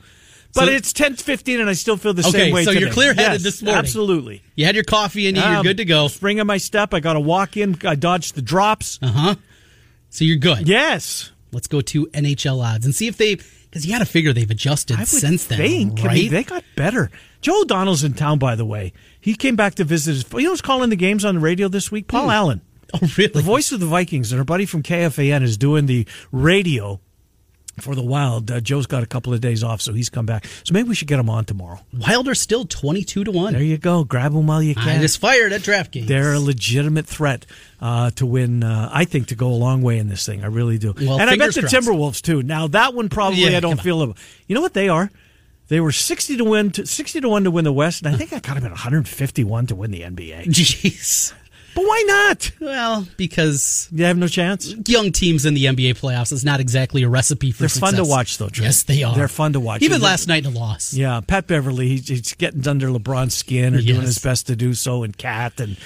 But 0.55 0.67
So- 0.67 0.73
it's 0.73 0.93
ten 0.93 1.15
fifteen, 1.15 1.61
and 1.61 1.71
I 1.71 1.75
still 1.75 1.97
feel 1.97 2.13
the 2.13 2.23
Okay, 2.27 2.31
same 2.47 2.53
way. 2.55 2.65
so 2.65 2.73
you're 2.73 2.91
clear-headed 2.91 3.33
Yes, 3.35 3.43
this 3.43 3.63
morning. 3.63 3.79
Absolutely. 3.79 4.43
You 4.57 4.67
had 4.67 4.75
your 4.75 4.85
coffee 4.85 5.29
and 5.29 5.37
you, 5.37 5.43
you're 5.43 5.57
Um, 5.59 5.63
good 5.63 5.77
to 5.77 5.85
go. 5.85 6.09
Spring 6.09 6.39
in 6.39 6.47
my 6.47 6.57
step. 6.59 6.93
I 6.93 7.01
got 7.01 7.13
to 7.13 7.21
walk 7.21 7.57
in. 7.57 7.79
I 7.85 7.95
dodged 7.95 8.35
the 8.35 8.43
drops. 8.43 8.99
Uh 9.01 9.09
huh. 9.13 9.35
So 10.11 10.25
you're 10.25 10.37
good. 10.39 10.69
Yes. 10.69 11.31
Let's 11.53 11.67
go 11.69 11.81
to 11.81 12.07
NHL 12.09 12.61
odds 12.65 12.85
and 12.85 12.95
see 12.95 13.07
if 13.07 13.17
they 13.17 13.37
because 13.37 13.87
you 13.87 13.93
got 13.93 14.01
to 14.01 14.05
figure 14.05 14.33
they've 14.33 14.51
adjusted 14.51 14.99
I 14.99 15.05
since 15.05 15.45
then, 15.45 15.59
think. 15.59 16.01
I 16.01 16.07
right? 16.07 16.15
mean, 16.15 16.31
they 16.33 16.43
got 16.43 16.65
better. 16.75 17.11
Joe 17.41 17.61
O'Donnell's 17.63 18.03
in 18.03 18.15
town, 18.15 18.39
by 18.41 18.57
the 18.57 18.65
way. 18.65 18.93
He 19.21 19.35
came 19.35 19.55
back 19.55 19.77
to 19.77 19.85
visit 19.85 20.13
his. 20.15 20.25
You 20.33 20.43
know 20.45 20.51
who's 20.51 20.61
calling 20.61 20.91
the 20.91 20.97
games 20.97 21.25
on 21.25 21.37
the 21.37 21.41
radio 21.41 21.69
this 21.69 21.91
week? 21.93 22.09
Paul 22.09 22.31
Allen. 22.31 22.61
oh, 22.95 22.99
really? 23.17 23.29
The 23.33 23.43
voice 23.43 23.71
of 23.71 23.79
the 23.79 23.87
Vikings, 23.87 24.33
and 24.33 24.41
our 24.41 24.45
buddy 24.45 24.67
from 24.67 24.83
KFAN 24.83 25.43
is 25.45 25.57
doing 25.57 25.87
the 25.87 26.07
radio 26.33 27.01
for 27.83 27.95
the 27.95 28.03
Wild. 28.03 28.51
Uh, 28.51 28.61
Joe's 28.61 28.87
got 28.87 29.03
a 29.03 29.07
couple 29.07 29.33
of 29.35 29.41
days 29.41 29.63
off, 29.65 29.81
so 29.81 29.93
he's 29.93 30.09
come 30.11 30.27
back. 30.27 30.47
So 30.65 30.73
maybe 30.73 30.89
we 30.89 30.95
should 30.95 31.09
get 31.09 31.19
him 31.19 31.31
on 31.31 31.45
tomorrow. 31.45 31.81
Wilder 31.97 32.35
still 32.35 32.65
twenty-two 32.65 33.25
to 33.25 33.31
one. 33.31 33.53
There 33.53 33.63
you 33.63 33.79
go. 33.79 34.05
Grab 34.05 34.33
him 34.33 34.47
while 34.47 34.63
you 34.63 34.73
I 34.77 34.83
can. 34.83 35.01
just 35.01 35.19
fired 35.19 35.53
at 35.53 35.63
DraftKings. 35.63 36.07
They're 36.07 36.35
a 36.35 36.41
legitimate 36.41 37.07
threat 37.07 37.47
uh, 37.81 38.11
to 38.13 38.27
win. 38.27 38.63
Uh, 38.63 38.89
I 38.93 39.05
think 39.05 39.29
to 39.29 39.35
go 39.35 39.49
a 39.49 39.55
long 39.57 39.83
way 39.83 39.99
in 39.99 40.09
this 40.09 40.25
thing. 40.27 40.43
I 40.45 40.49
really 40.49 40.79
do. 40.79 40.95
Well, 40.97 41.21
and 41.21 41.31
I 41.31 41.37
bet 41.37 41.55
the 41.55 41.61
crossed. 41.63 41.75
Timberwolves 41.75 42.21
too. 42.23 42.43
Now 42.43 42.67
that 42.69 42.95
one 42.95 43.09
probably 43.09 43.41
Yeah, 43.45 43.57
I 43.57 43.61
don't 43.61 43.81
feel. 43.81 44.03
About. 44.03 44.17
You 44.47 44.55
know 44.55 44.61
what 44.61 44.75
they 44.75 44.89
are? 44.89 45.11
They 45.69 45.79
were 45.79 45.93
sixty 45.93 46.37
to 46.37 46.43
win, 46.45 46.73
to, 46.73 46.85
sixty 46.87 47.21
to 47.21 47.29
one 47.29 47.45
to 47.45 47.51
win 47.53 47.65
the 47.65 47.73
West, 47.73 48.03
and 48.05 48.13
I 48.13 48.19
think 48.19 48.33
I 48.33 48.41
got 48.41 48.57
them 48.57 48.65
at 48.65 48.71
one 48.73 48.77
hundred 48.79 49.07
fifty-one 49.07 49.67
to 49.69 49.77
win 49.77 49.93
the 49.93 50.01
NBA. 50.01 50.45
Jeez. 50.47 51.33
But 51.75 51.83
why 51.85 52.05
not? 52.07 52.51
Well, 52.61 53.07
because 53.17 53.89
You 53.93 54.05
have 54.05 54.17
no 54.19 54.27
chance. 54.29 54.75
young 54.87 55.13
teams 55.13 55.47
in 55.47 55.55
the 55.55 55.67
NBA 55.67 55.99
playoffs 56.01 56.33
is 56.33 56.45
not 56.45 56.59
exactly 56.61 57.03
a 57.03 57.09
recipe 57.09 57.53
for 57.53 57.69
success. 57.69 57.81
They're 57.81 57.91
fun 57.91 58.05
to 58.05 58.09
watch, 58.11 58.39
though. 58.39 58.49
Trey. 58.49 58.67
Yes, 58.67 58.83
they 58.83 59.03
are. 59.03 59.15
They're 59.15 59.29
fun 59.29 59.53
to 59.55 59.61
watch. 59.61 59.83
Even 59.83 59.97
And 59.97 60.03
last 60.03 60.27
night 60.29 60.45
in 60.45 60.53
a 60.53 60.59
loss. 60.59 60.93
Yeah, 60.95 61.21
Pat 61.27 61.47
Beverley, 61.47 61.89
he's, 61.89 62.09
he's 62.09 62.35
getting 62.35 62.67
under 62.67 62.89
LeBron's 62.89 63.35
skin 63.35 63.75
or 63.75 63.81
doing 63.81 63.97
Yes. 64.01 64.07
his 64.07 64.19
best 64.19 64.47
to 64.49 64.57
do 64.57 64.75
so, 64.75 65.03
and 65.05 65.17
Cat, 65.17 65.61
and 65.61 65.77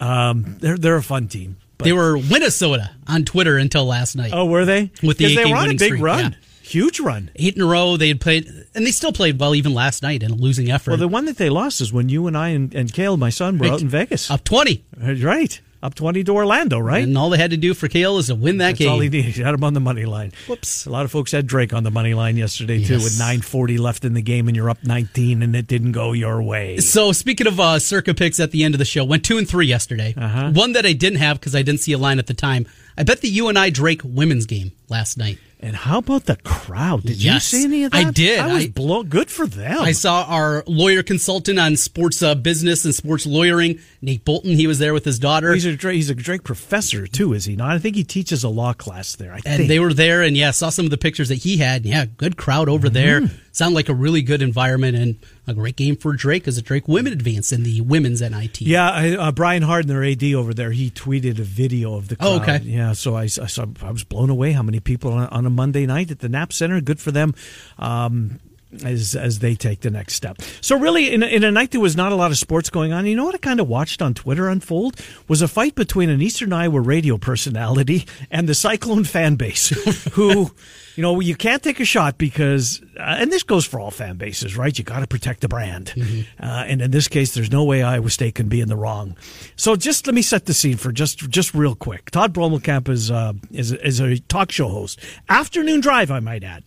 um, 0.00 0.56
they're 0.60 0.76
they're 0.76 0.96
a 0.96 1.02
fun 1.02 1.28
team. 1.28 1.56
But- 1.78 1.84
They 1.86 1.92
were 1.92 2.18
Minnesota 2.18 2.90
on 3.08 3.24
Twitter 3.24 3.56
until 3.56 3.84
last 3.86 4.14
night. 4.16 4.30
Oh, 4.32 4.46
were 4.46 4.64
they? 4.64 4.90
With 5.02 5.18
the 5.18 5.34
they 5.34 5.44
were 5.46 5.56
on 5.56 5.66
a 5.70 5.74
big 5.74 5.80
streak, 5.80 6.02
run, 6.02 6.32
yeah. 6.32 6.38
Huge 6.64 6.98
run. 7.00 7.30
Eight 7.36 7.56
in 7.56 7.62
a 7.62 7.66
row. 7.66 7.96
They 7.96 8.08
had 8.08 8.20
played, 8.20 8.46
and 8.74 8.86
they 8.86 8.90
still 8.90 9.12
played 9.12 9.38
well 9.38 9.54
even 9.54 9.74
last 9.74 10.02
night 10.02 10.22
in 10.22 10.30
a 10.30 10.34
losing 10.34 10.70
effort. 10.70 10.92
Well, 10.92 10.98
the 10.98 11.08
one 11.08 11.24
that 11.26 11.36
they 11.36 11.50
lost 11.50 11.80
is 11.80 11.92
when 11.92 12.08
you 12.08 12.26
and 12.26 12.36
I 12.36 12.48
and, 12.50 12.74
and 12.74 12.92
Kale, 12.92 13.16
my 13.16 13.30
son, 13.30 13.58
were 13.58 13.64
Right. 13.66 13.72
out 13.74 13.82
in 13.82 13.88
Vegas. 13.88 14.30
up 14.30 14.44
20. 14.44 14.84
Right, 15.22 15.60
up 15.82 15.94
twenty 15.94 16.24
to 16.24 16.32
Orlando. 16.32 16.78
Right, 16.78 17.04
And 17.04 17.16
all 17.18 17.28
they 17.28 17.36
had 17.36 17.50
to 17.50 17.58
do 17.58 17.74
for 17.74 17.88
Kale 17.88 18.16
is 18.18 18.28
to 18.28 18.34
win 18.34 18.56
that 18.58 18.68
that's 18.68 18.78
game. 18.78 18.90
all 18.90 19.00
he 19.00 19.08
needed. 19.10 19.34
He 19.34 19.42
had 19.42 19.52
him 19.52 19.62
on 19.64 19.74
the 19.74 19.80
money 19.80 20.06
line. 20.06 20.32
Whoops. 20.48 20.86
A 20.86 20.90
lot 20.90 21.04
of 21.04 21.10
folks 21.10 21.30
had 21.32 21.46
Drake 21.46 21.74
on 21.74 21.82
the 21.84 21.90
money 21.90 22.14
line 22.14 22.36
yesterday 22.38 22.82
too, 22.82 22.94
Yes. 22.94 23.04
with 23.04 23.18
nine 23.18 23.42
forty 23.42 23.76
left 23.76 24.04
in 24.04 24.14
the 24.14 24.22
game, 24.22 24.48
and 24.48 24.56
you're 24.56 24.70
up 24.70 24.82
nineteen, 24.82 25.42
and 25.42 25.54
it 25.54 25.66
didn't 25.66 25.92
go 25.92 26.12
your 26.12 26.42
way. 26.42 26.78
So 26.78 27.12
speaking 27.12 27.46
of 27.46 27.60
uh, 27.60 27.78
circa 27.78 28.14
picks 28.14 28.40
at 28.40 28.50
the 28.50 28.64
end 28.64 28.74
of 28.74 28.78
the 28.78 28.84
show, 28.86 29.04
went 29.04 29.24
two 29.24 29.36
and 29.36 29.46
three 29.48 29.66
yesterday. 29.66 30.14
Uh-huh. 30.16 30.52
One 30.52 30.72
that 30.72 30.86
I 30.86 30.94
didn't 30.94 31.18
have 31.18 31.38
because 31.38 31.54
I 31.54 31.60
didn't 31.62 31.80
see 31.80 31.92
a 31.92 31.98
line 31.98 32.18
at 32.18 32.26
the 32.28 32.34
time. 32.34 32.66
I 32.96 33.02
bet 33.02 33.20
the 33.20 33.28
you 33.28 33.48
and 33.48 33.58
I 33.58 33.68
Drake 33.70 34.00
women's 34.04 34.46
game 34.46 34.72
last 34.88 35.18
night. 35.18 35.38
And 35.64 35.74
how 35.74 35.98
about 35.98 36.26
the 36.26 36.36
crowd? 36.36 37.04
Did 37.04 37.16
Yes, 37.22 37.50
you 37.52 37.58
see 37.60 37.64
any 37.64 37.84
of 37.84 37.92
that? 37.92 38.06
I 38.06 38.10
did. 38.10 38.38
I 38.38 38.52
was 38.52 38.64
I- 38.64 38.68
blown. 38.68 39.06
Good 39.08 39.30
for 39.30 39.46
them. 39.46 39.80
I 39.80 39.92
saw 39.92 40.24
our 40.28 40.62
lawyer 40.66 41.02
consultant 41.02 41.58
on 41.58 41.76
sports 41.76 42.22
uh, 42.22 42.34
business 42.34 42.84
and 42.84 42.94
sports 42.94 43.24
lawyering, 43.26 43.78
Nate 44.02 44.24
Bolton. 44.26 44.52
He 44.52 44.66
was 44.66 44.78
there 44.78 44.92
with 44.92 45.06
his 45.06 45.18
daughter. 45.18 45.54
He's 45.54 45.64
a 45.64 45.74
Drake, 45.74 45.96
he's 45.96 46.10
a 46.10 46.14
Drake 46.14 46.44
professor 46.44 47.06
too, 47.06 47.32
is 47.32 47.46
he 47.46 47.56
not? 47.56 47.70
I 47.70 47.78
think 47.78 47.96
he 47.96 48.04
teaches 48.04 48.44
a 48.44 48.48
law 48.50 48.74
class 48.74 49.16
there. 49.16 49.32
I 49.32 49.36
and 49.36 49.56
think 49.56 49.68
they 49.68 49.78
were 49.80 49.94
there 49.94 50.20
and 50.22 50.36
yeah 50.36 50.50
saw 50.50 50.68
some 50.68 50.84
of 50.84 50.90
the 50.90 50.98
pictures 50.98 51.30
that 51.30 51.36
he 51.36 51.56
had 51.56 51.86
yeah 51.86 52.04
good 52.04 52.36
crowd 52.36 52.68
over 52.68 52.88
there 52.90 53.22
Mm-hmm. 53.22 53.36
Sound 53.54 53.72
like 53.72 53.88
a 53.88 53.94
really 53.94 54.20
good 54.20 54.42
environment 54.42 54.96
and 54.96 55.16
a 55.46 55.54
great 55.54 55.76
game 55.76 55.94
for 55.94 56.12
drake 56.12 56.48
as 56.48 56.58
a 56.58 56.62
drake 56.62 56.88
women 56.88 57.12
advance 57.12 57.52
in 57.52 57.62
the 57.62 57.80
women's 57.82 58.20
nit 58.20 58.60
Yeah, 58.60 58.90
I, 58.90 59.12
uh, 59.12 59.30
Brian 59.30 59.62
Hardin, 59.62 59.88
their 59.88 60.02
AD 60.02 60.24
over 60.34 60.52
there, 60.52 60.72
he 60.72 60.90
tweeted 60.90 61.38
a 61.38 61.44
video 61.44 61.94
of 61.94 62.08
the 62.08 62.16
crowd. 62.16 62.28
Oh, 62.28 62.42
okay. 62.42 62.58
Yeah, 62.64 62.94
so 62.94 63.14
I, 63.14 63.22
I 63.22 63.26
saw, 63.28 63.66
I 63.80 63.92
was 63.92 64.02
blown 64.02 64.28
away 64.28 64.50
how 64.50 64.64
many 64.64 64.80
people 64.80 65.12
on, 65.12 65.28
on 65.28 65.46
a 65.46 65.50
Monday 65.50 65.86
night 65.86 66.10
at 66.10 66.18
the 66.18 66.28
Knapp 66.28 66.52
Center. 66.52 66.80
Good 66.80 66.98
for 66.98 67.12
them. 67.12 67.32
Um, 67.78 68.40
as 68.84 69.14
as 69.14 69.38
they 69.38 69.54
take 69.54 69.82
the 69.82 69.90
next 69.90 70.14
step. 70.14 70.42
So 70.60 70.76
really, 70.76 71.14
in 71.14 71.22
a, 71.22 71.26
in 71.26 71.44
a 71.44 71.52
night 71.52 71.70
there 71.70 71.80
was 71.80 71.94
not 71.94 72.10
a 72.10 72.16
lot 72.16 72.32
of 72.32 72.38
sports 72.38 72.70
going 72.70 72.92
on. 72.92 73.06
You 73.06 73.14
know 73.14 73.24
what 73.24 73.36
I 73.36 73.38
kind 73.38 73.60
of 73.60 73.68
watched 73.68 74.02
on 74.02 74.14
Twitter 74.14 74.48
unfold 74.48 75.00
was 75.28 75.42
a 75.42 75.46
fight 75.46 75.76
between 75.76 76.10
an 76.10 76.20
Eastern 76.20 76.52
Iowa 76.52 76.80
radio 76.80 77.16
personality 77.18 78.04
and 78.32 78.48
the 78.48 78.54
Cyclone 78.54 79.04
fan 79.04 79.36
base, 79.36 79.68
who. 80.14 80.50
You 80.96 81.02
know, 81.02 81.18
you 81.20 81.34
can't 81.34 81.62
take 81.62 81.80
a 81.80 81.84
shot 81.84 82.18
because, 82.18 82.80
uh, 82.96 83.16
and 83.18 83.32
this 83.32 83.42
goes 83.42 83.64
for 83.64 83.80
all 83.80 83.90
fan 83.90 84.16
bases, 84.16 84.56
right? 84.56 84.76
You 84.78 84.84
got 84.84 85.00
to 85.00 85.06
protect 85.06 85.40
the 85.40 85.48
brand. 85.48 85.92
Uh, 86.40 86.64
and 86.66 86.80
in 86.80 86.90
this 86.90 87.08
case, 87.08 87.34
there's 87.34 87.50
no 87.50 87.64
way 87.64 87.82
Iowa 87.82 88.10
State 88.10 88.36
can 88.36 88.48
be 88.48 88.60
in 88.60 88.68
the 88.68 88.76
wrong. 88.76 89.16
So 89.56 89.74
just 89.74 90.06
let 90.06 90.14
me 90.14 90.22
set 90.22 90.46
the 90.46 90.54
scene 90.54 90.76
for 90.76 90.92
just 90.92 91.18
just 91.30 91.54
real 91.54 91.74
quick. 91.74 92.10
Todd 92.10 92.32
Brommelkamp 92.32 92.88
is 92.88 93.10
uh, 93.10 93.32
is 93.50 93.72
is 93.72 94.00
a 94.00 94.18
talk 94.20 94.52
show 94.52 94.68
host, 94.68 95.00
afternoon 95.28 95.80
drive, 95.80 96.10
I 96.10 96.20
might 96.20 96.44
add, 96.44 96.64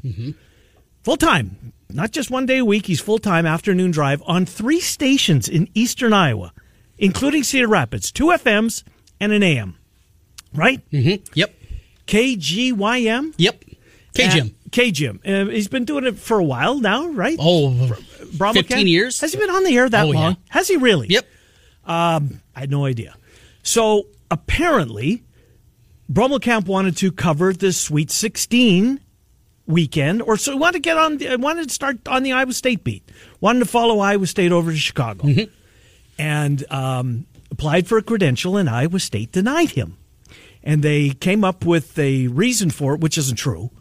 full 1.03 1.17
time, 1.17 1.73
not 1.89 2.11
just 2.11 2.29
one 2.29 2.45
day 2.45 2.57
a 2.57 2.65
week. 2.65 2.87
He's 2.87 2.99
full 2.99 3.19
time 3.19 3.45
afternoon 3.45 3.91
drive 3.91 4.21
on 4.25 4.45
three 4.45 4.79
stations 4.81 5.47
in 5.47 5.69
eastern 5.73 6.11
Iowa, 6.13 6.51
including 6.97 7.43
Cedar 7.43 7.67
Rapids, 7.67 8.11
two 8.11 8.27
FMs 8.27 8.83
and 9.19 9.31
an 9.31 9.43
AM. 9.43 9.77
Right? 10.53 10.81
mm-hmm. 10.91 11.23
yep 11.33 11.53
KGYM. 12.07 13.33
yep 13.37 13.63
k 14.17 14.29
jim 14.29 14.55
K 14.71 14.91
Jim. 14.91 15.21
Uh, 15.25 15.45
he's 15.45 15.69
been 15.69 15.85
doing 15.85 16.03
it 16.05 16.17
for 16.19 16.37
a 16.39 16.43
while 16.43 16.77
now, 16.79 17.07
right? 17.07 17.37
oh 17.39 17.69
Bromwell 18.35 18.53
15 18.55 18.77
Camp? 18.77 18.87
years 18.87 19.21
Has 19.21 19.31
he 19.31 19.39
been 19.39 19.49
on 19.49 19.63
the 19.63 19.77
air 19.77 19.87
that 19.87 20.05
Oh, 20.05 20.11
yeah. 20.11 20.19
long? 20.19 20.37
Has 20.49 20.67
he 20.67 20.75
really? 20.75 21.07
yep 21.09 21.25
Um, 21.85 22.41
I 22.55 22.59
had 22.61 22.69
no 22.71 22.83
idea. 22.85 23.15
So 23.63 24.07
apparently, 24.29 25.23
Brommelkamp 26.11 26.65
wanted 26.67 26.97
to 26.97 27.11
cover 27.11 27.53
the 27.53 27.71
Sweet 27.71 28.11
16 28.11 28.99
weekend, 29.67 30.21
or 30.21 30.37
so 30.37 30.51
he 30.51 30.57
wanted 30.57 30.73
to 30.73 30.79
get 30.79 30.97
on. 30.97 31.17
The, 31.17 31.37
wanted 31.37 31.67
to 31.69 31.73
start 31.73 32.05
on 32.07 32.23
the 32.23 32.33
Iowa 32.33 32.53
State 32.53 32.83
beat. 32.83 33.09
Wanted 33.39 33.59
to 33.59 33.65
follow 33.65 33.99
Iowa 33.99 34.27
State 34.27 34.51
over 34.51 34.71
to 34.71 34.77
Chicago. 34.77 35.27
Mm-hmm. 35.27 35.51
and 36.19 36.65
um, 36.71 37.25
applied 37.51 37.87
for 37.87 37.97
a 37.97 38.01
credential, 38.03 38.57
and 38.57 38.69
Iowa 38.69 38.99
State 38.99 39.31
denied 39.31 39.71
him. 39.71 39.97
And 40.63 40.83
they 40.83 41.09
came 41.11 41.43
up 41.45 41.65
with 41.65 41.97
a 41.97 42.27
reason 42.27 42.69
for 42.69 42.93
it, 42.95 42.99
which 42.99 43.17
isn't 43.17 43.37
true. 43.37 43.71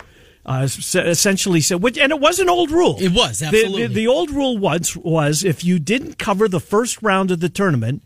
Uh, 0.46 0.62
essentially 0.94 1.60
said, 1.60 1.82
which, 1.82 1.98
and 1.98 2.12
it 2.12 2.20
was 2.20 2.38
an 2.38 2.48
old 2.48 2.70
rule. 2.70 2.96
It 3.00 3.12
was, 3.12 3.40
The- 3.40 3.46
absolutely. 3.46 3.86
The, 3.88 3.94
the 3.94 4.06
old 4.06 4.30
rule 4.30 4.56
once 4.56 4.94
was 4.96 5.42
if 5.42 5.64
you 5.64 5.80
didn't 5.80 6.18
cover 6.18 6.46
the 6.48 6.60
first 6.60 7.02
round 7.02 7.32
of 7.32 7.40
the 7.40 7.48
tournament, 7.48 8.02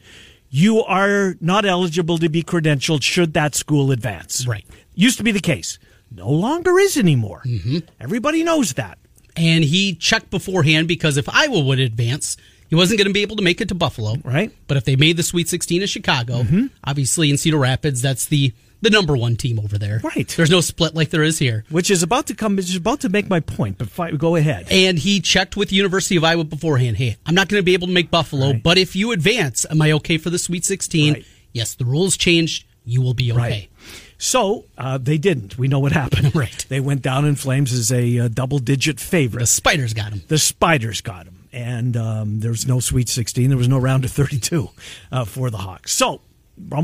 you 0.49 0.83
are 0.83 1.35
not 1.41 1.67
eligible 1.67 2.17
to 2.17 2.29
be 2.31 2.43
credentialed 2.43 3.03
should 3.03 3.35
that 3.35 3.55
school 3.55 3.91
advance. 3.93 4.47
Right. 4.47 4.65
Used 4.95 5.19
to 5.19 5.23
be 5.23 5.33
the 5.33 5.41
case. 5.41 5.79
No 6.11 6.31
longer 6.31 6.79
is 6.79 6.97
anymore. 6.97 7.43
Mm-hmm. 7.45 7.79
Everybody 8.01 8.43
knows 8.43 8.73
that. 8.73 8.97
and 9.37 9.63
he 9.63 9.95
checked 9.95 10.31
beforehand 10.31 10.89
because 10.89 11.17
if 11.19 11.29
Iowa 11.29 11.61
would 11.61 11.79
advance, 11.79 12.37
he 12.69 12.75
wasn't 12.75 12.99
going 12.99 13.07
to 13.07 13.13
be 13.15 13.23
able 13.23 13.37
to 13.37 13.43
make 13.43 13.61
it 13.61 13.69
to 13.69 13.75
Buffalo. 13.75 14.15
Right. 14.25 14.51
But 14.67 14.77
if 14.79 14.85
they 14.85 14.97
made 14.97 15.17
the 15.19 15.23
Sweet 15.23 15.49
16 15.49 15.83
in 15.83 15.87
Chicago, 15.89 16.45
obviously 16.85 17.31
in 17.31 17.37
Cedar 17.37 17.59
Rapids, 17.59 18.01
that's 18.03 18.27
the 18.27 18.53
the 18.83 18.91
number 18.91 19.17
one 19.17 19.37
team 19.37 19.59
over 19.59 19.79
there. 19.79 20.01
Right. 20.03 20.27
There's 20.37 20.51
no 20.51 20.61
split 20.61 20.95
like 20.95 21.11
there 21.11 21.23
is 21.23 21.39
here. 21.39 21.65
Which 21.71 21.91
is 21.91 22.03
about 22.03 22.27
to 22.29 22.35
come. 22.35 22.57
Which 22.57 22.71
is 22.71 22.77
about 22.77 23.01
to 23.01 23.09
make 23.09 23.29
my 23.29 23.41
point. 23.41 23.79
But 23.79 24.19
go 24.19 24.37
ahead. 24.37 24.67
And 24.71 24.99
he 24.99 25.21
checked 25.21 25.57
with 25.57 25.73
University 25.73 26.17
of 26.17 26.25
Iowa 26.25 26.45
beforehand. 26.45 26.97
Hey, 26.97 27.17
I'm 27.27 27.35
not 27.35 27.49
going 27.49 27.61
to 27.61 27.65
be 27.65 27.75
able 27.75 27.87
to 27.89 27.93
make 27.93 28.11
Buffalo, 28.11 28.53
Right. 28.53 28.63
but 28.63 28.79
if 28.79 28.97
you 28.97 29.13
advance, 29.13 29.67
am 29.71 29.81
I 29.83 29.93
okay 29.93 30.19
for 30.19 30.31
the 30.31 30.39
Sweet 30.39 30.65
16? 30.65 31.15
Right. 31.15 31.25
Yes, 31.53 31.75
the 31.75 31.85
rules 31.85 32.17
changed. 32.17 32.65
You 32.85 33.03
will 33.03 33.15
be 33.15 33.31
okay. 33.33 33.41
Right. 33.41 33.69
So 34.19 34.65
uh, 34.79 34.99
they 34.99 35.19
didn't. 35.19 35.59
We 35.59 35.69
know 35.69 35.79
what 35.81 35.93
happened. 35.93 36.35
Right. 36.41 36.65
They 36.69 36.81
went 36.81 37.03
down 37.03 37.25
in 37.27 37.35
flames 37.37 37.73
as 37.73 37.91
a 37.93 38.19
uh, 38.21 38.29
double-digit 38.29 39.01
favorite. 39.01 39.41
The 39.41 39.47
Spiders 39.47 39.93
got 39.95 40.13
him. 40.13 40.23
the 40.29 40.39
Spiders 40.39 41.01
got 41.01 41.27
him, 41.27 41.47
and 41.53 41.97
um, 41.97 42.41
there 42.41 42.51
was 42.51 42.67
no 42.67 42.81
Sweet 42.81 43.09
16. 43.09 43.49
There 43.49 43.59
was 43.59 43.69
no 43.69 43.79
round 43.79 44.05
of 44.05 44.11
32 44.13 44.69
uh, 45.13 45.25
for 45.25 45.51
the 45.51 45.59
Hawks. 45.59 45.93
So 45.93 46.21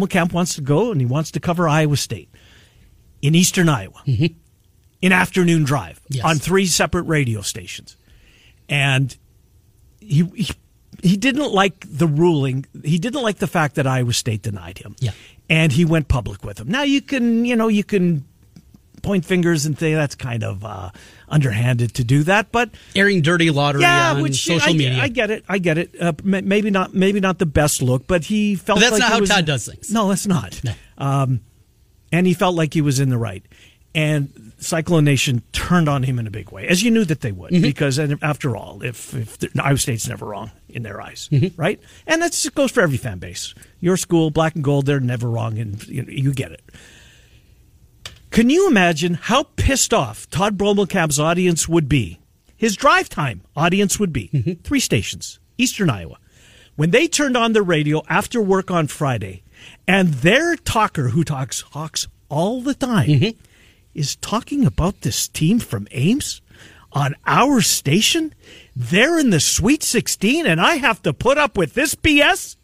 Camp 0.08 0.32
wants 0.32 0.54
to 0.56 0.60
go, 0.60 0.90
and 0.92 1.00
he 1.00 1.06
wants 1.06 1.30
to 1.32 1.40
cover 1.40 1.68
Iowa 1.68 1.96
State 1.96 2.28
in 3.22 3.34
eastern 3.34 3.68
Iowa 3.68 4.02
mm-hmm. 4.06 4.26
in 5.02 5.12
afternoon 5.12 5.64
drive 5.64 6.00
Yes. 6.08 6.24
on 6.24 6.36
three 6.38 6.66
separate 6.66 7.02
radio 7.04 7.40
stations, 7.42 7.96
and 8.68 9.16
he, 10.00 10.24
he 10.34 10.50
he 11.02 11.16
didn't 11.16 11.52
like 11.52 11.84
the 11.88 12.06
ruling. 12.06 12.66
He 12.84 12.98
didn't 12.98 13.22
like 13.22 13.38
the 13.38 13.46
fact 13.46 13.74
that 13.74 13.86
Iowa 13.86 14.12
State 14.12 14.42
denied 14.42 14.78
him. 14.78 14.96
Yeah. 15.00 15.12
and 15.48 15.72
he 15.72 15.84
went 15.84 16.08
public 16.08 16.44
with 16.44 16.58
him. 16.60 16.68
Now 16.68 16.82
you 16.82 17.00
can 17.02 17.44
you 17.44 17.54
know 17.56 17.68
you 17.68 17.84
can 17.84 18.24
point 19.06 19.24
fingers 19.24 19.64
and 19.64 19.78
say 19.78 19.94
that's 19.94 20.14
kind 20.14 20.44
of 20.44 20.64
uh, 20.64 20.90
underhanded 21.28 21.94
to 21.94 22.04
do 22.04 22.22
that, 22.24 22.52
but 22.52 22.70
Airing 22.94 23.22
dirty 23.22 23.50
lottery 23.50 23.82
yeah, 23.82 24.12
on 24.12 24.22
which 24.22 24.44
social 24.44 24.68
I, 24.70 24.72
media. 24.72 25.00
I 25.02 25.08
get 25.08 25.30
it. 25.30 25.44
I 25.48 25.58
get 25.58 25.78
it. 25.78 25.94
Uh, 26.00 26.12
maybe 26.22 26.70
not. 26.70 26.92
Maybe 26.92 27.20
not 27.20 27.38
the 27.38 27.46
best 27.46 27.80
look, 27.82 28.06
but 28.06 28.24
he 28.24 28.54
felt. 28.56 28.78
But 28.78 28.80
that's 28.80 28.92
like 28.92 29.00
not 29.00 29.12
how 29.12 29.20
was- 29.20 29.30
Todd 29.30 29.46
does 29.46 29.66
things. 29.66 29.90
No, 29.90 30.08
that's 30.08 30.26
not. 30.26 30.60
No. 30.64 30.72
Um, 30.98 31.40
and 32.12 32.26
he 32.26 32.34
felt 32.34 32.54
like 32.54 32.74
he 32.74 32.80
was 32.82 33.00
in 33.00 33.08
the 33.08 33.18
right. 33.18 33.42
And 33.94 34.52
Cyclone 34.58 35.04
Nation 35.04 35.42
turned 35.52 35.88
on 35.88 36.02
him 36.02 36.18
in 36.18 36.26
a 36.26 36.30
big 36.30 36.50
way, 36.52 36.66
as 36.68 36.82
you 36.82 36.90
knew 36.90 37.04
that 37.06 37.22
they 37.22 37.32
would, 37.32 37.50
Mm-hmm. 37.52 37.62
because 37.62 37.98
after 37.98 38.54
all, 38.54 38.82
if, 38.82 39.14
if 39.14 39.38
Iowa 39.58 39.78
State's 39.78 40.06
never 40.06 40.26
wrong 40.26 40.50
in 40.68 40.82
their 40.82 41.00
eyes, 41.00 41.30
Mm-hmm. 41.32 41.58
right? 41.58 41.80
And 42.06 42.20
that 42.20 42.46
goes 42.54 42.70
for 42.72 42.82
every 42.82 42.98
fan 42.98 43.18
base. 43.18 43.54
Your 43.80 43.96
school, 43.96 44.30
black 44.30 44.54
and 44.54 44.62
gold, 44.62 44.84
they're 44.84 45.00
never 45.00 45.30
wrong, 45.30 45.58
and 45.58 45.82
you, 45.88 46.02
know, 46.02 46.10
you 46.12 46.34
get 46.34 46.52
it. 46.52 46.60
Can 48.36 48.50
you 48.50 48.68
imagine 48.68 49.14
how 49.14 49.44
pissed 49.56 49.94
off 49.94 50.28
Todd 50.28 50.58
Brommelkamp's 50.58 51.18
audience 51.18 51.66
would 51.70 51.88
be? 51.88 52.20
His 52.54 52.76
drive 52.76 53.08
time 53.08 53.40
audience 53.56 53.98
would 53.98 54.12
be 54.12 54.28
Mm-hmm. 54.28 54.52
three 54.62 54.78
stations, 54.80 55.40
Eastern 55.56 55.88
Iowa. 55.88 56.18
When 56.74 56.90
they 56.90 57.08
turned 57.08 57.34
on 57.38 57.54
the 57.54 57.62
radio 57.62 58.02
after 58.10 58.42
work 58.42 58.70
on 58.70 58.88
Friday, 58.88 59.42
and 59.88 60.12
their 60.12 60.54
talker, 60.54 61.08
who 61.08 61.24
talks 61.24 61.62
Hawks 61.62 62.08
all 62.28 62.60
the 62.60 62.74
time, 62.74 63.08
Mm-hmm. 63.08 63.40
is 63.94 64.16
talking 64.16 64.66
about 64.66 65.00
this 65.00 65.28
team 65.28 65.58
from 65.58 65.88
Ames 65.92 66.42
on 66.92 67.14
our 67.26 67.62
station, 67.62 68.34
they're 68.74 69.18
in 69.18 69.30
the 69.30 69.40
Sweet 69.40 69.82
16, 69.82 70.44
and 70.44 70.60
I 70.60 70.74
have 70.74 71.00
to 71.04 71.14
put 71.14 71.38
up 71.38 71.56
with 71.56 71.72
this 71.72 71.94
BS? 71.94 72.56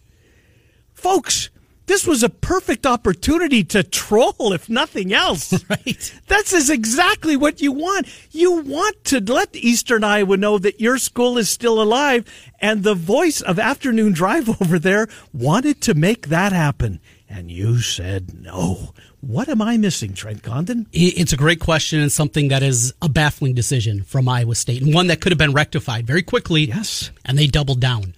Folks, 0.92 1.48
this 1.86 2.06
was 2.06 2.22
a 2.22 2.28
perfect 2.28 2.86
opportunity 2.86 3.64
to 3.64 3.82
troll, 3.82 4.52
if 4.52 4.68
nothing 4.68 5.12
else. 5.12 5.52
Right. 5.72 6.20
That's 6.26 6.52
is 6.52 6.68
exactly 6.68 7.36
what 7.36 7.62
you 7.62 7.72
want. 7.72 8.06
You 8.30 8.60
want 8.60 9.04
to 9.04 9.20
let 9.20 9.56
Eastern 9.56 10.04
Iowa 10.04 10.36
know 10.36 10.58
that 10.58 10.80
your 10.80 10.98
school 10.98 11.38
is 11.38 11.48
still 11.48 11.80
alive, 11.80 12.24
and 12.60 12.82
the 12.82 12.94
voice 12.94 13.40
of 13.40 13.58
Afternoon 13.58 14.12
Drive 14.12 14.48
over 14.60 14.78
there 14.78 15.08
wanted 15.32 15.80
to 15.82 15.94
make 15.94 16.28
that 16.28 16.52
happen. 16.52 17.00
And 17.28 17.50
you 17.50 17.78
said 17.78 18.42
no. 18.42 18.92
What 19.20 19.48
am 19.48 19.62
I 19.62 19.76
missing, 19.78 20.12
Trent 20.14 20.42
Condon? 20.42 20.86
It's 20.92 21.32
a 21.32 21.36
great 21.36 21.60
question 21.60 22.00
and 22.00 22.10
something 22.12 22.48
that 22.48 22.62
is 22.62 22.92
a 23.00 23.08
baffling 23.08 23.54
decision 23.54 24.02
from 24.02 24.28
Iowa 24.28 24.54
State 24.54 24.82
and 24.82 24.92
one 24.92 25.06
that 25.06 25.20
could 25.20 25.32
have 25.32 25.38
been 25.38 25.52
rectified 25.52 26.06
very 26.06 26.22
quickly. 26.22 26.64
Yes. 26.64 27.10
And 27.24 27.38
they 27.38 27.46
doubled 27.46 27.80
down. 27.80 28.14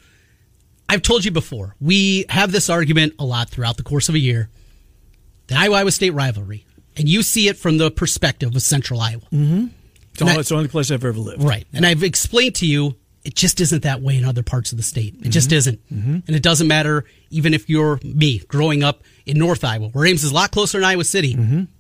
I've 0.89 1.03
told 1.03 1.25
you 1.25 1.31
before, 1.31 1.75
we 1.81 2.27
have 2.29 2.53
this 2.53 2.69
argument 2.69 3.15
a 3.19 3.25
lot 3.25 3.49
throughout 3.49 3.77
the 3.77 3.83
course 3.83 4.09
of 4.09 4.15
a 4.15 4.19
year. 4.19 4.49
The 5.47 5.57
Iowa 5.57 5.77
Iowa 5.77 5.91
State 5.93 6.11
rivalry. 6.11 6.67
And 6.97 7.09
you 7.09 7.23
see 7.23 7.49
it 7.49 7.57
from 7.57 7.79
the 7.79 7.91
perspective 7.91 8.55
of 8.55 8.63
Central 8.63 9.01
Iowa. 9.01 9.23
Mm-hmm. 9.33 9.67
It's, 10.13 10.23
all, 10.23 10.29
I- 10.29 10.39
it's 10.39 10.49
the 10.51 10.57
only 10.57 10.69
place 10.69 10.91
I've 10.91 11.05
ever 11.05 11.19
lived. 11.19 11.43
Right. 11.43 11.67
And 11.73 11.85
I've 11.85 12.03
explained 12.03 12.55
to 12.57 12.67
you, 12.67 12.97
it 13.25 13.35
just 13.35 13.61
isn't 13.61 13.83
that 13.85 14.03
way 14.03 14.19
in 14.19 14.25
other 14.25 14.43
parts 14.43 14.71
of 14.71 14.77
the 14.77 14.85
state. 14.85 15.17
It 15.23 15.31
just 15.31 15.49
mm-hmm. 15.49 15.57
isn't. 15.57 15.89
Mm-hmm. 15.93 16.19
And 16.27 16.37
it 16.37 16.43
doesn't 16.43 16.69
matter 16.69 17.05
even 17.31 17.55
if 17.55 17.69
you're 17.69 17.99
me 18.05 18.39
growing 18.47 18.85
up 18.85 19.03
in 19.27 19.39
North 19.39 19.65
Iowa, 19.65 19.89
where 19.89 20.07
Ames 20.07 20.23
is 20.23 20.31
a 20.31 20.35
lot 20.35 20.51
closer 20.51 20.79
than 20.79 20.85
Iowa 20.85 21.05
City. 21.05 21.35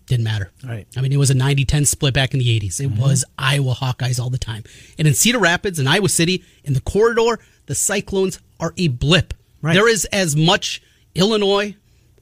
Didn't 0.07 0.25
matter. 0.25 0.51
Right. 0.65 0.87
I 0.97 1.01
mean, 1.01 1.13
it 1.13 1.17
was 1.17 1.31
a 1.31 1.35
90 1.35 1.65
10 1.65 1.85
split 1.85 2.13
back 2.15 2.35
in 2.35 2.41
the 2.41 2.61
80s. 2.61 2.81
It 2.81 2.99
was 2.99 3.25
Iowa 3.39 3.75
Hawkeyes 3.75 4.21
all 4.21 4.31
the 4.31 4.39
time. 4.39 4.65
And 4.99 5.07
in 5.07 5.15
Cedar 5.15 5.39
Rapids 5.39 5.79
and 5.79 5.89
Iowa 5.89 6.09
City, 6.09 6.45
in 6.65 6.73
the 6.75 6.81
corridor, 6.81 7.41
the 7.67 7.75
Cyclones 7.75 8.41
are 8.65 8.75
a 8.77 8.89
blip. 8.89 9.35
Right. 9.61 9.75
There 9.75 9.89
is 9.89 10.05
as 10.07 10.35
much 10.35 10.83
Illinois 11.15 11.77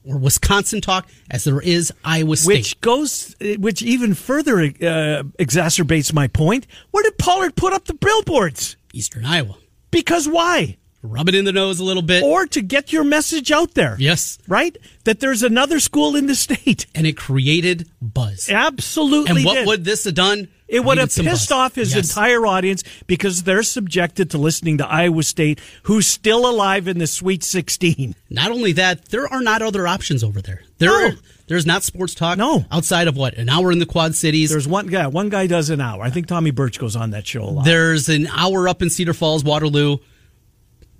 or 0.05 0.17
Wisconsin 0.17 0.81
talk 0.81 1.09
as 1.31 1.45
there 1.45 1.61
is 1.61 1.93
Iowa 2.03 2.35
State. 2.35 2.47
Which 2.47 2.81
goes, 2.81 3.35
which 3.39 3.81
even 3.81 4.13
further 4.13 4.59
uh, 4.59 5.23
exacerbates 5.39 6.13
my 6.13 6.27
point. 6.27 6.67
Where 6.91 7.03
did 7.03 7.17
Pollard 7.17 7.55
put 7.55 7.73
up 7.73 7.85
the 7.85 7.93
billboards? 7.93 8.75
Eastern 8.93 9.25
Iowa. 9.25 9.55
Because 9.91 10.27
why? 10.27 10.77
Rub 11.05 11.27
it 11.27 11.35
in 11.35 11.43
the 11.45 11.51
nose 11.51 11.79
a 11.81 11.83
little 11.83 12.01
bit. 12.01 12.23
Or 12.23 12.45
to 12.47 12.61
get 12.61 12.93
your 12.93 13.03
message 13.03 13.51
out 13.51 13.73
there. 13.73 13.97
Yes. 13.99 14.37
Right? 14.47 14.77
That 15.03 15.19
there's 15.19 15.43
another 15.43 15.79
school 15.81 16.15
in 16.15 16.27
the 16.27 16.35
state. 16.35 16.85
and 16.95 17.05
it 17.05 17.17
created 17.17 17.89
buzz. 18.01 18.49
Absolutely. 18.49 19.35
and 19.35 19.45
what 19.45 19.53
did. 19.55 19.67
would 19.67 19.83
this 19.85 20.05
have 20.05 20.15
done? 20.15 20.47
It 20.67 20.83
would 20.83 20.97
have 20.97 21.09
pissed 21.13 21.49
buzz. 21.49 21.51
off 21.51 21.75
his 21.75 21.93
Yes. 21.93 22.09
entire 22.09 22.47
audience 22.47 22.83
because 23.05 23.43
they're 23.43 23.61
subjected 23.63 24.31
to 24.31 24.37
listening 24.39 24.79
to 24.79 24.87
Iowa 24.87 25.21
State, 25.23 25.59
who's 25.83 26.07
still 26.07 26.49
alive 26.49 26.87
in 26.87 26.97
the 26.97 27.05
Sweet 27.05 27.43
16. 27.43 28.15
Not 28.29 28.49
only 28.51 28.71
that, 28.71 29.09
there 29.09 29.27
are 29.31 29.41
not 29.41 29.61
other 29.61 29.85
options 29.87 30.23
over 30.23 30.41
there. 30.41 30.63
There, 30.79 31.09
No. 31.11 31.15
there's 31.47 31.65
not 31.67 31.83
sports 31.83 32.15
talk. 32.15 32.37
No. 32.39 32.65
outside 32.71 33.07
of 33.07 33.15
what 33.17 33.35
an 33.35 33.49
hour 33.49 33.71
in 33.71 33.77
the 33.79 33.85
Quad 33.85 34.15
Cities. 34.15 34.49
There's 34.49 34.67
one 34.67 34.87
guy. 34.87 35.05
One 35.07 35.29
guy 35.29 35.45
does 35.47 35.69
an 35.69 35.79
hour. 35.81 36.01
I 36.01 36.09
think 36.09 36.25
Tommy 36.27 36.49
Birch 36.51 36.79
goes 36.79 36.95
on 36.95 37.11
that 37.11 37.27
show 37.27 37.43
a 37.43 37.51
lot. 37.51 37.65
There's 37.65 38.09
an 38.09 38.27
hour 38.33 38.67
up 38.67 38.81
in 38.81 38.89
Cedar 38.89 39.13
Falls, 39.13 39.43
Waterloo. 39.43 39.97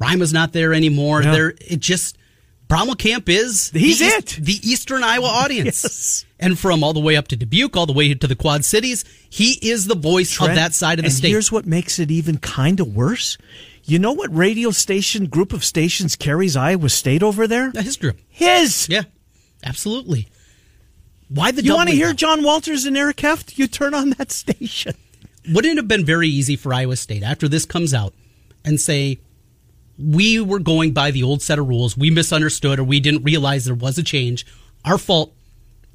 Rima's 0.03 0.33
not 0.33 0.53
there 0.53 0.73
anymore. 0.73 1.23
Yeah. 1.23 1.31
There, 1.31 1.53
it 1.61 1.79
just 1.79 2.17
Brommelkamp 2.67 3.27
is 3.29 3.69
He's 3.71 3.99
the 3.99 4.05
it. 4.05 4.37
the 4.41 4.59
Eastern 4.63 5.03
Iowa 5.03 5.27
audience, 5.27 5.83
Yes. 5.83 6.25
and 6.39 6.57
from 6.57 6.83
all 6.83 6.93
the 6.93 6.99
way 6.99 7.15
up 7.15 7.27
to 7.29 7.35
Dubuque, 7.35 7.75
all 7.77 7.85
the 7.85 7.93
way 7.93 8.13
to 8.13 8.27
the 8.27 8.35
Quad 8.35 8.65
Cities, 8.65 9.05
he 9.29 9.53
is 9.61 9.87
the 9.87 9.95
voice 9.95 10.31
Trent, 10.31 10.51
of 10.51 10.55
that 10.55 10.73
side 10.73 10.99
of 10.99 11.03
the 11.03 11.07
and 11.07 11.13
state. 11.13 11.29
Here's 11.29 11.51
what 11.51 11.65
makes 11.65 11.99
it 11.99 12.09
even 12.11 12.37
kind 12.37 12.79
of 12.79 12.95
worse. 12.95 13.37
You 13.85 13.99
know 13.99 14.13
what 14.13 14.33
radio 14.35 14.71
station 14.71 15.25
group 15.27 15.51
of 15.53 15.63
stations 15.63 16.15
carries 16.15 16.55
Iowa 16.55 16.89
State 16.89 17.21
over 17.21 17.47
there? 17.47 17.71
His 17.71 17.97
group, 17.97 18.17
His. 18.29 18.87
Yeah, 18.89 19.03
absolutely. 19.63 20.27
Why 21.29 21.51
the 21.51 21.63
You 21.63 21.75
want 21.75 21.89
to 21.89 21.95
hear? 21.95 22.13
John 22.13 22.43
Walters 22.43 22.85
and 22.85 22.97
Eric 22.97 23.19
Heft? 23.19 23.57
You 23.57 23.67
turn 23.67 23.93
on 23.93 24.11
that 24.11 24.31
station. 24.43 24.93
wouldn't 25.51 25.73
it 25.73 25.77
have 25.77 25.87
been 25.87 26.05
very 26.05 26.29
easy 26.29 26.55
for 26.55 26.73
Iowa 26.73 26.95
State 26.95 27.23
after 27.23 27.47
this 27.47 27.65
comes 27.65 27.93
out 27.93 28.13
and 28.63 28.79
say, 28.79 29.19
we 29.97 30.39
were 30.39 30.60
going 30.60 30.91
by 30.91 31.12
the 31.12 31.23
old 31.23 31.41
set 31.41 31.60
of 31.60 31.67
rules, 31.67 31.97
we 31.97 32.10
misunderstood, 32.10 32.79
or 32.79 32.84
we 32.84 32.99
didn't 32.99 33.23
realize 33.23 33.65
there 33.65 33.75
was 33.75 33.97
a 33.97 34.03
change. 34.03 34.45
Our 34.86 34.97
fault. 34.97 35.34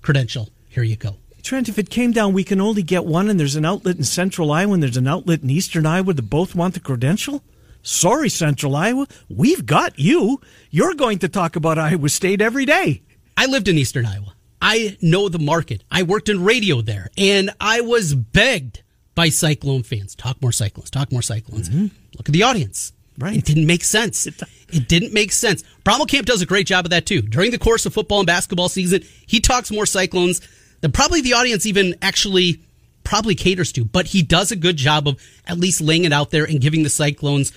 Credential. 0.03 0.49
Here 0.69 0.83
you 0.83 0.97
go. 0.97 1.17
Trent, 1.43 1.69
if 1.69 1.79
it 1.79 1.91
came 1.91 2.13
down, 2.13 2.33
we 2.33 2.45
can 2.45 2.61
only 2.61 2.83
get 2.83 3.05
one, 3.05 3.29
and 3.29 3.39
there's 3.39 3.57
an 3.57 3.65
outlet 3.65 3.97
in 3.97 4.05
Central 4.05 4.53
Iowa, 4.53 4.75
and 4.75 4.83
there's 4.83 4.97
an 4.97 5.09
outlet 5.09 5.43
in 5.43 5.51
Eastern 5.51 5.87
Iowa 5.87 6.13
that 6.13 6.23
both 6.23 6.55
want 6.55 6.75
the 6.75 6.81
credential. 6.81 7.43
Sorry, 7.83 8.29
Central 8.29 8.77
Iowa, 8.77 9.07
we've 9.29 9.65
got 9.65 9.99
you. 9.99 10.41
You're 10.71 10.95
going 10.95 11.19
to 11.21 11.29
talk 11.29 11.57
about 11.57 11.79
Iowa 11.79 12.09
State 12.09 12.41
every 12.41 12.67
day. 12.67 13.03
I 13.37 13.47
lived 13.47 13.69
in 13.69 13.79
Eastern 13.79 14.05
Iowa. 14.05 14.35
I 14.61 14.99
know 15.01 15.29
the 15.29 15.39
market. 15.39 15.85
I 15.91 16.03
worked 16.03 16.29
in 16.29 16.45
radio 16.45 16.81
there, 16.83 17.09
and 17.17 17.51
I 17.61 17.81
was 17.81 18.15
begged 18.15 18.83
by 19.15 19.29
Cyclone 19.31 19.85
fans 19.85 20.15
talk 20.15 20.41
more 20.43 20.53
Cyclones, 20.53 20.91
talk 20.91 21.11
more 21.11 21.23
Cyclones. 21.23 21.69
Mm-hmm. 21.71 21.87
Look 22.17 22.29
at 22.29 22.33
the 22.33 22.43
audience. 22.43 22.93
Right. 23.19 23.37
It 23.37 23.45
didn't 23.45 23.67
make 23.67 23.83
sense. 23.83 24.27
It 24.27 24.41
it 24.71 24.89
didn't 24.89 25.13
make 25.13 25.33
sense. 25.33 25.65
Camp 25.85 26.27
does 26.27 26.41
a 26.41 26.47
great 26.47 26.67
job 26.67 26.87
of 26.87 26.91
that 26.91 27.05
too. 27.05 27.21
During 27.21 27.51
the 27.51 27.59
course 27.59 27.85
of 27.85 27.93
football 27.93 28.21
and 28.21 28.27
basketball 28.27 28.69
season, 28.69 29.03
he 29.27 29.41
talks 29.41 29.71
more 29.71 29.87
Cyclones 29.87 30.41
than 30.81 30.93
probably 30.93 31.21
the 31.21 31.33
audience 31.33 31.67
even 31.67 31.97
actually 32.01 32.63
probably 33.03 33.35
caters 33.35 33.73
to, 33.73 33.85
but 33.85 34.07
he 34.07 34.23
does 34.23 34.53
a 34.53 34.57
good 34.57 34.77
job 34.77 35.09
of 35.09 35.21
at 35.47 35.59
least 35.59 35.81
laying 35.81 36.05
it 36.05 36.13
out 36.13 36.31
there 36.31 36.45
and 36.45 36.61
giving 36.61 36.83
the 36.83 36.91
Cyclones 36.91 37.53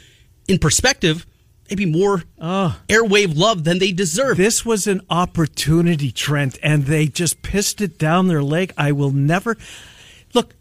in 0.47 0.57
perspective 0.57 1.25
maybe 1.69 1.85
more 1.85 2.23
airwave 2.89 3.37
love 3.37 3.63
than 3.63 3.79
they 3.79 3.91
deserve. 3.91 4.37
This 4.37 4.65
was 4.65 4.87
an 4.87 5.01
opportunity, 5.09 6.11
Trent, 6.11 6.57
and 6.61 6.85
they 6.85 7.07
just 7.07 7.41
pissed 7.41 7.81
it 7.81 7.97
down 7.97 8.27
their 8.27 8.43
leg. 8.43 8.73
I 8.77 8.91
will 8.91 9.11
never 9.11 9.57
look. 10.33 10.53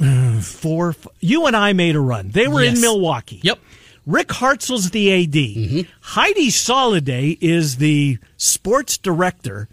2004, 0.00 0.94
you 1.20 1.46
and 1.46 1.56
I 1.56 1.72
made 1.72 1.94
a 1.94 2.00
run. 2.00 2.30
They 2.30 2.48
were 2.48 2.62
yes. 2.62 2.76
in 2.76 2.80
Milwaukee. 2.80 3.40
Yep. 3.42 3.58
Rick 4.06 4.28
Hartzell's 4.28 4.90
the 4.90 5.12
AD. 5.12 5.32
Mm-hmm. 5.32 5.80
Heidi 6.00 6.48
Soliday 6.48 7.36
is 7.40 7.76
the 7.76 8.18
sports 8.36 8.96
director 8.98 9.68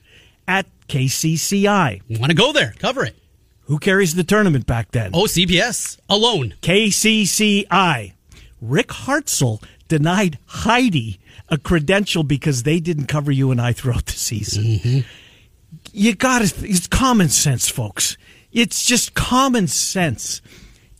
at 0.48 0.66
KCCI. 0.90 2.02
You 2.08 2.20
want 2.20 2.32
to 2.32 2.38
go 2.38 2.52
there? 2.52 2.74
Cover 2.78 3.06
it. 3.06 3.16
Who 3.63 3.80
carries 3.80 4.16
the 4.16 4.24
tournament 4.24 4.66
back 4.66 4.92
then? 4.92 5.12
Oh, 5.13 5.24
CBS 5.24 5.98
alone. 6.10 6.54
KCCI. 6.62 8.13
Rick 8.62 8.88
Hartzell 8.88 9.63
denied 9.88 10.38
Heidi 10.46 11.20
a 11.50 11.58
credential 11.58 12.24
because 12.24 12.63
they 12.63 12.80
didn't 12.80 13.08
cover 13.08 13.32
you 13.32 13.52
and 13.52 13.62
I 13.62 13.74
throughout 13.74 14.06
the 14.06 14.13
season. 14.13 14.63
Mm-hmm. 14.63 15.00
You 15.94 16.16
got 16.16 16.44
to, 16.44 16.70
it's 16.70 16.88
common 16.88 17.30
sense, 17.30 17.70
folks. 17.70 18.18
It's 18.52 18.86
just 18.86 19.14
common 19.14 19.68
sense. 19.68 20.42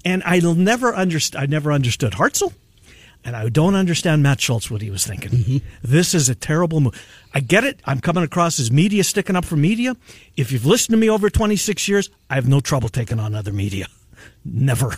And 0.06 0.24
I'll 0.26 0.56
never 0.56 0.96
understand, 0.96 1.44
I 1.44 1.46
never 1.48 1.72
understood 1.72 2.14
Hartzell. 2.14 2.54
And 3.26 3.36
I 3.36 3.50
don't 3.50 3.76
understand 3.76 4.24
Matt 4.24 4.40
Schultz 4.40 4.72
what 4.72 4.82
he 4.82 4.90
was 4.90 5.06
thinking. 5.06 5.32
Mm-hmm. 5.32 5.58
This 5.84 6.14
is 6.14 6.30
a 6.30 6.36
terrible 6.36 6.80
move. 6.80 7.28
I 7.34 7.42
get 7.42 7.66
it. 7.66 7.82
I'm 7.84 8.00
coming 8.00 8.24
across 8.24 8.58
as 8.58 8.72
media 8.72 9.04
sticking 9.04 9.36
up 9.36 9.44
for 9.44 9.58
media. 9.58 9.98
If 10.38 10.52
you've 10.52 10.66
listened 10.66 10.94
to 10.94 10.98
me 10.98 11.10
over 11.10 11.30
26 11.30 11.88
years, 11.90 12.10
I 12.30 12.36
have 12.36 12.48
no 12.48 12.62
trouble 12.62 12.88
taking 12.88 13.20
on 13.20 13.36
other 13.36 13.52
media. 13.52 13.88
Never. 14.46 14.96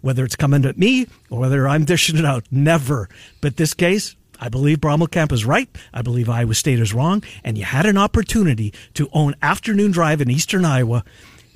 Whether 0.00 0.24
it's 0.24 0.36
coming 0.36 0.64
at 0.64 0.78
me 0.78 1.08
or 1.28 1.40
whether 1.40 1.66
I'm 1.66 1.84
dishing 1.84 2.18
it 2.18 2.24
out, 2.24 2.44
never. 2.52 3.08
But 3.40 3.56
this 3.56 3.74
case, 3.74 4.14
I 4.38 4.48
believe 4.48 4.80
Camp 5.10 5.32
is 5.32 5.44
right. 5.44 5.68
I 5.92 6.02
believe 6.02 6.28
Iowa 6.28 6.54
State 6.54 6.78
is 6.78 6.94
wrong. 6.94 7.24
And 7.42 7.58
you 7.58 7.64
had 7.64 7.86
an 7.86 7.98
opportunity 7.98 8.72
to 8.94 9.08
own 9.12 9.34
afternoon 9.42 9.90
drive 9.90 10.20
in 10.20 10.30
eastern 10.30 10.64
Iowa 10.64 11.04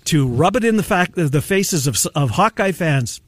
to 0.06 0.26
rub 0.26 0.56
it 0.56 0.64
in 0.64 0.76
the 0.76 0.82
fact 0.82 1.14
the 1.14 1.42
faces 1.42 1.86
of, 1.86 1.96
of 2.14 2.30
Hawkeye 2.30 2.72
fans 2.72 3.20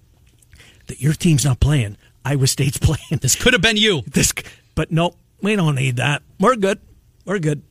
that 0.86 1.00
your 1.00 1.12
team's 1.12 1.44
not 1.44 1.60
playing. 1.60 1.96
Iowa 2.24 2.46
State's 2.46 2.78
playing. 2.82 3.20
This 3.20 3.34
could 3.34 3.52
have 3.52 3.62
been 3.62 3.76
you. 3.76 4.02
This, 4.06 4.32
but 4.74 4.90
no, 4.90 5.14
we 5.40 5.56
don't 5.56 5.74
need 5.74 5.96
that. 5.96 6.22
We're 6.40 6.56
good. 6.56 6.80
We're 7.24 7.38
good. 7.38 7.62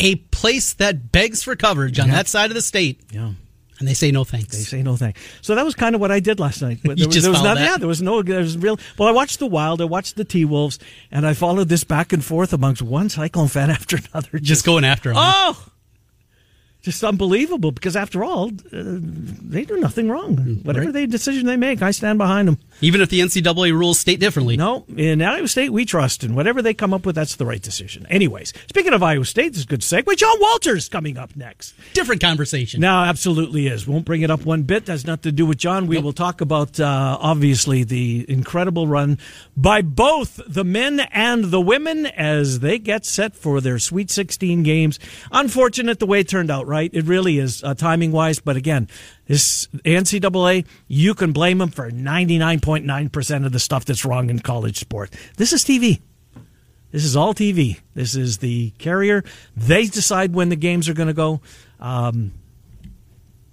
A 0.00 0.16
place 0.16 0.74
that 0.74 1.12
begs 1.12 1.42
for 1.42 1.54
coverage 1.56 1.98
on 1.98 2.08
yeah. 2.08 2.14
that 2.14 2.28
side 2.28 2.50
of 2.50 2.54
the 2.54 2.62
state. 2.62 3.00
Yeah. 3.12 3.32
And 3.78 3.88
they 3.88 3.94
say 3.94 4.12
no 4.12 4.22
thanks. 4.24 4.56
They 4.56 4.62
say 4.62 4.82
no 4.82 4.96
thanks. 4.96 5.20
So 5.40 5.56
that 5.56 5.64
was 5.64 5.74
kind 5.74 5.94
of 5.94 6.00
what 6.00 6.12
I 6.12 6.20
did 6.20 6.38
last 6.38 6.62
night. 6.62 6.78
There, 6.82 6.94
you 6.96 7.06
was, 7.06 7.14
just 7.14 7.24
there 7.24 7.32
was 7.32 7.42
not, 7.42 7.58
Yeah, 7.58 7.76
there 7.76 7.88
was 7.88 8.00
no. 8.00 8.22
There 8.22 8.38
was 8.38 8.56
real. 8.56 8.78
Well, 8.96 9.08
I 9.08 9.12
watched 9.12 9.40
the 9.40 9.46
Wild. 9.46 9.80
I 9.80 9.84
watched 9.84 10.16
the 10.16 10.24
T 10.24 10.44
Wolves, 10.44 10.78
and 11.10 11.26
I 11.26 11.34
followed 11.34 11.68
this 11.68 11.82
back 11.82 12.12
and 12.12 12.24
forth 12.24 12.52
amongst 12.52 12.82
one 12.82 13.08
Cyclone 13.08 13.48
fan 13.48 13.70
after 13.70 13.96
another. 13.96 14.30
Just, 14.34 14.44
just 14.44 14.66
going 14.66 14.84
after 14.84 15.08
them. 15.10 15.18
Oh, 15.18 15.66
just 16.84 17.02
unbelievable 17.02 17.72
because 17.72 17.96
after 17.96 18.22
all, 18.22 18.48
uh, 18.48 18.50
they 18.72 19.64
do 19.64 19.80
nothing 19.80 20.10
wrong. 20.10 20.60
Whatever 20.64 20.86
right. 20.86 20.92
they 20.92 21.06
decision 21.06 21.46
they 21.46 21.56
make, 21.56 21.80
I 21.80 21.90
stand 21.92 22.18
behind 22.18 22.46
them. 22.46 22.58
Even 22.80 23.00
if 23.00 23.08
the 23.08 23.20
NCAA 23.20 23.72
rules 23.72 23.98
state 23.98 24.20
differently. 24.20 24.56
No, 24.56 24.84
in 24.96 25.22
Iowa 25.22 25.48
State 25.48 25.70
we 25.70 25.84
trust, 25.84 26.22
and 26.22 26.36
whatever 26.36 26.62
they 26.62 26.74
come 26.74 26.92
up 26.92 27.06
with, 27.06 27.14
that's 27.14 27.36
the 27.36 27.46
right 27.46 27.62
decision. 27.62 28.06
Anyways, 28.10 28.52
speaking 28.68 28.92
of 28.92 29.02
Iowa 29.02 29.24
State, 29.24 29.50
this 29.50 29.58
is 29.58 29.64
a 29.64 29.68
good 29.68 29.80
segue. 29.80 30.16
John 30.16 30.36
Walters 30.40 30.88
coming 30.88 31.16
up 31.16 31.34
next. 31.34 31.74
Different 31.94 32.20
conversation. 32.20 32.80
No, 32.80 32.92
absolutely 32.92 33.66
is. 33.66 33.86
Won't 33.86 34.04
bring 34.04 34.22
it 34.22 34.30
up 34.30 34.44
one 34.44 34.62
bit. 34.62 34.86
Has 34.88 35.06
nothing 35.06 35.22
to 35.22 35.32
do 35.32 35.46
with 35.46 35.58
John. 35.58 35.86
We 35.86 35.96
nope. 35.96 36.04
will 36.04 36.12
talk 36.12 36.40
about 36.40 36.78
uh, 36.78 37.18
obviously 37.20 37.84
the 37.84 38.26
incredible 38.28 38.86
run 38.86 39.18
by 39.56 39.82
both 39.82 40.40
the 40.46 40.64
men 40.64 41.00
and 41.00 41.44
the 41.46 41.60
women 41.60 42.06
as 42.06 42.60
they 42.60 42.78
get 42.78 43.06
set 43.06 43.34
for 43.34 43.60
their 43.60 43.78
Sweet 43.78 44.10
16 44.10 44.62
games. 44.62 44.98
Unfortunate 45.32 45.98
the 45.98 46.06
way 46.06 46.20
it 46.20 46.28
turned 46.28 46.50
out. 46.50 46.66
Right 46.66 46.74
right? 46.74 46.90
It 46.92 47.04
really 47.04 47.38
is 47.38 47.62
uh, 47.62 47.74
timing 47.74 48.10
wise. 48.10 48.40
But 48.40 48.56
again, 48.56 48.88
this 49.26 49.66
NCAA, 49.84 50.66
you 50.86 51.14
can 51.14 51.32
blame 51.32 51.58
them 51.58 51.70
for 51.70 51.90
99.9% 51.90 53.46
of 53.46 53.52
the 53.52 53.58
stuff 53.58 53.84
that's 53.84 54.04
wrong 54.04 54.30
in 54.30 54.40
college 54.40 54.78
sport. 54.78 55.10
This 55.36 55.52
is 55.52 55.64
TV. 55.64 56.00
This 56.90 57.04
is 57.04 57.16
all 57.16 57.34
TV. 57.34 57.80
This 57.94 58.14
is 58.14 58.38
the 58.38 58.70
carrier. 58.78 59.24
They 59.56 59.86
decide 59.86 60.34
when 60.34 60.48
the 60.48 60.56
games 60.56 60.88
are 60.88 60.94
going 60.94 61.08
to 61.08 61.14
go. 61.14 61.40
Um, 61.80 62.32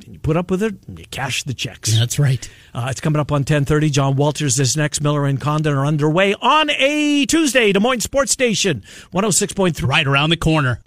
you 0.07 0.19
put 0.19 0.37
up 0.37 0.51
with 0.51 0.61
it, 0.61 0.75
you 0.87 1.05
cash 1.09 1.43
the 1.43 1.53
checks. 1.53 1.97
That's 1.97 2.19
right. 2.19 2.47
Uh, 2.73 2.87
it's 2.89 3.01
coming 3.01 3.19
up 3.19 3.31
on 3.31 3.39
1030. 3.39 3.89
John 3.89 4.15
Walters 4.15 4.57
this 4.57 4.75
next. 4.75 5.01
Miller 5.01 5.25
and 5.25 5.39
Condon 5.39 5.73
are 5.73 5.85
underway 5.85 6.35
on 6.35 6.69
a 6.69 7.25
Tuesday. 7.25 7.71
Des 7.71 7.79
Moines 7.79 8.01
Sports 8.01 8.31
Station, 8.31 8.83
106.3. 9.13 9.87
Right 9.87 10.05
around 10.05 10.29
the 10.29 10.37
corner. 10.37 10.81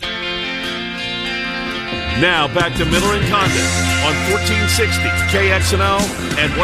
Now 2.20 2.46
back 2.46 2.76
to 2.78 2.84
Miller 2.84 3.14
and 3.18 3.26
Condon 3.26 3.66
on 4.06 4.14
1460 4.30 5.02
KXNO 5.34 5.98
and 6.38 6.52
106.3 6.52 6.60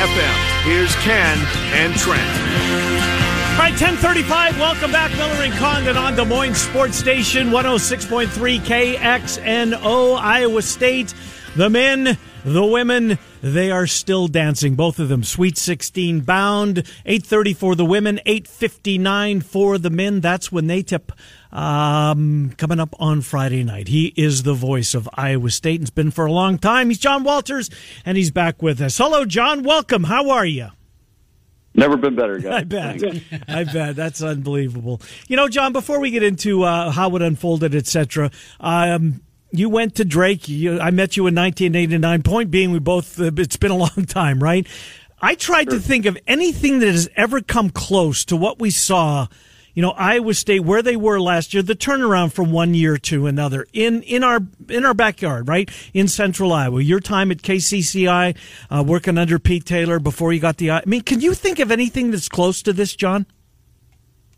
FM. 0.00 0.64
Here's 0.64 0.94
Ken 1.04 1.36
and 1.76 1.94
Trent. 1.96 2.24
All 3.52 3.66
right, 3.66 3.72
1035. 3.72 4.58
Welcome 4.58 4.92
back, 4.92 5.10
Miller 5.18 5.44
and 5.44 5.52
Condon 5.54 5.98
on 5.98 6.16
Des 6.16 6.24
Moines 6.24 6.54
Sports 6.54 6.96
Station 6.96 7.48
106.3 7.50 8.60
KXNO, 8.60 10.16
Iowa 10.18 10.62
State. 10.62 11.12
The 11.54 11.68
men, 11.68 12.16
the 12.42 12.64
women, 12.64 13.18
they 13.42 13.70
are 13.70 13.86
still 13.86 14.28
dancing. 14.28 14.74
Both 14.74 14.98
of 14.98 15.10
them. 15.10 15.22
Sweet 15.22 15.58
16 15.58 16.20
bound. 16.20 16.78
830 17.04 17.52
for 17.52 17.74
the 17.74 17.84
women, 17.84 18.20
859 18.24 19.42
for 19.42 19.76
the 19.76 19.90
men. 19.90 20.20
That's 20.20 20.50
when 20.50 20.66
they 20.66 20.82
tip 20.82 21.12
um, 21.52 22.52
coming 22.56 22.80
up 22.80 22.94
on 22.98 23.20
Friday 23.22 23.64
night. 23.64 23.88
He 23.88 24.12
is 24.16 24.42
the 24.42 24.54
voice 24.54 24.94
of 24.94 25.08
Iowa 25.14 25.50
State 25.50 25.76
and 25.76 25.82
has 25.82 25.90
been 25.90 26.10
for 26.10 26.26
a 26.26 26.32
long 26.32 26.58
time. 26.58 26.88
He's 26.88 26.98
John 26.98 27.24
Walters, 27.24 27.70
and 28.04 28.16
he's 28.16 28.30
back 28.30 28.62
with 28.62 28.80
us. 28.80 28.98
Hello, 28.98 29.24
John. 29.24 29.62
Welcome. 29.62 30.04
How 30.04 30.30
are 30.30 30.46
you? 30.46 30.68
Never 31.74 31.96
been 31.96 32.16
better, 32.16 32.38
guys. 32.38 32.52
I 32.60 32.64
bet. 32.64 33.02
I 33.48 33.64
bet. 33.64 33.96
That's 33.96 34.22
unbelievable. 34.22 35.00
You 35.28 35.36
know, 35.36 35.48
John, 35.48 35.72
before 35.72 36.00
we 36.00 36.10
get 36.10 36.22
into 36.22 36.64
uh, 36.64 36.90
how 36.90 37.14
it 37.16 37.22
unfolded, 37.22 37.74
etc., 37.74 38.30
um, 38.58 39.20
you 39.52 39.68
went 39.68 39.96
to 39.96 40.04
Drake. 40.04 40.48
You, 40.48 40.80
I 40.80 40.90
met 40.90 41.16
you 41.16 41.26
in 41.26 41.34
1989. 41.34 42.22
Point 42.22 42.50
being, 42.50 42.70
we 42.70 42.78
both, 42.78 43.20
uh, 43.20 43.30
it's 43.36 43.56
been 43.56 43.70
a 43.70 43.76
long 43.76 44.04
time, 44.06 44.42
right? 44.42 44.66
I 45.22 45.34
tried 45.34 45.70
sure. 45.70 45.78
to 45.78 45.80
think 45.80 46.06
of 46.06 46.16
anything 46.26 46.78
that 46.78 46.88
has 46.88 47.08
ever 47.14 47.40
come 47.40 47.70
close 47.70 48.24
to 48.26 48.36
what 48.36 48.58
we 48.60 48.70
saw– 48.70 49.26
you 49.74 49.82
know, 49.82 49.90
Iowa 49.90 50.34
State 50.34 50.60
where 50.60 50.82
they 50.82 50.96
were 50.96 51.20
last 51.20 51.54
year, 51.54 51.62
the 51.62 51.74
turnaround 51.74 52.32
from 52.32 52.52
one 52.52 52.74
year 52.74 52.96
to 52.98 53.26
another 53.26 53.66
in 53.72 54.02
in 54.02 54.24
our 54.24 54.40
in 54.68 54.84
our 54.84 54.94
backyard, 54.94 55.48
right 55.48 55.70
in 55.94 56.08
Central 56.08 56.52
Iowa. 56.52 56.82
Your 56.82 57.00
time 57.00 57.30
at 57.30 57.38
KCCI, 57.38 58.36
uh, 58.70 58.84
working 58.86 59.18
under 59.18 59.38
Pete 59.38 59.64
Taylor 59.64 59.98
before 59.98 60.32
you 60.32 60.40
got 60.40 60.56
the. 60.56 60.70
I 60.70 60.82
mean, 60.86 61.02
can 61.02 61.20
you 61.20 61.34
think 61.34 61.58
of 61.58 61.70
anything 61.70 62.10
that's 62.10 62.28
close 62.28 62.62
to 62.62 62.72
this, 62.72 62.94
John? 62.94 63.26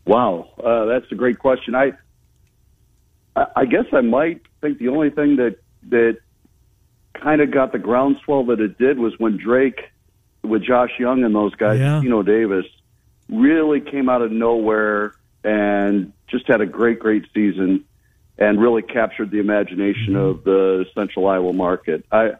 Wow, 0.05 0.49
uh, 0.63 0.85
that's 0.85 1.11
a 1.11 1.15
great 1.15 1.39
question. 1.39 1.75
I 1.75 1.93
I 3.35 3.65
guess 3.65 3.85
I 3.91 4.01
might 4.01 4.41
think 4.61 4.77
the 4.77 4.89
only 4.89 5.09
thing 5.09 5.37
that 5.37 5.57
that 5.89 6.17
kind 7.13 7.41
of 7.41 7.51
got 7.51 7.71
the 7.71 7.79
groundswell 7.79 8.45
that 8.45 8.59
it 8.59 8.77
did 8.77 8.99
was 8.99 9.13
when 9.17 9.37
Drake 9.37 9.81
with 10.43 10.63
Josh 10.63 10.91
Young 10.99 11.23
and 11.23 11.33
those 11.33 11.55
guys, 11.55 11.79
yeah. 11.79 12.01
Keno 12.01 12.21
Davis, 12.21 12.65
really 13.29 13.79
came 13.79 14.09
out 14.09 14.21
of 14.21 14.31
nowhere 14.31 15.15
and 15.43 16.13
just 16.27 16.47
had 16.47 16.61
a 16.61 16.65
great, 16.65 16.99
great 16.99 17.25
season 17.33 17.85
and 18.37 18.59
really 18.59 18.81
captured 18.81 19.31
the 19.31 19.39
imagination 19.39 20.15
of 20.15 20.43
the 20.43 20.85
Central 20.95 21.27
Iowa 21.27 21.53
market. 21.53 22.05
I, 22.11 22.31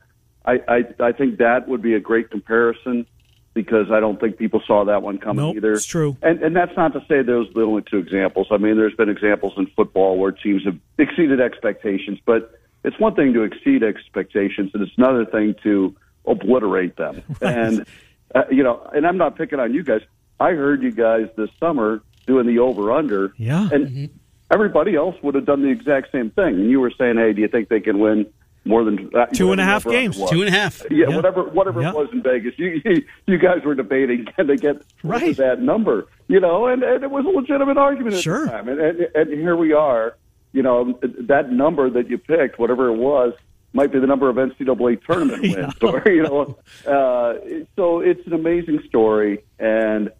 I, 0.45 0.53
I, 0.67 0.83
I 0.99 1.11
think 1.11 1.37
that 1.37 1.67
would 1.67 1.81
be 1.81 1.93
a 1.93 1.99
great 1.99 2.31
comparison 2.31 3.05
because 3.53 3.91
I 3.91 3.99
don't 3.99 4.19
think 4.19 4.37
people 4.37 4.61
saw 4.65 4.85
that 4.85 5.03
one 5.03 5.19
coming 5.19 5.45
nope, 5.45 5.55
either. 5.57 5.73
It's 5.73 5.85
true. 5.85 6.17
And, 6.23 6.41
and 6.41 6.55
that's 6.55 6.75
not 6.75 6.93
to 6.93 7.01
say 7.07 7.21
those 7.21 7.49
are 7.49 7.53
the 7.53 7.61
only 7.61 7.83
two 7.83 7.97
examples. 7.97 8.47
I 8.49 8.57
mean, 8.57 8.77
there's 8.77 8.95
been 8.95 9.09
examples 9.09 9.53
in 9.57 9.67
football 9.67 10.17
where 10.17 10.31
teams 10.31 10.65
have 10.65 10.77
exceeded 10.97 11.39
expectations, 11.39 12.19
but 12.25 12.59
it's 12.83 12.99
one 12.99 13.15
thing 13.15 13.33
to 13.33 13.43
exceed 13.43 13.83
expectations 13.83 14.71
and 14.73 14.81
it's 14.81 14.97
another 14.97 15.25
thing 15.25 15.55
to 15.63 15.95
obliterate 16.25 16.95
them. 16.95 17.21
Right. 17.41 17.55
And, 17.57 17.85
uh, 18.33 18.45
you 18.49 18.63
know, 18.63 18.89
and 18.95 19.05
I'm 19.05 19.17
not 19.17 19.37
picking 19.37 19.59
on 19.59 19.73
you 19.73 19.83
guys. 19.83 20.01
I 20.39 20.51
heard 20.51 20.81
you 20.81 20.91
guys 20.91 21.27
this 21.37 21.49
summer 21.59 22.01
doing 22.25 22.47
the 22.47 22.59
over 22.59 22.91
under. 22.91 23.33
Yeah. 23.37 23.69
And 23.71 23.87
mm-hmm. 23.87 24.05
everybody 24.51 24.95
else 24.95 25.15
would 25.21 25.35
have 25.35 25.45
done 25.45 25.61
the 25.61 25.69
exact 25.69 26.11
same 26.11 26.29
thing. 26.31 26.55
And 26.55 26.69
you 26.69 26.79
were 26.79 26.91
saying, 26.97 27.17
hey, 27.17 27.33
do 27.33 27.41
you 27.41 27.47
think 27.47 27.69
they 27.69 27.79
can 27.79 27.99
win 27.99 28.25
more 28.65 28.83
than 28.83 29.09
uh, 29.13 29.25
two 29.27 29.51
and 29.51 29.59
a 29.59 29.63
half 29.63 29.83
games. 29.83 30.17
Two 30.29 30.41
and 30.41 30.47
a 30.47 30.57
half. 30.57 30.83
Yeah, 30.89 31.07
Yeah. 31.09 31.15
whatever 31.15 31.43
whatever 31.43 31.81
Yeah. 31.81 31.89
it 31.89 31.95
was 31.95 32.09
in 32.13 32.21
Vegas. 32.23 32.57
You 32.57 32.81
you, 32.85 33.03
you 33.27 33.37
guys 33.37 33.63
were 33.63 33.75
debating 33.75 34.25
can 34.35 34.47
they 34.47 34.55
get 34.55 34.81
Right. 35.03 35.35
that 35.37 35.61
number, 35.61 36.07
you 36.27 36.39
know, 36.39 36.67
and, 36.67 36.83
and 36.83 37.03
it 37.03 37.11
was 37.11 37.25
a 37.25 37.29
legitimate 37.29 37.77
argument 37.77 38.15
at 38.15 38.21
Sure. 38.21 38.45
the 38.45 38.51
time. 38.51 38.69
And, 38.69 38.79
and 38.79 39.07
and 39.15 39.33
here 39.33 39.55
we 39.55 39.73
are, 39.73 40.15
you 40.53 40.61
know, 40.63 40.97
that 41.01 41.51
number 41.51 41.89
that 41.89 42.09
you 42.09 42.17
picked, 42.17 42.57
whatever 42.57 42.87
it 42.87 42.97
was, 42.97 43.33
might 43.73 43.91
be 43.91 43.99
the 43.99 44.07
number 44.07 44.29
of 44.29 44.37
NCAA 44.37 45.03
tournament 45.03 45.41
wins, 45.57 45.73
or 45.81 46.03
you 46.05 46.23
know, 46.23 46.57
uh, 46.87 47.33
so 47.75 47.99
it's 47.99 48.25
an 48.27 48.33
amazing 48.33 48.81
story, 48.87 49.43
and 49.59 50.11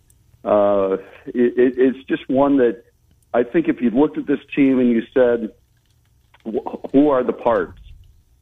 uh, 0.44 0.98
it, 1.28 1.58
it, 1.58 1.74
it's 1.78 2.04
just 2.08 2.30
one 2.30 2.58
that 2.58 2.84
I 3.34 3.44
think 3.44 3.68
if 3.68 3.82
you 3.82 3.90
looked 3.90 4.18
at 4.18 4.28
this 4.28 4.40
team 4.56 4.80
and 4.80 4.90
you 4.90 5.04
said, 5.14 5.54
who 6.92 7.10
are 7.10 7.24
the 7.24 7.34
parts? 7.34 7.80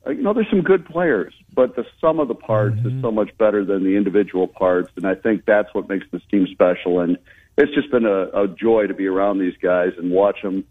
Uh, 0.05 0.11
You 0.11 0.23
know, 0.23 0.33
there's 0.33 0.49
some 0.49 0.61
good 0.61 0.85
players, 0.85 1.33
but 1.53 1.75
the 1.75 1.85
sum 1.99 2.19
of 2.19 2.27
the 2.27 2.35
parts 2.35 2.77
is 2.83 3.01
so 3.01 3.11
much 3.11 3.29
better 3.37 3.63
than 3.63 3.83
the 3.83 3.95
individual 3.95 4.47
parts, 4.47 4.91
and 4.95 5.05
I 5.05 5.15
think 5.15 5.45
that's 5.45 5.73
what 5.73 5.87
makes 5.87 6.05
this 6.11 6.23
team 6.31 6.47
special. 6.51 6.99
And 6.99 7.17
it's 7.57 7.73
just 7.73 7.91
been 7.91 8.05
a, 8.05 8.43
a 8.43 8.47
joy 8.47 8.87
to 8.87 8.93
be 8.93 9.05
around 9.07 9.39
these 9.39 9.55
guys 9.61 9.91
and 9.97 10.09
watch 10.11 10.41
them 10.41 10.63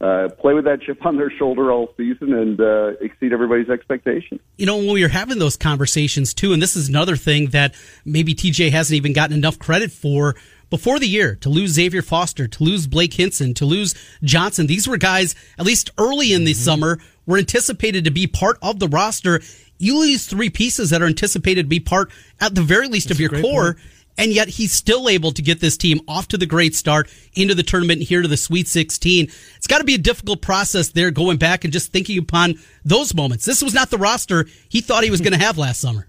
uh, 0.00 0.28
play 0.40 0.54
with 0.54 0.64
that 0.64 0.80
chip 0.80 1.04
on 1.04 1.16
their 1.16 1.30
shoulder 1.30 1.72
all 1.72 1.92
season 1.96 2.32
and 2.32 2.60
uh, 2.60 2.92
exceed 3.00 3.32
everybody's 3.32 3.68
expectations. 3.68 4.40
you 4.56 4.64
know, 4.64 4.76
when 4.76 4.92
we 4.92 5.02
were 5.02 5.08
having 5.08 5.38
those 5.40 5.56
conversations 5.56 6.32
too, 6.32 6.52
and 6.52 6.62
this 6.62 6.76
is 6.76 6.88
another 6.88 7.16
thing 7.16 7.48
that 7.48 7.74
maybe 8.04 8.32
TJ 8.34 8.70
hasn't 8.70 8.96
even 8.96 9.12
gotten 9.12 9.36
enough 9.36 9.58
credit 9.58 9.90
for 9.90 10.36
before 10.70 10.98
the 10.98 11.08
year 11.08 11.34
to 11.36 11.48
lose 11.48 11.72
Xavier 11.72 12.02
Foster, 12.02 12.46
to 12.46 12.64
lose 12.64 12.86
Blake 12.86 13.14
Hinson, 13.14 13.54
to 13.54 13.64
lose 13.64 13.94
Johnson. 14.22 14.66
These 14.66 14.88
were 14.88 14.96
guys, 14.96 15.34
at 15.58 15.66
least 15.66 15.90
early 15.98 16.32
in 16.32 16.44
the 16.44 16.54
summer, 16.54 16.98
were 17.26 17.38
anticipated 17.38 18.04
to 18.04 18.10
be 18.10 18.26
part 18.26 18.58
of 18.62 18.78
the 18.78 18.88
roster. 18.88 19.40
You 19.78 19.98
lose 19.98 20.26
three 20.26 20.50
pieces 20.50 20.90
that 20.90 21.02
are 21.02 21.06
anticipated 21.06 21.64
to 21.64 21.68
be 21.68 21.80
part, 21.80 22.10
at 22.40 22.54
the 22.54 22.62
very 22.62 22.88
least, 22.88 23.10
of 23.10 23.20
your 23.20 23.30
core. 23.30 23.74
point. 23.74 23.86
And 24.20 24.32
yet 24.32 24.48
he's 24.48 24.72
still 24.72 25.08
able 25.08 25.30
to 25.30 25.42
get 25.42 25.60
this 25.60 25.76
team 25.76 26.00
off 26.08 26.26
to 26.28 26.36
the 26.36 26.44
great 26.44 26.74
start 26.74 27.08
into 27.34 27.54
the 27.54 27.62
tournament 27.62 28.02
here 28.02 28.20
to 28.20 28.26
the 28.26 28.36
Sweet 28.36 28.66
16. 28.66 29.26
It's 29.56 29.66
got 29.68 29.78
to 29.78 29.84
be 29.84 29.94
a 29.94 29.98
difficult 29.98 30.42
process 30.42 30.88
there 30.88 31.12
going 31.12 31.36
back 31.36 31.62
and 31.62 31.72
just 31.72 31.92
thinking 31.92 32.18
upon 32.18 32.56
those 32.84 33.14
moments. 33.14 33.44
This 33.44 33.62
was 33.62 33.74
not 33.74 33.90
the 33.90 33.96
roster 33.96 34.46
he 34.68 34.80
thought 34.80 35.04
he 35.04 35.12
was 35.12 35.20
going 35.20 35.34
to 35.34 35.38
have 35.38 35.56
last 35.56 35.80
summer. 35.80 36.08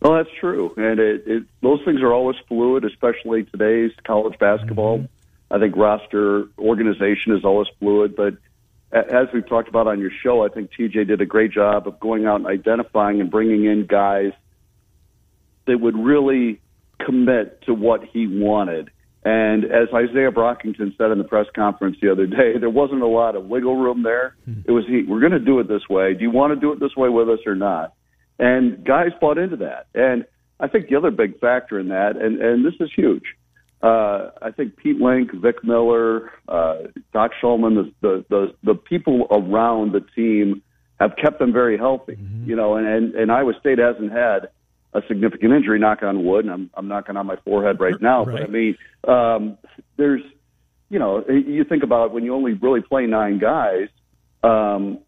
Well, 0.00 0.14
that's 0.14 0.30
true, 0.38 0.72
and 0.76 1.00
it, 1.00 1.24
it, 1.26 1.42
those 1.60 1.80
things 1.84 2.00
are 2.02 2.12
always 2.12 2.36
fluid, 2.46 2.84
especially 2.84 3.44
today's 3.44 3.90
college 4.06 4.38
basketball. 4.38 4.98
Mm-hmm. 4.98 5.54
I 5.54 5.58
think 5.58 5.76
roster 5.76 6.44
organization 6.58 7.34
is 7.34 7.44
always 7.44 7.66
fluid, 7.80 8.14
but 8.14 8.34
as 8.92 9.28
we've 9.34 9.46
talked 9.46 9.68
about 9.68 9.86
on 9.86 10.00
your 10.00 10.10
show, 10.22 10.44
I 10.44 10.48
think 10.48 10.70
TJ 10.72 11.08
did 11.08 11.20
a 11.20 11.26
great 11.26 11.52
job 11.52 11.86
of 11.86 12.00
going 12.00 12.26
out 12.26 12.36
and 12.36 12.46
identifying 12.46 13.20
and 13.20 13.30
bringing 13.30 13.64
in 13.64 13.86
guys 13.86 14.32
that 15.66 15.78
would 15.78 15.96
really 15.96 16.60
commit 16.98 17.62
to 17.62 17.74
what 17.74 18.04
he 18.04 18.26
wanted. 18.26 18.90
And 19.24 19.64
as 19.64 19.88
Izaiah 19.88 20.32
Brockington 20.32 20.96
said 20.96 21.10
in 21.10 21.18
the 21.18 21.24
press 21.24 21.46
conference 21.54 21.98
the 22.00 22.10
other 22.10 22.26
day, 22.26 22.56
there 22.58 22.70
wasn't 22.70 23.02
a 23.02 23.06
lot 23.06 23.36
of 23.36 23.44
wiggle 23.44 23.76
room 23.76 24.02
there. 24.02 24.36
Hmm. 24.44 24.60
It 24.64 24.72
was, 24.72 24.86
he, 24.86 25.02
we're 25.02 25.20
going 25.20 25.32
to 25.32 25.38
do 25.38 25.58
it 25.60 25.68
this 25.68 25.86
way. 25.88 26.14
Do 26.14 26.22
you 26.22 26.30
want 26.30 26.54
to 26.54 26.60
do 26.60 26.72
it 26.72 26.80
this 26.80 26.96
way 26.96 27.08
with 27.08 27.28
us 27.28 27.40
or 27.46 27.54
not? 27.54 27.94
And 28.38 28.84
guys 28.84 29.10
bought 29.20 29.38
into 29.38 29.56
that. 29.56 29.86
And 29.94 30.24
I 30.60 30.68
think 30.68 30.88
the 30.88 30.96
other 30.96 31.10
big 31.10 31.38
factor 31.40 31.78
in 31.78 31.88
that, 31.88 32.16
and, 32.16 32.40
and 32.40 32.64
this 32.64 32.74
is 32.80 32.90
huge, 32.94 33.24
uh, 33.82 34.30
I 34.42 34.50
think 34.56 34.76
Pete 34.76 35.00
Link, 35.00 35.30
Vic 35.34 35.62
Miller, 35.62 36.32
uh, 36.48 36.78
Doc 37.12 37.32
Shulman, 37.40 37.92
the, 38.00 38.24
the, 38.28 38.54
the, 38.64 38.74
people 38.74 39.28
around 39.30 39.92
the 39.92 40.04
team 40.16 40.62
have 40.98 41.12
kept 41.22 41.38
them 41.38 41.52
very 41.52 41.78
healthy. 41.78 42.16
You 42.44 42.56
know, 42.56 42.76
and, 42.76 42.86
and, 42.86 43.14
and 43.14 43.30
Iowa 43.30 43.52
State 43.60 43.78
hasn't 43.78 44.10
had 44.10 44.48
a 44.94 45.00
significant 45.06 45.52
injury, 45.52 45.78
knock 45.78 46.02
on 46.02 46.24
wood, 46.24 46.44
and 46.44 46.52
I'm, 46.52 46.70
I'm 46.74 46.88
knocking 46.88 47.16
on 47.16 47.26
my 47.26 47.36
forehead 47.44 47.78
right 47.78 48.00
now. 48.00 48.24
But 48.24 48.42
I 48.42 48.46
mean, 48.46 48.76
um, 49.06 49.58
there's, 49.96 50.22
you 50.88 50.98
know, 50.98 51.24
you 51.28 51.64
think 51.64 51.84
about 51.84 52.12
when 52.12 52.24
you 52.24 52.34
only 52.34 52.54
really 52.54 52.80
play 52.80 53.06
nine 53.06 53.38
guys, 53.38 53.88
um, 54.42 54.98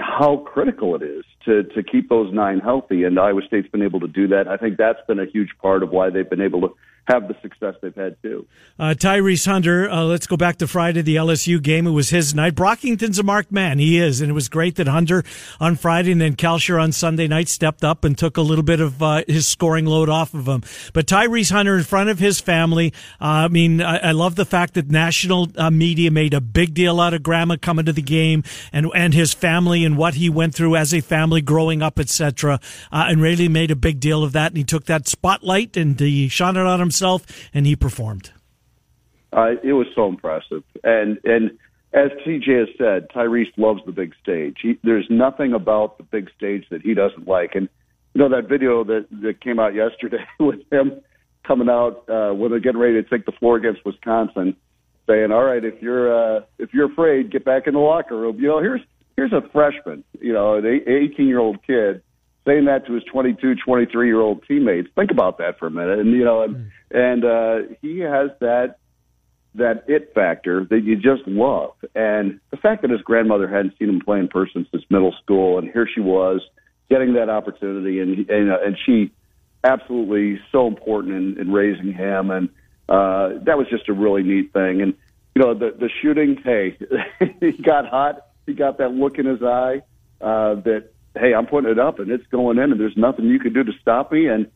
how 0.00 0.38
critical 0.38 0.96
it 0.96 1.02
is 1.02 1.24
to 1.44 1.62
to 1.62 1.82
keep 1.82 2.08
those 2.08 2.32
nine 2.32 2.58
healthy, 2.60 3.04
and 3.04 3.18
Iowa 3.18 3.42
State's 3.46 3.68
been 3.68 3.82
able 3.82 4.00
to 4.00 4.08
do 4.08 4.26
that. 4.28 4.48
I 4.48 4.56
think 4.56 4.76
that's 4.76 5.00
been 5.06 5.20
a 5.20 5.26
huge 5.26 5.50
part 5.62 5.82
of 5.82 5.90
why 5.90 6.10
they've 6.10 6.28
been 6.28 6.40
able 6.40 6.60
to 6.62 6.74
have 7.06 7.28
the 7.28 7.36
success 7.42 7.74
they've 7.82 7.94
had 7.94 8.16
too. 8.22 8.46
Uh, 8.78 8.94
Tyrese 8.96 9.46
Hunter, 9.46 9.90
uh, 9.90 10.04
let's 10.04 10.26
go 10.26 10.36
back 10.36 10.56
to 10.58 10.66
Friday, 10.66 11.02
the 11.02 11.16
LSU 11.16 11.60
game. 11.62 11.86
It 11.86 11.90
was 11.90 12.10
his 12.10 12.34
night. 12.34 12.54
Brockington's 12.54 13.18
a 13.18 13.22
marked 13.22 13.52
man. 13.52 13.78
He 13.78 13.98
is. 13.98 14.20
And 14.20 14.30
it 14.30 14.34
was 14.34 14.48
great 14.48 14.76
that 14.76 14.86
Hunter 14.86 15.24
on 15.58 15.76
Friday 15.76 16.12
and 16.12 16.20
then 16.20 16.36
Kalscheur 16.36 16.80
on 16.80 16.92
Sunday 16.92 17.26
night 17.26 17.48
stepped 17.48 17.84
up 17.84 18.04
and 18.04 18.16
took 18.16 18.36
a 18.36 18.42
little 18.42 18.62
bit 18.62 18.80
of 18.80 19.02
uh, 19.02 19.22
his 19.26 19.46
scoring 19.46 19.86
load 19.86 20.08
off 20.08 20.34
of 20.34 20.46
him. 20.46 20.62
But 20.92 21.06
Tyrese 21.06 21.50
Hunter 21.50 21.76
in 21.76 21.84
front 21.84 22.10
of 22.10 22.18
his 22.18 22.40
family, 22.40 22.92
uh, 23.20 23.24
I 23.24 23.48
mean, 23.48 23.82
I, 23.82 23.96
I 23.98 24.12
love 24.12 24.36
the 24.36 24.46
fact 24.46 24.74
that 24.74 24.90
national 24.90 25.48
uh, 25.56 25.70
media 25.70 26.10
made 26.10 26.34
a 26.34 26.40
big 26.40 26.74
deal 26.74 27.00
out 27.00 27.14
of 27.14 27.22
Grandma 27.22 27.56
coming 27.60 27.86
to 27.86 27.92
the 27.92 28.02
game 28.02 28.44
and, 28.72 28.86
and 28.94 29.14
his 29.14 29.34
family 29.34 29.84
and 29.84 29.96
what 29.96 30.14
he 30.14 30.30
went 30.30 30.54
through 30.54 30.76
as 30.76 30.94
a 30.94 31.00
family 31.00 31.40
growing 31.40 31.82
up, 31.82 31.98
etc. 31.98 32.60
Uh, 32.92 33.06
and 33.08 33.20
really 33.20 33.48
made 33.48 33.70
a 33.70 33.76
big 33.76 34.00
deal 34.00 34.22
of 34.22 34.32
that. 34.32 34.52
And 34.52 34.58
he 34.58 34.64
took 34.64 34.86
that 34.86 35.08
spotlight 35.08 35.76
and 35.76 35.98
he 35.98 36.28
shone 36.28 36.56
it 36.56 36.66
on 36.66 36.89
himself 36.90 37.24
and 37.54 37.66
he 37.66 37.76
performed. 37.76 38.32
Uh, 39.32 39.52
it 39.62 39.74
was 39.74 39.86
so 39.94 40.08
impressive, 40.08 40.64
and 40.82 41.18
and 41.24 41.52
as 41.92 42.10
TJ 42.26 42.58
has 42.58 42.68
said, 42.76 43.08
Tyrese 43.10 43.52
loves 43.56 43.80
the 43.86 43.92
big 43.92 44.12
stage. 44.20 44.56
He, 44.60 44.78
there's 44.82 45.06
nothing 45.08 45.52
about 45.52 45.98
the 45.98 46.04
big 46.04 46.30
stage 46.36 46.64
that 46.70 46.82
he 46.82 46.94
doesn't 46.94 47.28
like, 47.28 47.54
and 47.54 47.68
you 48.12 48.20
know 48.20 48.28
that 48.28 48.48
video 48.48 48.82
that 48.82 49.06
that 49.22 49.40
came 49.40 49.60
out 49.60 49.72
yesterday 49.72 50.24
with 50.40 50.60
him 50.72 51.00
coming 51.46 51.68
out 51.68 52.04
uh, 52.08 52.32
when 52.34 52.50
they're 52.50 52.58
getting 52.58 52.80
ready 52.80 53.00
to 53.00 53.08
take 53.08 53.24
the 53.24 53.32
floor 53.32 53.56
against 53.56 53.84
Wisconsin, 53.86 54.56
saying, 55.06 55.30
"All 55.30 55.44
right, 55.44 55.64
if 55.64 55.80
you're 55.80 56.10
uh, 56.12 56.40
if 56.58 56.74
you're 56.74 56.90
afraid, 56.90 57.30
get 57.30 57.44
back 57.44 57.68
in 57.68 57.74
the 57.74 57.80
locker 57.80 58.16
room." 58.16 58.40
You 58.40 58.48
know, 58.48 58.58
here's 58.60 58.82
here's 59.14 59.32
a 59.32 59.42
freshman, 59.52 60.02
you 60.20 60.32
know, 60.32 60.56
an 60.56 60.66
18 60.66 61.28
year 61.28 61.38
old 61.38 61.64
kid 61.64 62.02
saying 62.46 62.64
that 62.66 62.86
to 62.86 62.94
his 62.94 63.04
22, 63.04 63.56
23 63.56 64.06
year 64.06 64.20
old 64.20 64.46
teammates. 64.46 64.88
Think 64.94 65.10
about 65.10 65.38
that 65.38 65.58
for 65.58 65.66
a 65.66 65.70
minute, 65.70 65.98
and 65.98 66.12
you 66.12 66.24
know, 66.24 66.42
and 66.42 66.70
and 66.90 67.24
uh, 67.24 67.74
he 67.82 68.00
has 68.00 68.30
that 68.40 68.76
that 69.54 69.84
it 69.88 70.14
factor 70.14 70.64
that 70.70 70.84
you 70.84 70.96
just 70.96 71.26
love. 71.26 71.74
And 71.94 72.40
the 72.50 72.56
fact 72.56 72.82
that 72.82 72.90
his 72.90 73.00
grandmother 73.02 73.48
hadn't 73.48 73.76
seen 73.78 73.88
him 73.88 74.00
play 74.00 74.18
in 74.18 74.28
person 74.28 74.66
since 74.70 74.84
middle 74.90 75.14
school, 75.22 75.58
and 75.58 75.70
here 75.70 75.88
she 75.92 76.00
was 76.00 76.40
getting 76.88 77.14
that 77.14 77.28
opportunity, 77.28 78.00
and 78.00 78.28
and, 78.30 78.50
uh, 78.50 78.58
and 78.64 78.76
she 78.84 79.12
absolutely 79.62 80.40
so 80.52 80.66
important 80.66 81.14
in, 81.14 81.40
in 81.40 81.52
raising 81.52 81.92
him, 81.92 82.30
and 82.30 82.48
uh, 82.88 83.30
that 83.42 83.58
was 83.58 83.66
just 83.68 83.88
a 83.88 83.92
really 83.92 84.22
neat 84.22 84.52
thing. 84.52 84.82
And 84.82 84.94
you 85.34 85.42
know, 85.42 85.54
the 85.54 85.70
the 85.78 85.90
shooting, 86.00 86.36
hey, 86.42 86.76
he 87.40 87.52
got 87.52 87.86
hot, 87.86 88.26
he 88.46 88.54
got 88.54 88.78
that 88.78 88.92
look 88.92 89.18
in 89.18 89.26
his 89.26 89.42
eye 89.42 89.82
uh, 90.20 90.54
that 90.56 90.90
hey, 91.18 91.34
I'm 91.34 91.46
putting 91.46 91.70
it 91.70 91.78
up 91.78 91.98
and 91.98 92.10
it's 92.10 92.26
going 92.28 92.58
in, 92.58 92.72
and 92.72 92.80
there's 92.80 92.96
nothing 92.96 93.26
you 93.26 93.38
can 93.38 93.52
do 93.52 93.64
to 93.64 93.72
stop 93.80 94.12
me, 94.12 94.26
and 94.26 94.50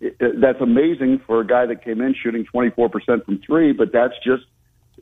it, 0.00 0.16
it, 0.20 0.40
that's 0.40 0.60
amazing 0.60 1.20
for 1.26 1.40
a 1.40 1.46
guy 1.46 1.66
that 1.66 1.84
came 1.84 2.00
in 2.00 2.14
shooting 2.14 2.46
24% 2.46 3.24
from 3.24 3.40
three, 3.44 3.72
but 3.72 3.92
that's 3.92 4.14
just, 4.24 4.44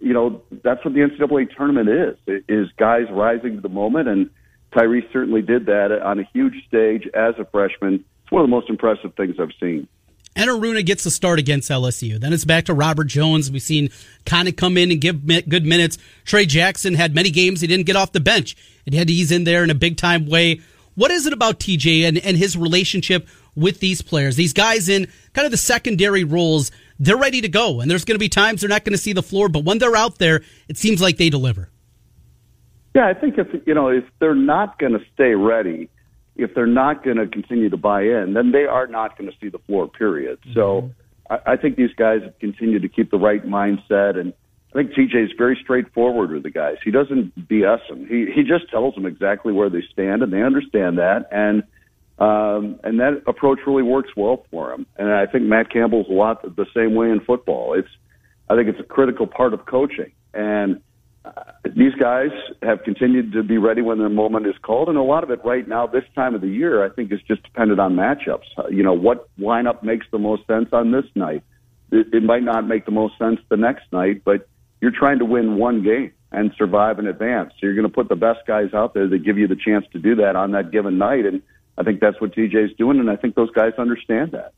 you 0.01 0.12
know, 0.12 0.42
that's 0.62 0.85
what 0.85 0.95
the 0.95 1.01
NCAA 1.01 1.55
tournament 1.57 1.88
is, 1.88 2.16
It 2.27 2.45
is 2.49 2.69
guys 2.77 3.07
rising 3.11 3.57
to 3.57 3.61
the 3.61 3.69
moment. 3.69 4.09
And 4.09 4.31
Tyrese 4.73 5.11
certainly 5.12 5.42
did 5.42 5.66
that 5.66 5.92
on 5.92 6.19
a 6.19 6.25
huge 6.33 6.66
stage 6.66 7.07
as 7.14 7.35
a 7.38 7.45
freshman. 7.45 8.05
It's 8.23 8.33
one 8.33 8.42
of 8.42 8.49
the 8.49 8.55
most 8.55 8.69
impressive 8.69 9.14
things 9.14 9.37
I've 9.38 9.53
seen. 9.61 9.88
And 10.35 10.51
Aruna 10.51 10.85
gets 10.85 11.03
the 11.03 11.11
start 11.11 11.38
against 11.38 11.71
LSU. 11.71 12.21
Then 12.21 12.35
it's 12.35 12.45
back 12.45 12.66
to 12.66 12.75
Robert 12.75 13.07
Jones. 13.07 13.51
We've 13.51 13.62
seen 13.62 13.88
kind 14.27 14.49
of 14.49 14.57
come 14.57 14.77
in 14.77 14.90
and 14.90 15.01
give 15.01 15.27
good 15.27 15.64
minutes. 15.64 15.97
Trey 16.27 16.45
Jackson 16.45 16.92
had 16.92 17.14
many 17.14 17.31
games 17.31 17.62
he 17.62 17.66
didn't 17.66 17.87
get 17.87 17.97
off 17.97 18.12
the 18.12 18.21
bench 18.21 18.55
and 18.85 18.92
he 18.92 18.99
had 18.99 19.09
to 19.09 19.14
ease 19.14 19.33
in 19.33 19.45
there 19.45 19.64
in 19.64 19.71
a 19.71 19.75
big 19.75 19.97
time 19.97 20.27
way. 20.27 20.61
What 20.97 21.11
is 21.11 21.27
it 21.27 21.33
about 21.33 21.61
TJ 21.61 22.03
and, 22.09 22.19
and 22.19 22.37
his 22.37 22.57
relationship 22.57 23.29
with 23.55 23.81
these 23.81 24.03
players? 24.03 24.37
These 24.37 24.53
guys 24.53 24.89
in 24.89 25.07
kind 25.35 25.45
of 25.45 25.53
the 25.53 25.59
secondary 25.59 26.25
roles, 26.25 26.71
they're 26.99 27.17
ready 27.17 27.41
to 27.43 27.49
go. 27.49 27.81
And 27.81 27.91
there's 27.91 28.05
going 28.05 28.17
to 28.17 28.19
be 28.19 28.29
times 28.29 28.63
they're 28.63 28.71
not 28.71 28.85
going 28.85 28.93
to 28.93 28.99
see 28.99 29.13
the 29.13 29.23
floor, 29.23 29.49
but 29.49 29.65
when 29.65 29.79
they're 29.79 29.97
out 29.97 30.19
there, 30.19 30.43
it 30.69 30.77
seems 30.77 31.01
like 31.01 31.19
they 31.19 31.31
deliver. 31.31 31.69
Yeah, 32.95 33.07
I 33.07 33.12
think 33.12 33.37
if 33.37 33.49
you 33.66 33.75
know 33.75 33.89
if 33.89 34.05
they're 34.20 34.35
not 34.35 34.79
going 34.79 34.93
to 34.93 35.05
stay 35.12 35.35
ready, 35.35 35.91
if 36.35 36.55
they're 36.55 36.66
not 36.66 37.05
going 37.05 37.18
to 37.18 37.27
continue 37.27 37.68
to 37.68 37.77
buy 37.77 38.03
in, 38.03 38.33
then 38.33 38.53
they 38.53 38.64
are 38.64 38.87
not 38.87 39.18
going 39.18 39.31
to 39.31 39.37
see 39.39 39.51
the 39.51 39.59
floor. 39.59 39.87
Period. 39.87 40.39
So 40.55 40.81
mm-hmm. 41.29 41.35
I, 41.47 41.53
I 41.53 41.57
think 41.59 41.77
these 41.77 41.93
guys 41.95 42.23
have 42.23 42.39
continued 42.39 42.81
to 42.83 42.89
keep 42.89 43.11
the 43.11 43.18
right 43.18 43.45
mindset, 43.45 44.18
and 44.18 44.33
I 44.77 44.83
think 44.83 44.93
TJ 44.93 45.24
is 45.24 45.31
very 45.39 45.59
straightforward 45.62 46.31
with 46.33 46.43
the 46.43 46.51
guys. 46.51 46.77
He 46.85 46.91
doesn't 46.91 47.49
BS 47.49 47.89
them. 47.89 48.07
He 48.07 48.27
he 48.31 48.43
just 48.43 48.70
tells 48.70 48.95
them 48.95 49.07
exactly 49.07 49.53
where 49.53 49.70
they 49.70 49.83
stand, 49.91 50.22
and 50.22 50.31
they 50.31 50.43
understand 50.43 50.99
that, 50.99 51.29
and 51.33 51.62
um, 52.18 52.79
and 52.85 53.01
that 53.01 53.22
approach 53.27 53.61
really 53.66 53.83
works 53.83 54.11
well 54.14 54.45
for 54.51 54.74
him. 54.74 54.85
And 54.97 55.11
I 55.11 55.24
think 55.24 55.45
Matt 55.45 55.70
Campbell's 55.72 56.09
a 56.11 56.12
lot 56.12 56.43
the 56.43 56.66
same 56.74 56.95
way 56.95 57.11
in 57.11 57.20
football. 57.20 57.72
It's 57.72 57.89
I 58.51 58.55
think 58.55 58.68
it's 58.68 58.79
a 58.79 58.85
critical 58.85 59.27
part 59.27 59.55
of 59.55 59.64
coaching, 59.64 60.12
and 60.35 60.83
these 61.74 61.95
guys 61.95 62.31
have 62.62 62.85
continued 62.85 63.33
to 63.33 63.43
be 63.43 63.57
ready 63.57 63.81
when 63.81 63.99
their 63.99 64.11
moment 64.11 64.47
is 64.47 64.55
called, 64.61 64.91
and 64.91 64.99
a 64.99 65.03
lot 65.03 65.24
of 65.24 65.31
it 65.31 65.41
right 65.43 65.66
now, 65.66 65.87
this 65.87 66.05
time 66.14 66.35
of 66.35 66.43
the 66.43 66.49
year, 66.49 66.85
I 66.85 66.91
think 66.91 67.11
is 67.12 67.20
just 67.27 67.43
dependent 67.45 67.81
on 67.81 67.95
matchups. 67.95 68.45
Uh, 68.59 68.68
you 68.68 68.83
know, 68.83 68.93
what 68.93 69.29
lineup 69.39 69.83
makes 69.83 70.07
the 70.12 70.18
most 70.18 70.47
sense 70.47 70.68
on 70.72 70.93
this 70.93 71.07
night? 71.14 71.43
It, 71.91 72.09
it 72.12 72.22
might 72.22 72.43
not 72.43 72.68
make 72.68 72.85
the 72.85 72.93
most 72.93 73.16
sense 73.18 73.41
the 73.49 73.57
next 73.57 73.91
night, 73.91 74.22
but 74.22 74.49
you're 74.87 74.97
trying 74.97 75.18
to 75.18 75.24
win 75.24 75.57
one 75.57 75.82
game 75.82 76.12
and 76.30 76.53
survive 76.57 77.01
in 77.01 77.09
advance. 77.09 77.51
So 77.55 77.66
you're 77.66 77.74
going 77.74 77.89
to 77.89 77.93
put 77.93 78.09
the 78.09 78.14
best 78.14 78.47
guys 78.47 78.72
out 78.72 78.95
there 78.95 79.09
that 79.09 79.18
give 79.24 79.37
you 79.37 79.49
the 79.49 79.57
chance 79.57 79.84
to 79.95 79.99
do 79.99 80.14
that 80.16 80.37
on 80.37 80.53
that 80.53 80.70
given 80.70 80.97
night, 80.97 81.26
and 81.26 81.43
I 81.76 81.82
think 81.82 81.99
that's 81.99 82.20
what 82.20 82.30
TJ's 82.37 82.76
doing, 82.76 83.01
and 83.01 83.11
I 83.11 83.16
think 83.16 83.34
those 83.34 83.51
guys 83.51 83.72
understand 83.78 84.30
that. 84.30 84.53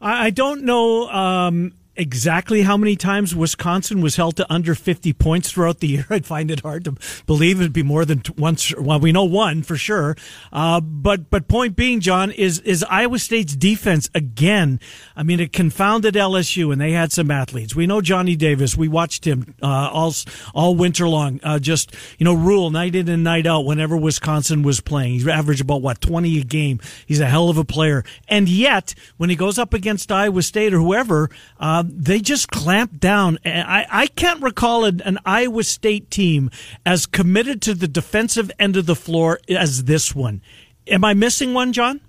I 0.00 0.30
don't 0.30 0.64
know 0.64 1.08
um, 1.08 1.72
exactly 1.98 2.62
how 2.62 2.76
many 2.76 2.96
times 2.96 3.34
Wisconsin 3.34 4.00
was 4.00 4.16
held 4.16 4.36
to 4.36 4.52
under 4.52 4.74
50 4.74 5.12
points 5.14 5.50
throughout 5.50 5.80
the 5.80 5.88
year. 5.88 6.06
I'd 6.08 6.24
find 6.24 6.50
it 6.50 6.60
hard 6.60 6.84
to 6.84 6.94
believe 7.26 7.60
it'd 7.60 7.72
be 7.72 7.82
more 7.82 8.04
than 8.04 8.22
once. 8.36 8.74
Well, 8.76 9.00
we 9.00 9.12
know 9.12 9.24
one 9.24 9.62
for 9.62 9.76
sure. 9.76 10.16
Uh, 10.52 10.80
but, 10.80 11.28
but 11.28 11.48
point 11.48 11.76
being, 11.76 12.00
John, 12.00 12.30
is, 12.30 12.60
is 12.60 12.84
Iowa 12.84 13.18
State's 13.18 13.56
defense 13.56 14.08
again. 14.14 14.80
I 15.16 15.22
mean, 15.22 15.40
it 15.40 15.52
confounded 15.52 16.14
LSU 16.14 16.72
and 16.72 16.80
they 16.80 16.92
had 16.92 17.12
some 17.12 17.30
athletes. 17.30 17.74
We 17.74 17.86
know 17.86 18.00
Johnny 18.00 18.36
Davis. 18.36 18.76
We 18.76 18.88
watched 18.88 19.26
him, 19.26 19.54
uh, 19.62 19.90
all, 19.92 20.14
all 20.54 20.74
winter 20.74 21.08
long. 21.08 21.40
Uh, 21.42 21.58
just, 21.58 21.94
you 22.18 22.24
know, 22.24 22.34
rule 22.34 22.70
night 22.70 22.94
in 22.94 23.08
and 23.08 23.24
night 23.24 23.46
out 23.46 23.64
whenever 23.64 23.96
Wisconsin 23.96 24.62
was 24.62 24.80
playing. 24.80 25.20
He 25.20 25.30
averaged 25.30 25.60
about 25.60 25.82
what, 25.82 26.00
20 26.00 26.38
a 26.40 26.44
game. 26.44 26.80
He's 27.06 27.20
a 27.20 27.26
hell 27.26 27.48
of 27.48 27.58
a 27.58 27.64
player. 27.64 28.04
And 28.28 28.48
yet, 28.48 28.94
when 29.16 29.30
he 29.30 29.36
goes 29.36 29.58
up 29.58 29.74
against 29.74 30.12
Iowa 30.12 30.42
State 30.42 30.72
or 30.72 30.78
whoever, 30.78 31.30
uh, 31.58 31.84
they 31.88 32.20
just 32.20 32.50
clamped 32.50 33.00
down. 33.00 33.38
I, 33.44 33.86
I 33.90 34.06
can't 34.08 34.42
recall 34.42 34.84
an, 34.84 35.00
an, 35.02 35.18
Iowa 35.24 35.62
State 35.64 36.10
team 36.10 36.50
as 36.84 37.06
committed 37.06 37.62
to 37.62 37.74
the 37.74 37.88
defensive 37.88 38.50
end 38.58 38.76
of 38.76 38.86
the 38.86 38.94
floor 38.94 39.40
as 39.48 39.84
this 39.84 40.14
one. 40.14 40.42
Am 40.86 41.04
I 41.04 41.14
missing 41.14 41.54
one, 41.54 41.72
John? 41.72 42.00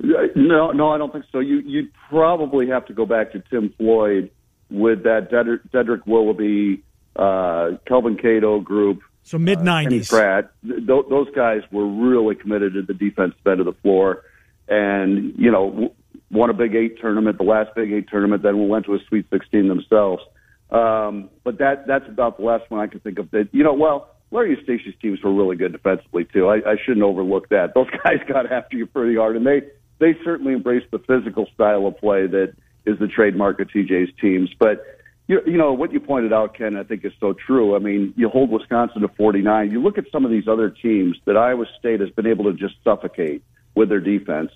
No, 0.00 0.70
no, 0.70 0.90
I 0.90 0.98
don't 0.98 1.12
think 1.12 1.24
so. 1.32 1.40
You 1.40 1.58
you'd 1.60 1.92
probably 2.08 2.68
have 2.68 2.86
to 2.86 2.92
go 2.92 3.04
back 3.04 3.32
to 3.32 3.40
Tim 3.50 3.74
Floyd 3.76 4.30
with 4.70 5.02
that 5.02 5.30
Dedrick 5.30 6.06
Willoughby, 6.06 6.84
uh, 7.16 7.72
Kelvin 7.86 8.16
Cato 8.16 8.60
group. 8.60 9.02
So 9.24 9.38
mid 9.38 9.60
nineties. 9.60 10.12
Uh, 10.12 10.16
Pratt. 10.16 10.50
Th- 10.66 10.86
those 10.86 11.28
guys 11.34 11.62
were 11.72 11.86
really 11.86 12.36
committed 12.36 12.74
to 12.74 12.82
the 12.82 12.94
defensive 12.94 13.44
end 13.44 13.58
of 13.60 13.66
the 13.66 13.72
floor, 13.72 14.22
and 14.68 15.34
you 15.36 15.50
know 15.50 15.92
won 16.30 16.50
a 16.50 16.54
Big 16.54 16.74
Eight 16.74 17.00
tournament, 17.00 17.38
the 17.38 17.44
last 17.44 17.74
Big 17.74 17.92
Eight 17.92 18.08
tournament, 18.08 18.42
then 18.42 18.58
we 18.58 18.66
went 18.66 18.86
to 18.86 18.94
a 18.94 18.98
Sweet 19.08 19.26
16 19.30 19.68
themselves. 19.68 20.22
Um, 20.70 21.30
but 21.44 21.58
that 21.58 21.86
that's 21.86 22.06
about 22.08 22.36
the 22.36 22.44
last 22.44 22.70
one 22.70 22.80
I 22.80 22.86
can 22.86 23.00
think 23.00 23.18
of. 23.18 23.30
That 23.30 23.48
you 23.52 23.64
know, 23.64 23.72
well, 23.72 24.14
Larry 24.30 24.56
Eustachy's 24.56 24.94
teams 25.00 25.22
were 25.22 25.32
really 25.32 25.56
good 25.56 25.72
defensively 25.72 26.26
too. 26.26 26.46
I, 26.46 26.56
I 26.56 26.76
shouldn't 26.84 27.04
overlook 27.04 27.48
that. 27.48 27.72
Those 27.74 27.88
guys 28.04 28.18
got 28.28 28.52
after 28.52 28.76
you 28.76 28.86
pretty 28.86 29.16
hard, 29.16 29.36
and 29.36 29.46
they 29.46 29.62
they 29.98 30.14
certainly 30.24 30.52
embraced 30.52 30.90
the 30.90 30.98
physical 30.98 31.46
style 31.54 31.86
of 31.86 31.96
play 31.96 32.26
that 32.26 32.54
is 32.84 32.98
the 32.98 33.06
trademark 33.06 33.60
of 33.60 33.68
TJ's 33.68 34.10
teams. 34.20 34.50
But 34.58 34.84
you, 35.26 35.40
you 35.46 35.56
know 35.56 35.72
what 35.72 35.92
you 35.92 36.00
pointed 36.00 36.32
out, 36.32 36.56
Ken, 36.56 36.76
I 36.76 36.84
think 36.84 37.04
is 37.04 37.12
so 37.18 37.32
true. 37.34 37.74
I 37.74 37.78
mean, 37.78 38.12
you 38.16 38.28
hold 38.28 38.50
Wisconsin 38.50 39.02
to 39.02 39.08
49. 39.08 39.70
You 39.70 39.82
look 39.82 39.98
at 39.98 40.04
some 40.12 40.24
of 40.24 40.30
these 40.30 40.48
other 40.48 40.70
teams 40.70 41.16
that 41.24 41.36
Iowa 41.36 41.64
State 41.78 42.00
has 42.00 42.10
been 42.10 42.26
able 42.26 42.44
to 42.44 42.52
just 42.52 42.74
suffocate 42.84 43.42
with 43.74 43.88
their 43.88 44.00
defense. 44.00 44.50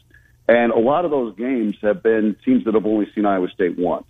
And 0.49 0.73
a 0.73 0.79
lot 0.79 1.05
of 1.05 1.11
those 1.11 1.37
games 1.37 1.77
have 1.83 2.03
been 2.03 2.37
teams 2.45 2.65
that 2.65 2.75
have 2.75 2.87
only 2.87 3.07
seen 3.15 3.27
Iowa 3.27 3.49
State 3.55 3.79
once. 3.79 4.07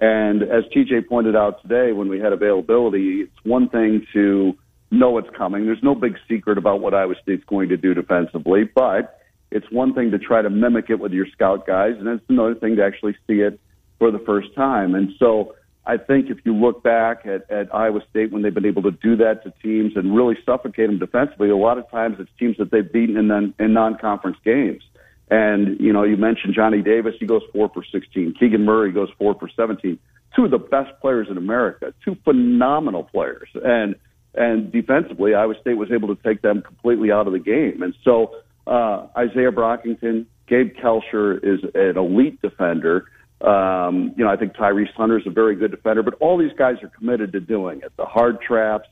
And 0.00 0.42
as 0.42 0.64
TJ 0.74 1.08
pointed 1.08 1.36
out 1.36 1.62
today 1.62 1.92
when 1.92 2.08
we 2.08 2.18
had 2.18 2.32
availability, 2.32 3.20
it's 3.20 3.44
one 3.44 3.68
thing 3.68 4.06
to 4.14 4.56
know 4.90 5.18
it's 5.18 5.28
coming. 5.36 5.66
There's 5.66 5.82
no 5.82 5.94
big 5.94 6.16
secret 6.28 6.58
about 6.58 6.80
what 6.80 6.94
Iowa 6.94 7.14
State's 7.22 7.44
going 7.44 7.68
to 7.68 7.76
do 7.76 7.94
defensively, 7.94 8.64
but 8.64 9.20
it's 9.50 9.70
one 9.70 9.94
thing 9.94 10.10
to 10.12 10.18
try 10.18 10.42
to 10.42 10.50
mimic 10.50 10.90
it 10.90 10.98
with 10.98 11.12
your 11.12 11.26
scout 11.32 11.66
guys, 11.66 11.94
and 11.98 12.08
it's 12.08 12.24
another 12.28 12.54
thing 12.54 12.76
to 12.76 12.84
actually 12.84 13.16
see 13.26 13.40
it 13.40 13.60
for 13.98 14.10
the 14.10 14.18
first 14.20 14.54
time. 14.54 14.94
And 14.94 15.10
so 15.18 15.54
I 15.86 15.96
think 15.96 16.30
if 16.30 16.38
you 16.44 16.54
look 16.54 16.82
back 16.82 17.26
at, 17.26 17.50
at 17.50 17.74
Iowa 17.74 18.00
State 18.10 18.32
when 18.32 18.42
they've 18.42 18.54
been 18.54 18.66
able 18.66 18.82
to 18.82 18.90
do 18.90 19.16
that 19.16 19.42
to 19.44 19.52
teams 19.62 19.92
and 19.96 20.14
really 20.14 20.36
suffocate 20.46 20.88
them 20.88 20.98
defensively, 20.98 21.50
a 21.50 21.56
lot 21.56 21.78
of 21.78 21.90
times 21.90 22.16
it's 22.18 22.30
teams 22.38 22.56
that 22.58 22.70
they've 22.70 22.90
beaten 22.90 23.16
in, 23.16 23.54
in 23.58 23.72
non-conference 23.72 24.38
games. 24.44 24.82
And, 25.30 25.78
you 25.78 25.92
know, 25.92 26.02
you 26.02 26.16
mentioned 26.16 26.54
Johnny 26.54 26.82
Davis. 26.82 27.14
He 27.20 27.26
goes 27.26 27.42
four 27.52 27.70
for 27.72 27.84
16. 27.84 28.34
Keegan 28.38 28.64
Murray 28.64 28.90
goes 28.90 29.08
four 29.16 29.34
for 29.36 29.48
17. 29.48 29.98
Two 30.34 30.44
of 30.44 30.50
the 30.50 30.58
best 30.58 30.90
players 31.00 31.28
in 31.30 31.36
America, 31.36 31.94
two 32.04 32.16
phenomenal 32.24 33.04
players. 33.04 33.48
And, 33.54 33.94
and 34.34 34.72
defensively, 34.72 35.34
Iowa 35.34 35.54
State 35.60 35.74
was 35.74 35.90
able 35.92 36.14
to 36.14 36.20
take 36.22 36.42
them 36.42 36.62
completely 36.62 37.12
out 37.12 37.26
of 37.26 37.32
the 37.32 37.38
game. 37.38 37.82
And 37.82 37.94
so, 38.04 38.34
uh, 38.66 39.06
Izaiah 39.16 39.52
Brockington, 39.54 40.26
Gabe 40.48 40.74
Kalscheur 40.76 41.38
is 41.42 41.60
an 41.74 41.96
elite 41.96 42.42
defender. 42.42 43.06
Um, 43.40 44.12
you 44.16 44.24
know, 44.24 44.30
I 44.30 44.36
think 44.36 44.54
Tyrese 44.54 44.92
Hunter 44.94 45.18
is 45.18 45.26
a 45.26 45.30
very 45.30 45.54
good 45.54 45.70
defender, 45.70 46.02
but 46.02 46.14
all 46.14 46.38
these 46.38 46.52
guys 46.58 46.76
are 46.82 46.88
committed 46.88 47.32
to 47.32 47.40
doing 47.40 47.80
it. 47.82 47.92
The 47.96 48.04
hard 48.04 48.40
traps, 48.40 48.88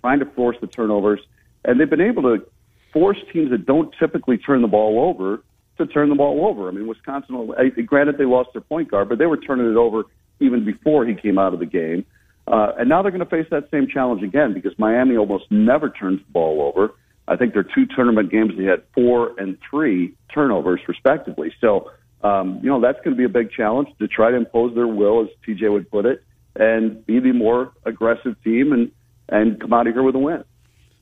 trying 0.00 0.20
to 0.20 0.26
force 0.26 0.56
the 0.60 0.68
turnovers, 0.68 1.20
and 1.64 1.78
they've 1.80 1.90
been 1.90 2.00
able 2.00 2.22
to 2.22 2.46
force 2.92 3.18
teams 3.32 3.50
that 3.50 3.66
don't 3.66 3.94
typically 3.98 4.38
turn 4.38 4.62
the 4.62 4.68
ball 4.68 5.08
over 5.08 5.42
to 5.78 5.86
turn 5.86 6.08
the 6.08 6.14
ball 6.14 6.46
over. 6.46 6.68
I 6.68 6.72
mean, 6.72 6.86
Wisconsin, 6.86 7.52
granted 7.86 8.18
they 8.18 8.24
lost 8.24 8.50
their 8.52 8.62
point 8.62 8.90
guard, 8.90 9.08
but 9.08 9.18
they 9.18 9.26
were 9.26 9.36
turning 9.36 9.70
it 9.70 9.76
over 9.76 10.04
even 10.40 10.64
before 10.64 11.06
he 11.06 11.14
came 11.14 11.38
out 11.38 11.54
of 11.54 11.60
the 11.60 11.66
game. 11.66 12.04
Uh, 12.46 12.72
and 12.78 12.88
now 12.88 13.02
they're 13.02 13.10
going 13.10 13.24
to 13.24 13.30
face 13.30 13.46
that 13.50 13.70
same 13.70 13.86
challenge 13.88 14.22
again 14.22 14.52
because 14.52 14.72
Miami 14.78 15.16
almost 15.16 15.44
never 15.50 15.88
turns 15.88 16.20
the 16.20 16.32
ball 16.32 16.72
over. 16.74 16.94
I 17.26 17.36
think 17.36 17.54
their 17.54 17.62
two 17.62 17.86
tournament 17.86 18.30
games 18.30 18.52
they 18.58 18.64
had 18.64 18.82
four 18.94 19.32
and 19.38 19.56
three 19.70 20.14
turnovers 20.32 20.80
respectively. 20.86 21.52
So, 21.60 21.90
um, 22.22 22.60
you 22.62 22.68
know, 22.68 22.80
that's 22.80 22.98
going 22.98 23.16
to 23.16 23.18
be 23.18 23.24
a 23.24 23.30
big 23.30 23.50
challenge 23.50 23.88
to 23.98 24.08
try 24.08 24.30
to 24.30 24.36
impose 24.36 24.74
their 24.74 24.86
will, 24.86 25.22
as 25.22 25.28
TJ 25.46 25.72
would 25.72 25.90
put 25.90 26.04
it, 26.04 26.22
and 26.54 27.04
be 27.06 27.20
the 27.20 27.32
more 27.32 27.72
aggressive 27.84 28.36
team 28.44 28.72
and 28.72 28.92
and 29.26 29.58
come 29.58 29.72
out 29.72 29.86
of 29.86 29.94
here 29.94 30.02
with 30.02 30.14
a 30.14 30.18
win. 30.18 30.44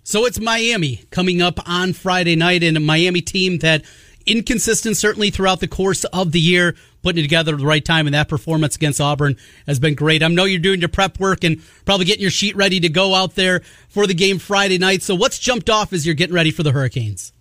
So 0.05 0.27
it's 0.27 0.41
Miami 0.41 1.05
coming 1.11 1.43
up 1.43 1.59
on 1.68 1.93
Friday 1.93 2.37
night, 2.37 2.62
and 2.62 2.77
a 2.77 2.81
Miami 2.81 3.20
team 3.20 3.59
that 3.59 3.85
inconsistent 4.27 4.97
certainly 4.97 5.31
throughout 5.31 5.61
the 5.61 5.68
course 5.68 6.05
of 6.05 6.33
the 6.33 6.41
year, 6.41 6.75
putting 7.03 7.20
it 7.20 7.23
together 7.23 7.53
at 7.53 7.59
the 7.59 7.66
right 7.66 7.85
time, 7.85 8.07
and 8.07 8.14
that 8.14 8.29
performance 8.29 8.77
against 8.77 9.01
Auburn 9.01 9.37
has 9.66 9.79
been 9.79 9.95
great. 9.95 10.23
I 10.23 10.29
know 10.29 10.45
you're 10.45 10.61
doing 10.61 10.81
your 10.81 10.89
prep 10.89 11.20
work 11.20 11.45
and 11.45 11.61
probably 11.85 12.07
getting 12.07 12.23
your 12.23 12.31
sheet 12.31 12.57
ready 12.57 12.81
to 12.81 12.89
go 12.89 13.14
out 13.14 13.35
there 13.35 13.61
for 13.89 14.07
the 14.07 14.14
game 14.14 14.39
Friday 14.39 14.79
night. 14.79 15.03
So 15.03 15.14
what's 15.14 15.39
jumped 15.39 15.68
off 15.68 15.93
as 15.93 16.07
you're 16.07 16.14
getting 16.14 16.35
ready 16.35 16.51
for 16.51 16.62
the 16.62 16.73
Hurricanes? 16.73 17.33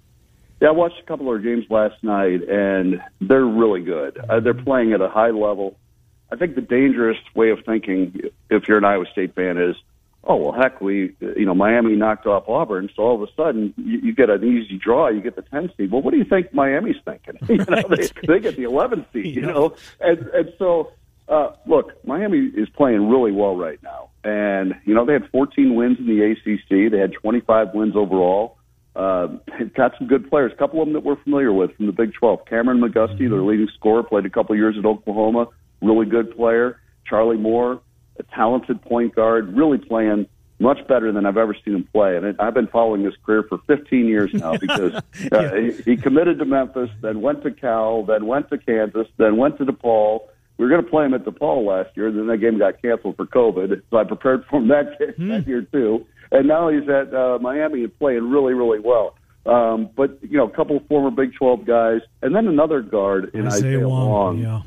Yeah, 0.61 0.69
I 0.69 0.71
watched 0.71 0.99
a 0.99 1.05
couple 1.05 1.33
of 1.33 1.41
games 1.41 1.65
last 1.69 2.03
night, 2.03 2.47
and 2.47 3.01
they're 3.19 3.45
really 3.45 3.81
good. 3.81 4.17
Uh, 4.17 4.39
they're 4.39 4.53
playing 4.53 4.93
at 4.93 5.01
a 5.01 5.09
high 5.09 5.31
level. 5.31 5.77
I 6.31 6.35
think 6.35 6.55
the 6.55 6.61
dangerous 6.61 7.17
way 7.35 7.49
of 7.49 7.59
thinking, 7.65 8.21
if 8.49 8.67
you're 8.67 8.77
an 8.77 8.85
Iowa 8.85 9.05
State 9.11 9.35
fan, 9.35 9.57
is– 9.57 9.75
oh 10.23 10.35
well 10.35 10.51
heck 10.51 10.81
we 10.81 11.15
you 11.19 11.45
know 11.45 11.53
miami 11.53 11.95
knocked 11.95 12.25
off 12.25 12.47
auburn 12.47 12.89
so 12.95 13.03
all 13.03 13.15
of 13.15 13.27
a 13.27 13.33
sudden 13.35 13.73
you, 13.77 13.99
you 13.99 14.13
get 14.13 14.29
an 14.29 14.43
easy 14.43 14.77
draw 14.77 15.07
you 15.07 15.21
get 15.21 15.35
the 15.35 15.41
10 15.41 15.71
seed 15.77 15.91
well 15.91 16.01
what 16.01 16.11
do 16.11 16.17
you 16.17 16.25
think 16.25 16.53
miami's 16.53 16.97
thinking 17.05 17.37
you 17.49 17.57
know 17.57 17.83
they, 17.89 18.07
they 18.27 18.39
get 18.39 18.55
the 18.55 18.63
11 18.63 19.05
seed 19.13 19.35
you 19.35 19.41
know 19.41 19.75
and 19.99 20.19
and 20.29 20.53
so 20.59 20.91
uh 21.27 21.51
look 21.65 22.05
miami 22.05 22.39
is 22.39 22.69
playing 22.69 23.09
really 23.09 23.31
well 23.31 23.55
right 23.55 23.81
now 23.83 24.09
and 24.23 24.75
you 24.85 24.93
know 24.93 25.05
they 25.05 25.13
had 25.13 25.29
14 25.31 25.75
wins 25.75 25.97
in 25.99 26.07
the 26.07 26.31
acc 26.31 26.91
they 26.91 26.97
had 26.97 27.13
25 27.13 27.73
wins 27.73 27.95
overall 27.95 28.57
uh, 28.95 29.27
got 29.75 29.93
some 29.97 30.07
good 30.07 30.29
players. 30.29 30.51
A 30.51 30.57
couple 30.57 30.81
of 30.81 30.87
them 30.87 30.93
that 30.93 31.03
we're 31.03 31.21
familiar 31.23 31.53
with 31.53 31.75
from 31.77 31.85
the 31.85 31.91
Big 31.91 32.13
12. 32.13 32.45
Kameron 32.45 32.83
McGusty, 32.83 33.19
mm-hmm. 33.19 33.29
their 33.29 33.41
leading 33.41 33.69
scorer, 33.77 34.03
played 34.03 34.25
a 34.25 34.29
couple 34.29 34.53
of 34.53 34.59
years 34.59 34.75
at 34.77 34.85
Oklahoma. 34.85 35.47
Really 35.81 36.05
good 36.05 36.35
player. 36.35 36.79
Charlie 37.05 37.37
Moore, 37.37 37.81
a 38.19 38.23
talented 38.23 38.81
point 38.81 39.15
guard, 39.15 39.55
really 39.55 39.77
playing 39.77 40.27
much 40.61 40.85
better 40.87 41.11
than 41.11 41.25
I've 41.25 41.37
ever 41.37 41.55
seen 41.65 41.75
him 41.75 41.83
play. 41.91 42.15
And 42.15 42.39
I've 42.39 42.53
been 42.53 42.67
following 42.67 43.03
his 43.03 43.15
career 43.25 43.43
for 43.43 43.57
15 43.67 44.05
years 44.05 44.31
now 44.33 44.57
because 44.61 44.93
uh, 44.93 45.01
yeah. 45.31 45.59
he, 45.59 45.71
he 45.83 45.97
committed 45.97 46.37
to 46.39 46.45
Memphis, 46.45 46.89
then 47.01 47.21
went 47.21 47.43
to 47.43 47.51
Cal, 47.51 48.03
then 48.03 48.27
went 48.27 48.49
to 48.49 48.57
Kansas, 48.57 49.07
then 49.17 49.37
went 49.37 49.57
to 49.57 49.65
DePaul. 49.65 50.21
We 50.57 50.65
were 50.65 50.69
going 50.69 50.83
to 50.83 50.89
play 50.89 51.05
him 51.05 51.15
at 51.15 51.25
DePaul 51.25 51.65
last 51.65 51.97
year, 51.97 52.11
then 52.11 52.27
that 52.27 52.37
game 52.37 52.59
got 52.59 52.79
canceled 52.81 53.17
for 53.17 53.25
COVID. 53.25 53.81
So 53.89 53.97
I 53.97 54.03
prepared 54.03 54.45
for 54.45 54.59
him 54.59 54.67
that, 54.67 55.13
hmm. 55.17 55.29
that 55.29 55.47
year 55.47 55.63
too. 55.63 56.05
And 56.31 56.47
now 56.47 56.69
he's 56.69 56.87
at 56.87 57.13
uh, 57.13 57.39
Miami 57.41 57.83
and 57.83 57.97
playing 57.97 58.29
really, 58.29 58.53
really 58.53 58.79
well. 58.79 59.15
Um, 59.47 59.89
but 59.95 60.19
you 60.21 60.37
know, 60.37 60.45
a 60.45 60.51
couple 60.51 60.77
of 60.77 60.85
former 60.87 61.09
Big 61.09 61.33
12 61.33 61.65
guys, 61.65 62.01
and 62.21 62.35
then 62.35 62.47
another 62.47 62.81
guard 62.81 63.31
in 63.33 63.47
Isaiah, 63.47 63.77
Isaiah 63.77 63.89
Wong, 63.89 64.09
Wong 64.09 64.37
yeah 64.37 64.61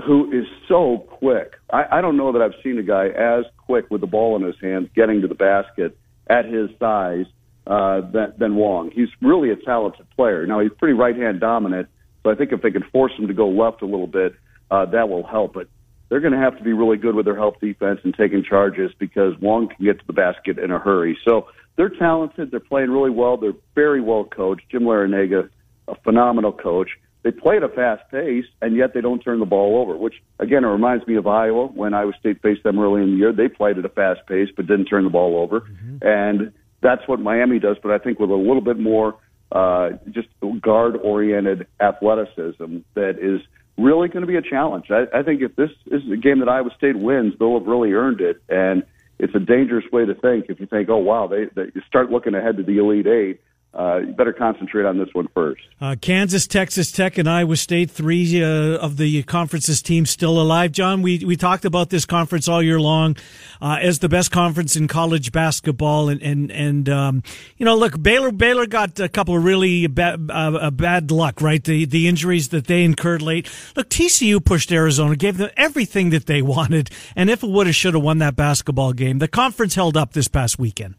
who 0.00 0.30
is 0.32 0.46
so 0.68 0.98
quick. 1.08 1.54
I, 1.72 1.98
I 1.98 2.00
don't 2.00 2.16
know 2.16 2.32
that 2.32 2.42
I've 2.42 2.60
seen 2.62 2.78
a 2.78 2.82
guy 2.82 3.08
as 3.08 3.44
quick 3.58 3.90
with 3.90 4.00
the 4.00 4.06
ball 4.06 4.36
in 4.36 4.42
his 4.42 4.56
hands 4.60 4.88
getting 4.94 5.20
to 5.22 5.28
the 5.28 5.34
basket 5.34 5.96
at 6.28 6.44
his 6.44 6.70
size 6.78 7.26
uh, 7.66 8.00
than, 8.10 8.32
than 8.38 8.54
Wong. 8.56 8.90
He's 8.92 9.08
really 9.20 9.50
a 9.50 9.56
talented 9.56 10.06
player. 10.16 10.46
Now 10.46 10.60
he's 10.60 10.72
pretty 10.78 10.94
right 10.94 11.16
hand 11.16 11.40
dominant, 11.40 11.88
so 12.22 12.30
I 12.30 12.34
think 12.34 12.52
if 12.52 12.62
they 12.62 12.70
can 12.70 12.84
force 12.92 13.12
him 13.18 13.28
to 13.28 13.34
go 13.34 13.48
left 13.48 13.82
a 13.82 13.86
little 13.86 14.06
bit, 14.06 14.34
uh, 14.70 14.86
that 14.86 15.08
will 15.08 15.26
help. 15.26 15.54
But 15.54 15.68
they're 16.08 16.20
going 16.20 16.32
to 16.32 16.38
have 16.38 16.58
to 16.58 16.64
be 16.64 16.72
really 16.72 16.96
good 16.96 17.14
with 17.14 17.24
their 17.24 17.36
help 17.36 17.60
defense 17.60 18.00
and 18.04 18.14
taking 18.14 18.42
charges 18.42 18.90
because 18.98 19.34
Wong 19.40 19.68
can 19.68 19.84
get 19.84 20.00
to 20.00 20.06
the 20.06 20.12
basket 20.12 20.58
in 20.58 20.70
a 20.70 20.78
hurry. 20.78 21.16
So 21.24 21.46
they're 21.76 21.88
talented. 21.88 22.50
They're 22.50 22.60
playing 22.60 22.90
really 22.90 23.10
well. 23.10 23.36
They're 23.36 23.52
very 23.74 24.00
well 24.00 24.24
coached. 24.24 24.62
Jim 24.70 24.82
Larrañaga, 24.82 25.48
a 25.88 25.94
phenomenal 26.02 26.52
coach. 26.52 26.90
They 27.22 27.30
play 27.30 27.58
at 27.58 27.62
a 27.62 27.68
fast 27.68 28.02
pace, 28.10 28.46
and 28.62 28.76
yet 28.76 28.94
they 28.94 29.00
don't 29.00 29.20
turn 29.20 29.40
the 29.40 29.46
ball 29.46 29.80
over, 29.80 29.96
which, 29.96 30.14
again, 30.38 30.64
it 30.64 30.68
reminds 30.68 31.06
me 31.06 31.16
of 31.16 31.26
Iowa 31.26 31.66
when 31.66 31.92
Iowa 31.92 32.12
State 32.18 32.40
faced 32.40 32.62
them 32.62 32.78
early 32.78 33.02
in 33.02 33.12
the 33.12 33.16
year. 33.16 33.32
They 33.32 33.48
played 33.48 33.78
at 33.78 33.84
a 33.84 33.90
fast 33.90 34.20
pace 34.26 34.48
but 34.56 34.66
didn't 34.66 34.86
turn 34.86 35.04
the 35.04 35.10
ball 35.10 35.36
over. 35.36 35.60
Mm-hmm. 35.60 35.98
And 36.00 36.52
that's 36.80 37.06
what 37.06 37.20
Miami 37.20 37.58
does, 37.58 37.76
but 37.82 37.92
I 37.92 37.98
think 37.98 38.18
with 38.18 38.30
a 38.30 38.34
little 38.34 38.62
bit 38.62 38.78
more 38.78 39.16
uh, 39.52 39.90
just 40.10 40.28
guard 40.60 40.96
oriented 40.96 41.66
athleticism 41.80 42.78
that 42.94 43.18
is 43.20 43.40
really 43.76 44.08
going 44.08 44.22
to 44.22 44.26
be 44.26 44.36
a 44.36 44.42
challenge. 44.42 44.86
I, 44.90 45.04
I 45.12 45.22
think 45.22 45.42
if 45.42 45.56
this 45.56 45.70
is 45.86 46.02
a 46.10 46.16
game 46.16 46.38
that 46.40 46.48
Iowa 46.48 46.70
State 46.76 46.96
wins, 46.96 47.34
they'll 47.38 47.58
have 47.58 47.66
really 47.66 47.92
earned 47.92 48.20
it. 48.20 48.42
And 48.48 48.84
it's 49.18 49.34
a 49.34 49.40
dangerous 49.40 49.84
way 49.92 50.06
to 50.06 50.14
think 50.14 50.46
if 50.48 50.60
you 50.60 50.66
think, 50.66 50.88
oh, 50.88 50.98
wow, 50.98 51.26
they, 51.26 51.46
they 51.54 51.70
start 51.86 52.10
looking 52.10 52.34
ahead 52.34 52.56
to 52.56 52.62
the 52.62 52.78
Elite 52.78 53.06
Eight 53.06 53.40
uh, 53.72 53.98
you 53.98 54.12
better 54.12 54.32
concentrate 54.32 54.84
on 54.84 54.98
this 54.98 55.08
one 55.12 55.28
first. 55.32 55.62
Uh, 55.80 55.94
Kansas, 56.00 56.48
Texas 56.48 56.90
Tech, 56.90 57.18
and 57.18 57.28
Iowa 57.28 57.56
State, 57.56 57.88
three 57.88 58.42
uh, 58.42 58.76
of 58.78 58.96
the 58.96 59.22
conference's 59.22 59.80
teams 59.80 60.10
still 60.10 60.40
alive. 60.40 60.72
John, 60.72 61.02
we, 61.02 61.24
we 61.24 61.36
talked 61.36 61.64
about 61.64 61.88
this 61.88 62.04
conference 62.04 62.48
all 62.48 62.62
year 62.62 62.80
long 62.80 63.16
uh, 63.62 63.78
as 63.80 64.00
the 64.00 64.08
best 64.08 64.32
conference 64.32 64.74
in 64.74 64.88
college 64.88 65.30
basketball, 65.30 66.08
and 66.08 66.20
and 66.20 66.50
and 66.50 66.88
um, 66.88 67.22
you 67.58 67.64
know, 67.64 67.76
look, 67.76 68.02
Baylor 68.02 68.32
Baylor 68.32 68.66
got 68.66 68.98
a 68.98 69.08
couple 69.08 69.36
of 69.36 69.44
really 69.44 69.86
bad, 69.86 70.28
uh, 70.32 70.70
bad 70.72 71.12
luck, 71.12 71.40
right? 71.40 71.62
The 71.62 71.84
the 71.84 72.08
injuries 72.08 72.48
that 72.48 72.66
they 72.66 72.82
incurred 72.82 73.22
late. 73.22 73.48
Look, 73.76 73.88
TCU 73.88 74.44
pushed 74.44 74.72
Arizona, 74.72 75.14
gave 75.14 75.36
them 75.36 75.50
everything 75.56 76.10
that 76.10 76.26
they 76.26 76.42
wanted, 76.50 76.90
and 77.14 77.30
if 77.30 77.44
it 77.44 77.48
would 77.48 77.68
have, 77.68 77.76
should 77.76 77.94
have 77.94 78.02
won 78.02 78.18
that 78.18 78.34
basketball 78.34 78.92
game. 78.92 79.20
The 79.20 79.28
conference 79.28 79.76
held 79.76 79.96
up 79.96 80.12
this 80.12 80.26
past 80.26 80.58
weekend. 80.58 80.96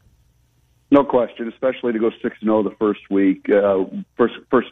No 0.92 1.06
question, 1.06 1.48
especially 1.48 1.94
to 1.94 2.00
go 2.00 2.12
six 2.22 2.36
and 2.42 2.48
zero 2.48 2.60
oh 2.60 2.64
the 2.64 2.76
first 2.78 3.00
week, 3.10 3.50
uh, 3.50 3.86
first 4.18 4.36
first 4.50 4.68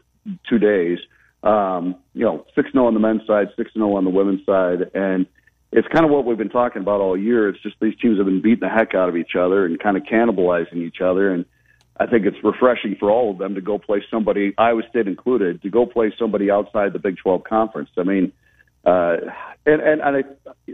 two 0.48 0.60
days. 0.60 1.00
Um, 1.42 1.96
you 2.14 2.26
know, 2.26 2.46
six 2.56 2.72
zero 2.74 2.84
oh 2.84 2.88
on 2.88 2.94
the 2.94 3.00
men's 3.00 3.26
side, 3.26 3.48
six 3.56 3.72
zero 3.74 3.94
oh 3.94 3.96
on 3.96 4.04
the 4.04 4.10
women's 4.10 4.46
side, 4.46 4.92
and 4.94 5.26
it's 5.72 5.88
kind 5.88 6.04
of 6.04 6.12
what 6.12 6.26
we've 6.26 6.38
been 6.38 6.50
talking 6.50 6.82
about 6.82 7.00
all 7.00 7.18
year. 7.18 7.48
It's 7.48 7.62
just 7.62 7.78
these 7.80 7.96
teams 8.02 8.18
have 8.18 8.26
been 8.26 8.42
beating 8.42 8.60
the 8.60 8.70
heck 8.70 8.94
out 8.96 9.08
of 9.08 9.16
each 9.16 9.36
other 9.40 9.66
and 9.66 9.80
kind 9.80 9.96
of 9.96 10.04
cannibalizing 10.04 10.78
each 10.78 11.00
other, 11.00 11.32
and 11.34 11.46
I 12.00 12.06
think 12.06 12.26
it's 12.26 12.38
refreshing 12.44 12.96
for 13.00 13.12
all 13.12 13.32
of 13.32 13.38
them 13.38 13.56
to 13.56 13.62
go 13.62 13.78
play 13.78 14.04
somebody, 14.10 14.54
Iowa 14.58 14.84
State 14.90 15.08
included, 15.08 15.62
to 15.62 15.70
go 15.70 15.86
play 15.86 16.14
somebody 16.18 16.50
outside 16.50 16.94
the 16.94 17.00
Big 17.00 17.18
12 17.18 17.44
conference. 17.44 17.90
I 17.98 18.04
mean, 18.04 18.32
uh, 18.86 19.18
and 19.66 19.82
and, 19.82 20.02
and 20.02 20.26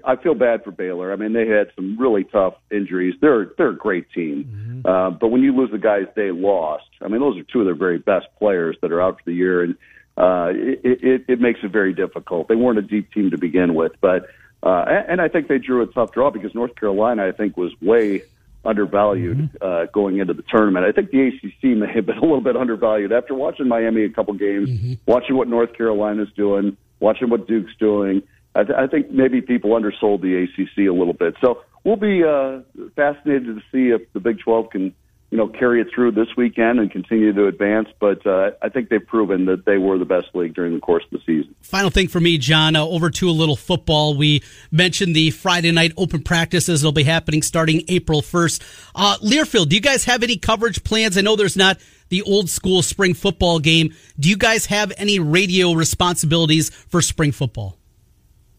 I, 0.06 0.12
I 0.12 0.16
feel 0.16 0.36
bad 0.36 0.64
for 0.64 0.72
Baylor. 0.72 1.12
I 1.12 1.16
mean, 1.16 1.34
they 1.34 1.48
had 1.48 1.72
some 1.76 1.98
really 2.00 2.24
tough 2.24 2.56
injuries. 2.72 3.16
They're 3.20 3.52
they're 3.58 3.70
a 3.70 3.76
great 3.76 4.12
team, 4.12 4.46
mm-hmm. 4.46 4.88
uh, 4.88 5.12
but 5.12 5.30
when 5.30 5.42
you 5.42 5.56
lose 5.56 5.72
the 5.72 5.78
guys 5.78 6.06
they 6.16 6.32
lost, 6.32 6.90
I 7.02 7.08
mean, 7.08 7.22
those 7.22 7.38
are 7.38 7.44
two 7.44 7.62
of 7.62 7.66
their 7.66 7.76
very 7.76 7.98
best 7.98 8.28
players 8.38 8.78
that 8.82 8.92
are 8.92 9.02
out 9.02 9.18
for 9.18 9.24
the 9.26 9.34
year, 9.34 9.64
and 9.64 9.76
uh, 10.18 10.50
it, 10.52 11.04
it, 11.04 11.26
it 11.28 11.40
makes 11.42 11.60
it 11.64 11.72
very 11.72 11.94
difficult. 11.94 12.48
They 12.48 12.56
weren't 12.56 12.80
a 12.80 12.84
deep 12.84 13.12
team 13.12 13.32
to 13.32 13.38
begin 13.38 13.76
with, 13.76 13.94
but 14.00 14.28
uh, 14.64 14.86
and, 15.08 15.22
I 15.22 15.28
think 15.28 15.48
they 15.48 15.60
drew 15.60 15.84
a 15.84 15.88
tough 15.88 16.12
draw 16.12 16.32
because 16.32 16.56
North 16.56 16.76
Carolina, 16.76 17.28
I 17.28 17.32
think, 17.32 17.56
was 17.56 17.72
way 17.82 18.24
undervalued 18.64 19.38
mm-hmm. 19.38 19.58
uh, 19.62 19.86
going 19.94 20.18
into 20.18 20.34
the 20.34 20.44
tournament. 20.44 20.86
I 20.86 20.92
think 20.92 21.12
the 21.12 21.28
ACC 21.28 21.78
may 21.78 21.92
have 21.94 22.08
been 22.08 22.18
a 22.18 22.22
little 22.22 22.42
bit 22.42 22.58
undervalued 22.58 23.12
after 23.12 23.36
watching 23.36 23.68
Miami 23.68 24.06
a 24.06 24.10
couple 24.10 24.34
games, 24.34 24.70
mm-hmm. 24.70 24.94
watching 25.06 25.36
what 25.36 25.48
North 25.48 25.74
Carolina's 25.74 26.30
doing 26.36 26.78
watching 27.00 27.30
what 27.30 27.48
Duke's 27.48 27.74
doing. 27.80 28.22
I, 28.56 28.64
th- 28.64 28.78
I 28.78 28.88
think 28.88 29.12
maybe 29.12 29.42
people 29.42 29.76
undersold 29.76 30.22
the 30.22 30.44
ACC 30.44 30.88
a 30.88 30.94
little 30.94 31.14
bit. 31.14 31.36
So 31.44 31.62
we'll 31.84 31.98
be 31.98 32.24
uh, 32.24 32.60
fascinated 32.96 33.56
to 33.56 33.62
see 33.72 33.94
if 33.94 34.02
the 34.14 34.20
Big 34.20 34.40
12 34.40 34.70
can, 34.70 34.96
you 35.32 35.38
know, 35.38 35.48
carry 35.48 35.82
it 35.82 35.88
through 35.94 36.12
this 36.12 36.28
weekend 36.38 36.80
and 36.80 36.92
continue 36.92 37.34
to 37.34 37.48
advance. 37.48 37.90
But 38.00 38.26
uh, 38.26 38.52
I 38.62 38.70
think 38.70 38.90
they've 38.90 39.06
proven 39.06 39.46
that 39.46 39.66
they 39.66 39.78
were 39.78 39.98
the 39.98 40.06
best 40.06 40.28
league 40.34 40.54
during 40.54 40.74
the 40.74 40.80
course 40.80 41.04
of 41.04 41.10
the 41.12 41.20
season. 41.26 41.56
Final 41.62 41.90
thing 41.90 42.08
for 42.08 42.20
me, 42.20 42.38
John, 42.38 42.76
uh, 42.76 42.86
over 42.86 43.10
to 43.10 43.30
a 43.30 43.32
little 43.32 43.56
football. 43.56 44.16
We 44.16 44.44
mentioned 44.72 45.16
the 45.16 45.32
Friday 45.32 45.72
night 45.72 45.94
open 45.98 46.22
practices 46.22 46.82
that'll 46.82 46.94
be 46.94 47.04
happening 47.04 47.42
starting 47.42 47.84
April 47.88 48.22
1st. 48.22 48.90
Uh, 48.94 49.18
Learfield, 49.24 49.70
do 49.70 49.76
you 49.76 49.82
guys 49.82 50.06
have 50.06 50.24
any 50.24 50.38
coverage 50.38 50.84
plans? 50.84 51.18
I 51.18 51.22
know 51.22 51.36
there's 51.36 51.58
not 51.58 51.80
the 52.10 52.22
old 52.22 52.50
school 52.50 52.82
spring 52.82 53.14
football 53.14 53.60
game. 53.60 53.94
Do 54.20 54.30
you 54.30 54.38
guys 54.38 54.68
have 54.68 54.94
any 54.98 55.20
radio 55.20 55.74
responsibilities 55.74 56.70
for 56.70 57.02
spring 57.02 57.32
football? 57.32 57.78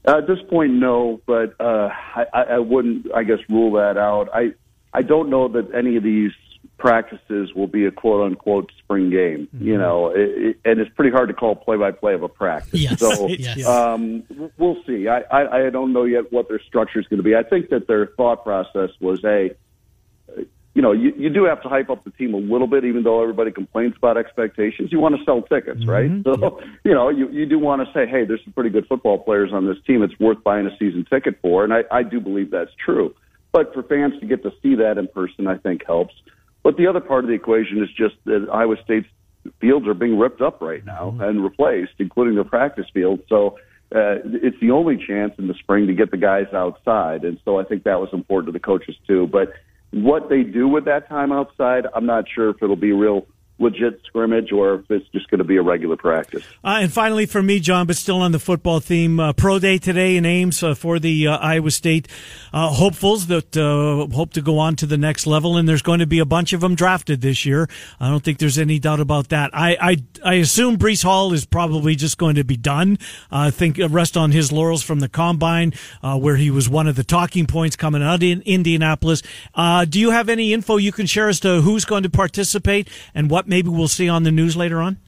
Uh, 0.06 0.18
at 0.18 0.26
this 0.26 0.38
point, 0.50 0.72
no, 0.72 1.20
but 1.26 1.54
uh, 1.60 1.88
I, 2.32 2.42
I 2.50 2.58
wouldn't, 2.58 3.12
I 3.14 3.24
guess, 3.24 3.38
rule 3.48 3.72
that 3.72 3.96
out. 3.96 4.28
I 4.32 4.52
I 4.92 5.02
don't 5.02 5.28
know 5.28 5.48
that 5.48 5.74
any 5.74 5.96
of 5.96 6.02
these 6.02 6.30
practices 6.78 7.54
will 7.54 7.66
be 7.66 7.86
a 7.86 7.90
quote 7.90 8.26
unquote 8.26 8.70
spring 8.78 9.10
game. 9.10 9.48
Mm-hmm. 9.54 9.66
You 9.66 9.78
know, 9.78 10.10
it, 10.10 10.18
it, 10.18 10.60
and 10.64 10.80
it's 10.80 10.90
pretty 10.94 11.10
hard 11.10 11.28
to 11.28 11.34
call 11.34 11.54
play 11.54 11.76
by 11.76 11.90
play 11.90 12.14
of 12.14 12.22
a 12.22 12.28
practice. 12.28 12.80
Yes. 12.80 12.98
So 12.98 13.28
yes. 13.28 13.66
Um, 13.66 14.24
we'll 14.58 14.82
see. 14.86 15.08
I, 15.08 15.20
I 15.30 15.66
I 15.66 15.70
don't 15.70 15.92
know 15.92 16.04
yet 16.04 16.32
what 16.32 16.48
their 16.48 16.60
structure 16.60 17.00
is 17.00 17.06
going 17.06 17.18
to 17.18 17.24
be. 17.24 17.34
I 17.34 17.42
think 17.42 17.70
that 17.70 17.86
their 17.86 18.06
thought 18.06 18.44
process 18.44 18.90
was 19.00 19.24
a 19.24 19.50
you 20.76 20.82
know, 20.82 20.92
you, 20.92 21.10
you 21.16 21.30
do 21.30 21.44
have 21.44 21.62
to 21.62 21.70
hype 21.70 21.88
up 21.88 22.04
the 22.04 22.10
team 22.10 22.34
a 22.34 22.36
little 22.36 22.66
bit, 22.66 22.84
even 22.84 23.02
though 23.02 23.22
everybody 23.22 23.50
complains 23.50 23.94
about 23.96 24.18
expectations. 24.18 24.92
You 24.92 25.00
want 25.00 25.16
to 25.16 25.24
sell 25.24 25.40
tickets, 25.40 25.80
mm-hmm. 25.80 25.88
right? 25.88 26.10
So, 26.22 26.60
you 26.84 26.92
know, 26.92 27.08
you, 27.08 27.30
you 27.30 27.46
do 27.46 27.58
want 27.58 27.80
to 27.80 27.90
say, 27.94 28.06
hey, 28.06 28.26
there's 28.26 28.44
some 28.44 28.52
pretty 28.52 28.68
good 28.68 28.86
football 28.86 29.18
players 29.18 29.54
on 29.54 29.66
this 29.66 29.78
team. 29.86 30.02
It's 30.02 30.12
worth 30.20 30.44
buying 30.44 30.66
a 30.66 30.76
season 30.76 31.06
ticket 31.08 31.38
for. 31.40 31.64
And 31.64 31.72
I, 31.72 31.84
I 31.90 32.02
do 32.02 32.20
believe 32.20 32.50
that's 32.50 32.72
true. 32.84 33.14
But 33.52 33.72
for 33.72 33.84
fans 33.84 34.20
to 34.20 34.26
get 34.26 34.42
to 34.42 34.52
see 34.62 34.74
that 34.74 34.98
in 34.98 35.08
person, 35.08 35.46
I 35.46 35.56
think 35.56 35.82
helps. 35.86 36.12
But 36.66 36.76
the 36.76 36.88
other 36.88 36.98
part 36.98 37.22
of 37.22 37.28
the 37.28 37.34
equation 37.34 37.80
is 37.80 37.88
just 37.96 38.16
that 38.24 38.48
Iowa 38.52 38.74
State's 38.84 39.06
fields 39.60 39.86
are 39.86 39.94
being 39.94 40.18
ripped 40.18 40.40
up 40.40 40.60
right 40.60 40.84
now 40.84 41.12
mm-hmm. 41.12 41.20
and 41.20 41.44
replaced, 41.44 41.92
including 42.00 42.34
their 42.34 42.42
practice 42.42 42.86
field. 42.92 43.20
So, 43.28 43.56
uh, 43.94 44.18
it's 44.24 44.58
the 44.60 44.72
only 44.72 44.96
chance 44.96 45.32
in 45.38 45.46
the 45.46 45.54
spring 45.54 45.86
to 45.86 45.94
get 45.94 46.10
the 46.10 46.16
guys 46.16 46.52
outside, 46.52 47.22
and 47.22 47.38
so 47.44 47.60
I 47.60 47.62
think 47.62 47.84
that 47.84 48.00
was 48.00 48.08
important 48.12 48.48
to 48.48 48.52
the 48.52 48.58
coaches 48.58 48.96
too. 49.06 49.28
But 49.28 49.52
what 49.92 50.28
they 50.28 50.42
do 50.42 50.66
with 50.66 50.86
that 50.86 51.08
time 51.08 51.30
outside, 51.30 51.86
I'm 51.94 52.04
not 52.04 52.24
sure 52.28 52.50
if 52.50 52.56
it'll 52.60 52.74
be 52.74 52.90
real 52.90 53.28
legit 53.58 54.00
scrimmage 54.06 54.52
or 54.52 54.74
if 54.74 54.90
it's 54.90 55.08
just 55.08 55.30
going 55.30 55.38
to 55.38 55.44
be 55.44 55.56
a 55.56 55.62
regular 55.62 55.96
practice. 55.96 56.44
Uh, 56.62 56.80
and 56.82 56.92
finally, 56.92 57.24
for 57.24 57.42
me, 57.42 57.58
John, 57.58 57.86
but 57.86 57.96
still 57.96 58.20
on 58.20 58.32
the 58.32 58.38
football 58.38 58.80
theme, 58.80 59.18
uh, 59.18 59.32
pro 59.32 59.58
day 59.58 59.78
today 59.78 60.16
in 60.16 60.26
Ames 60.26 60.62
uh, 60.62 60.74
for 60.74 60.98
the 60.98 61.28
uh, 61.28 61.38
Iowa 61.38 61.70
State 61.70 62.06
uh, 62.52 62.68
hopefuls 62.68 63.28
that 63.28 63.56
uh, 63.56 64.14
hope 64.14 64.32
to 64.34 64.42
go 64.42 64.58
on 64.58 64.76
to 64.76 64.86
the 64.86 64.98
next 64.98 65.26
level. 65.26 65.56
And 65.56 65.66
there's 65.68 65.82
going 65.82 66.00
to 66.00 66.06
be 66.06 66.18
a 66.18 66.26
bunch 66.26 66.52
of 66.52 66.60
them 66.60 66.74
drafted 66.74 67.22
this 67.22 67.46
year. 67.46 67.68
I 67.98 68.10
don't 68.10 68.22
think 68.22 68.38
there's 68.38 68.58
any 68.58 68.78
doubt 68.78 69.00
about 69.00 69.28
that. 69.28 69.50
I 69.54 69.76
I, 69.80 69.96
I 70.24 70.34
assume 70.34 70.76
Breece 70.76 71.02
Hall 71.02 71.32
is 71.32 71.46
probably 71.46 71.96
just 71.96 72.18
going 72.18 72.34
to 72.34 72.44
be 72.44 72.56
done. 72.56 72.98
I 73.30 73.50
think 73.50 73.80
rest 73.88 74.16
on 74.16 74.32
his 74.32 74.52
laurels 74.52 74.82
from 74.82 75.00
the 75.00 75.08
combine, 75.08 75.72
where 76.02 76.36
he 76.36 76.50
was 76.50 76.68
one 76.68 76.86
of 76.86 76.96
the 76.96 77.04
talking 77.04 77.46
points 77.46 77.76
coming 77.76 78.02
out 78.02 78.22
in 78.22 78.42
Indianapolis. 78.42 79.22
do 79.88 80.00
you 80.00 80.10
have 80.10 80.28
any 80.28 80.52
info 80.52 80.76
you 80.76 80.92
can 80.92 81.06
share 81.06 81.28
as 81.28 81.40
to 81.40 81.62
who's 81.62 81.84
going 81.84 82.02
to 82.02 82.10
participate 82.10 82.88
and 83.14 83.30
what 83.30 83.45
maybe 83.46 83.68
we'll 83.68 83.88
see 83.88 84.08
on 84.08 84.22
the 84.22 84.32
news 84.32 84.56
later 84.56 84.80
on? 84.80 84.98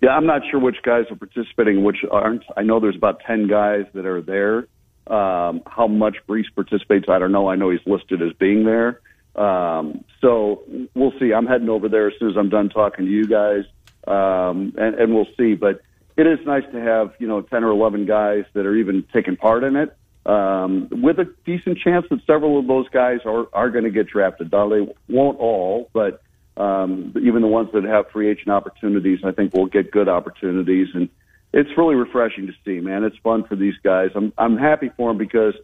Yeah, 0.00 0.10
I'm 0.10 0.26
not 0.26 0.42
sure 0.50 0.58
which 0.58 0.82
guys 0.82 1.04
are 1.10 1.16
participating, 1.16 1.84
which 1.84 1.98
aren't. 2.10 2.44
I 2.56 2.62
know 2.62 2.80
there's 2.80 2.96
about 2.96 3.20
ten 3.26 3.48
guys 3.48 3.84
that 3.94 4.06
are 4.06 4.22
there. 4.22 4.66
Um, 5.06 5.62
how 5.66 5.88
much 5.88 6.16
Breece 6.28 6.54
participates, 6.54 7.06
I 7.08 7.18
don't 7.18 7.32
know. 7.32 7.48
I 7.48 7.56
know 7.56 7.70
he's 7.70 7.84
listed 7.84 8.22
as 8.22 8.32
being 8.34 8.64
there. 8.64 9.00
Um, 9.34 10.04
so 10.20 10.62
we'll 10.94 11.12
see. 11.18 11.32
I'm 11.32 11.46
heading 11.46 11.68
over 11.68 11.88
there 11.88 12.08
as 12.08 12.14
soon 12.18 12.30
as 12.30 12.36
I'm 12.36 12.48
done 12.48 12.68
talking 12.68 13.06
to 13.06 13.10
you 13.10 13.26
guys, 13.26 13.64
um, 14.06 14.72
and, 14.78 14.94
and 14.94 15.14
we'll 15.14 15.28
see. 15.36 15.54
But 15.54 15.82
it 16.16 16.26
is 16.26 16.38
nice 16.46 16.64
to 16.72 16.80
have 16.80 17.12
you 17.18 17.26
know 17.26 17.42
10 17.42 17.64
or 17.64 17.70
11 17.70 18.06
guys 18.06 18.44
that 18.54 18.66
are 18.66 18.74
even 18.74 19.04
taking 19.12 19.36
part 19.36 19.64
in 19.64 19.76
it, 19.76 19.96
um, 20.26 20.88
with 20.90 21.18
a 21.18 21.32
decent 21.44 21.78
chance 21.78 22.06
that 22.10 22.20
several 22.26 22.58
of 22.58 22.66
those 22.66 22.88
guys 22.88 23.20
are 23.24 23.48
are 23.52 23.70
going 23.70 23.84
to 23.84 23.90
get 23.90 24.06
drafted. 24.06 24.50
They 24.50 24.94
won't 25.08 25.38
all, 25.38 25.90
but 25.92 26.22
um, 26.60 27.14
even 27.22 27.40
the 27.40 27.48
ones 27.48 27.70
that 27.72 27.84
have 27.84 28.10
free 28.10 28.28
agent 28.28 28.50
opportunities, 28.50 29.20
I 29.24 29.32
think 29.32 29.54
will 29.54 29.66
get 29.66 29.90
good 29.90 30.08
opportunities, 30.08 30.88
and 30.94 31.08
it's 31.52 31.70
really 31.76 31.94
refreshing 31.94 32.46
to 32.48 32.52
see. 32.64 32.80
Man, 32.80 33.02
it's 33.02 33.16
fun 33.18 33.44
for 33.44 33.56
these 33.56 33.74
guys. 33.82 34.10
I'm 34.14 34.32
I'm 34.36 34.58
happy 34.58 34.90
for 34.96 35.10
them 35.10 35.18
because 35.18 35.54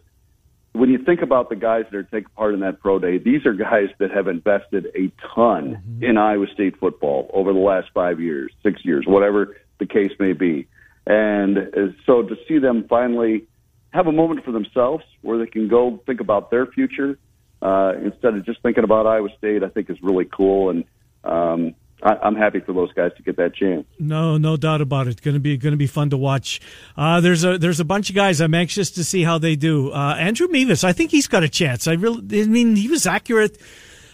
when 0.73 0.89
you 0.89 0.97
think 0.97 1.21
about 1.21 1.49
the 1.49 1.55
guys 1.55 1.85
that 1.91 1.97
are 1.97 2.03
taking 2.03 2.29
part 2.35 2.53
in 2.53 2.61
that 2.61 2.79
pro 2.79 2.97
day, 2.99 3.19
these 3.19 3.45
are 3.45 3.53
guys 3.53 3.89
that 3.99 4.11
have 4.11 4.27
invested 4.27 4.87
a 4.95 5.11
ton 5.35 5.75
mm-hmm. 5.75 6.03
in 6.03 6.17
Iowa 6.17 6.47
State 6.53 6.79
football 6.79 7.29
over 7.33 7.53
the 7.53 7.59
last 7.59 7.89
five 7.93 8.19
years, 8.19 8.51
six 8.63 8.83
years, 8.83 9.05
whatever 9.05 9.55
the 9.77 9.85
case 9.85 10.11
may 10.19 10.33
be. 10.33 10.67
And 11.05 11.95
so 12.05 12.23
to 12.23 12.35
see 12.47 12.57
them 12.57 12.85
finally 12.89 13.45
have 13.91 14.07
a 14.07 14.11
moment 14.11 14.43
for 14.43 14.51
themselves 14.51 15.03
where 15.21 15.37
they 15.37 15.47
can 15.47 15.67
go 15.67 16.01
think 16.05 16.19
about 16.19 16.51
their 16.51 16.65
future 16.65 17.17
uh, 17.61 17.93
instead 18.03 18.35
of 18.35 18.45
just 18.45 18.61
thinking 18.61 18.83
about 18.83 19.07
Iowa 19.07 19.29
State, 19.37 19.63
I 19.63 19.69
think 19.69 19.89
is 19.89 20.01
really 20.01 20.25
cool. 20.25 20.69
And 20.69 20.83
um, 21.23 21.75
I, 22.03 22.15
I'm 22.21 22.35
happy 22.35 22.59
for 22.59 22.73
those 22.73 22.93
guys 22.93 23.11
to 23.17 23.23
get 23.23 23.37
that 23.37 23.55
chance. 23.55 23.85
No, 23.99 24.37
no 24.37 24.57
doubt 24.57 24.81
about 24.81 25.07
it. 25.07 25.21
Going 25.21 25.33
to 25.33 25.39
be 25.39 25.57
going 25.57 25.71
to 25.71 25.77
be 25.77 25.87
fun 25.87 26.09
to 26.11 26.17
watch. 26.17 26.61
Uh, 26.95 27.19
there's 27.21 27.43
a 27.43 27.57
there's 27.57 27.79
a 27.79 27.85
bunch 27.85 28.09
of 28.09 28.15
guys. 28.15 28.39
I'm 28.39 28.53
anxious 28.53 28.91
to 28.91 29.03
see 29.03 29.23
how 29.23 29.37
they 29.37 29.55
do. 29.55 29.91
Uh, 29.91 30.15
Andrew 30.17 30.47
Mevis, 30.47 30.83
I 30.83 30.93
think 30.93 31.11
he's 31.11 31.27
got 31.27 31.43
a 31.43 31.49
chance. 31.49 31.87
I 31.87 31.93
really, 31.93 32.41
I 32.41 32.45
mean, 32.45 32.75
he 32.75 32.87
was 32.87 33.07
accurate 33.07 33.57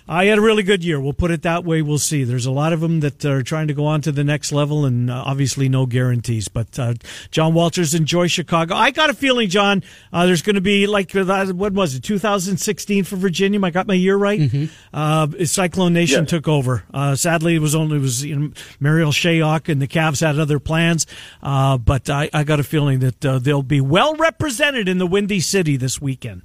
I 0.08 0.26
had 0.26 0.38
a 0.38 0.42
really 0.42 0.64
good 0.64 0.84
year. 0.84 1.00
We'll 1.00 1.14
put 1.14 1.32
it 1.32 1.44
that 1.44 1.64
way. 1.64 1.82
We'll 1.82 1.98
see. 1.98 2.26
There's 2.26 2.46
a 2.46 2.52
lot 2.52 2.74
of 2.74 2.82
them 2.82 3.00
that 3.00 3.24
are 3.24 3.42
trying 3.42 3.68
to 3.70 3.74
go 3.74 3.86
on 3.86 4.02
to 4.02 4.12
the 4.12 4.24
next 4.24 4.52
level, 4.52 4.86
and 4.86 5.10
uh, 5.10 5.24
obviously 5.26 5.70
no 5.70 5.86
guarantees. 5.86 6.50
But 6.50 6.78
uh, 6.78 6.96
John 7.32 7.54
Walters 7.54 7.94
enjoy 7.94 8.28
Chicago. 8.28 8.76
I 8.76 8.92
got 8.92 9.10
a 9.10 9.14
feeling, 9.14 9.50
John, 9.50 9.82
uh, 10.12 10.26
there's 10.26 10.42
going 10.42 10.56
to 10.56 10.62
be 10.62 10.88
like 10.88 11.16
uh, 11.16 11.46
what 11.54 11.74
was 11.74 11.96
it, 11.96 12.04
2016 12.04 13.06
for 13.06 13.16
Virginia? 13.16 13.62
I 13.64 13.70
got 13.70 13.88
my 13.88 13.94
year 13.94 14.18
right. 14.18 14.42
Mm-hmm. 14.42 14.66
Uh, 14.94 15.46
Cyclone 15.46 15.94
Nation 15.94 16.26
took 16.26 16.48
over. 16.48 16.84
Uh, 16.94 17.16
sadly, 17.16 17.56
it 17.56 17.60
was 17.60 17.76
only 17.76 17.98
it 17.98 18.02
was 18.02 18.26
you 18.26 18.36
know, 18.36 18.52
Marial 18.80 19.12
Shayok 19.12 19.70
and 19.70 19.82
the 19.82 19.88
Cavs 19.88 20.20
had 20.20 20.38
other 20.38 20.60
plans, 20.60 21.08
but 21.42 22.10
I, 22.10 22.30
I, 22.34 22.44
got 22.44 22.60
a 22.60 22.64
feeling 22.64 23.00
that 23.00 23.22
they'll 23.22 23.64
be 23.64 23.80
well 23.80 24.16
represented 24.16 24.90
in 24.90 24.98
the 24.98 25.08
Windy 25.08 25.40
City 25.40 25.78
this 25.78 26.02
weekend. 26.02 26.42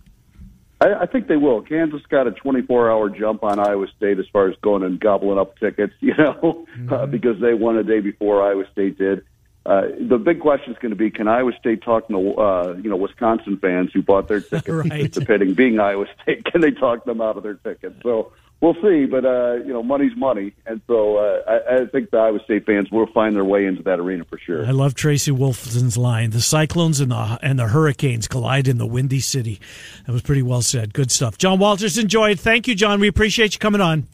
I, 0.81 0.95
I 0.95 1.07
think 1.07 1.26
they 1.26 1.37
will. 1.37 1.62
Kansas 1.62 2.03
got 2.09 2.26
a 2.26 2.31
24-hour 2.31 3.11
jump 3.11 3.43
on 3.43 3.59
Iowa 3.59 3.87
State 3.97 4.18
as 4.18 4.26
far 4.33 4.49
as 4.49 4.57
going 4.62 4.83
and 4.83 5.01
gobbling 5.01 5.39
up 5.39 5.59
tickets, 5.59 5.95
you 6.01 6.14
know, 6.16 6.66
mm-hmm. 6.76 6.93
uh, 6.93 7.07
because 7.07 7.41
they 7.41 7.55
won 7.55 7.76
a 7.76 7.85
day 7.85 8.01
before 8.01 8.43
Iowa 8.43 8.64
State 8.72 8.99
did. 8.99 9.24
Uh, 9.66 9.83
the 10.01 10.16
big 10.16 10.41
question 10.41 10.72
is 10.72 10.79
going 10.79 10.91
to 10.91 10.97
be: 10.97 11.11
Can 11.11 11.29
Iowa 11.29 11.53
State 11.61 11.83
talk 11.83 12.09
to 12.09 12.35
uh, 12.37 12.76
you 12.83 12.89
know 12.89 12.97
Wisconsin 12.97 13.59
fans 13.59 13.91
who 13.93 14.01
bought 14.01 14.26
their 14.26 14.41
tickets 14.41 14.68
right. 14.68 14.93
anticipating 14.93 15.53
being 15.53 15.79
Iowa 15.79 16.07
State? 16.22 16.45
Can 16.51 16.62
they 16.62 16.70
talk 16.70 17.05
them 17.05 17.20
out 17.20 17.37
of 17.37 17.43
their 17.43 17.55
tickets? 17.55 17.97
So 18.03 18.33
we'll 18.61 18.75
see. 18.75 19.07
But 19.07 19.25
uh, 19.25 19.55
you 19.65 19.73
know, 19.73 19.83
money's 19.83 20.17
money, 20.17 20.53
and 20.67 20.81
so 20.87 21.17
uh, 21.17 21.43
I, 21.47 21.75
I 21.77 21.87
think 21.87 22.11
the 22.11 22.19
Iowa 22.19 22.41
State 22.45 22.67
fans 22.67 22.91
will 22.91 23.07
find 23.13 23.35
their 23.35 23.45
way 23.45 23.67
into 23.67 23.83
that 23.85 23.99
arena 23.99 24.25
for 24.25 24.39
sure. 24.39 24.67
I 24.67 24.71
love 24.71 24.95
Tracy 24.95 25.31
Wolfson's 25.31 25.97
line: 25.97 26.31
"The 26.31 26.41
Cyclones 26.41 27.01
and 27.01 27.11
the 27.11 27.39
and 27.43 27.59
the 27.59 27.69
Hurricanes 27.69 28.29
collide 28.29 28.69
in 28.69 28.79
the 28.79 28.87
Windy 28.87 29.21
City." 29.21 29.61
That 30.07 30.13
was 30.13 30.23
pretty 30.23 30.43
well 30.43 30.63
said. 30.63 30.95
Good 30.95 31.11
stuff. 31.11 31.39
John 31.39 31.59
Walters 31.59 31.99
enjoyed. 31.99 32.41
Thank 32.41 32.69
you, 32.69 32.75
John. 32.75 33.01
We 33.01 33.09
appreciate 33.09 33.55
you 33.55 33.59
coming 33.59 33.81
on. 33.81 34.07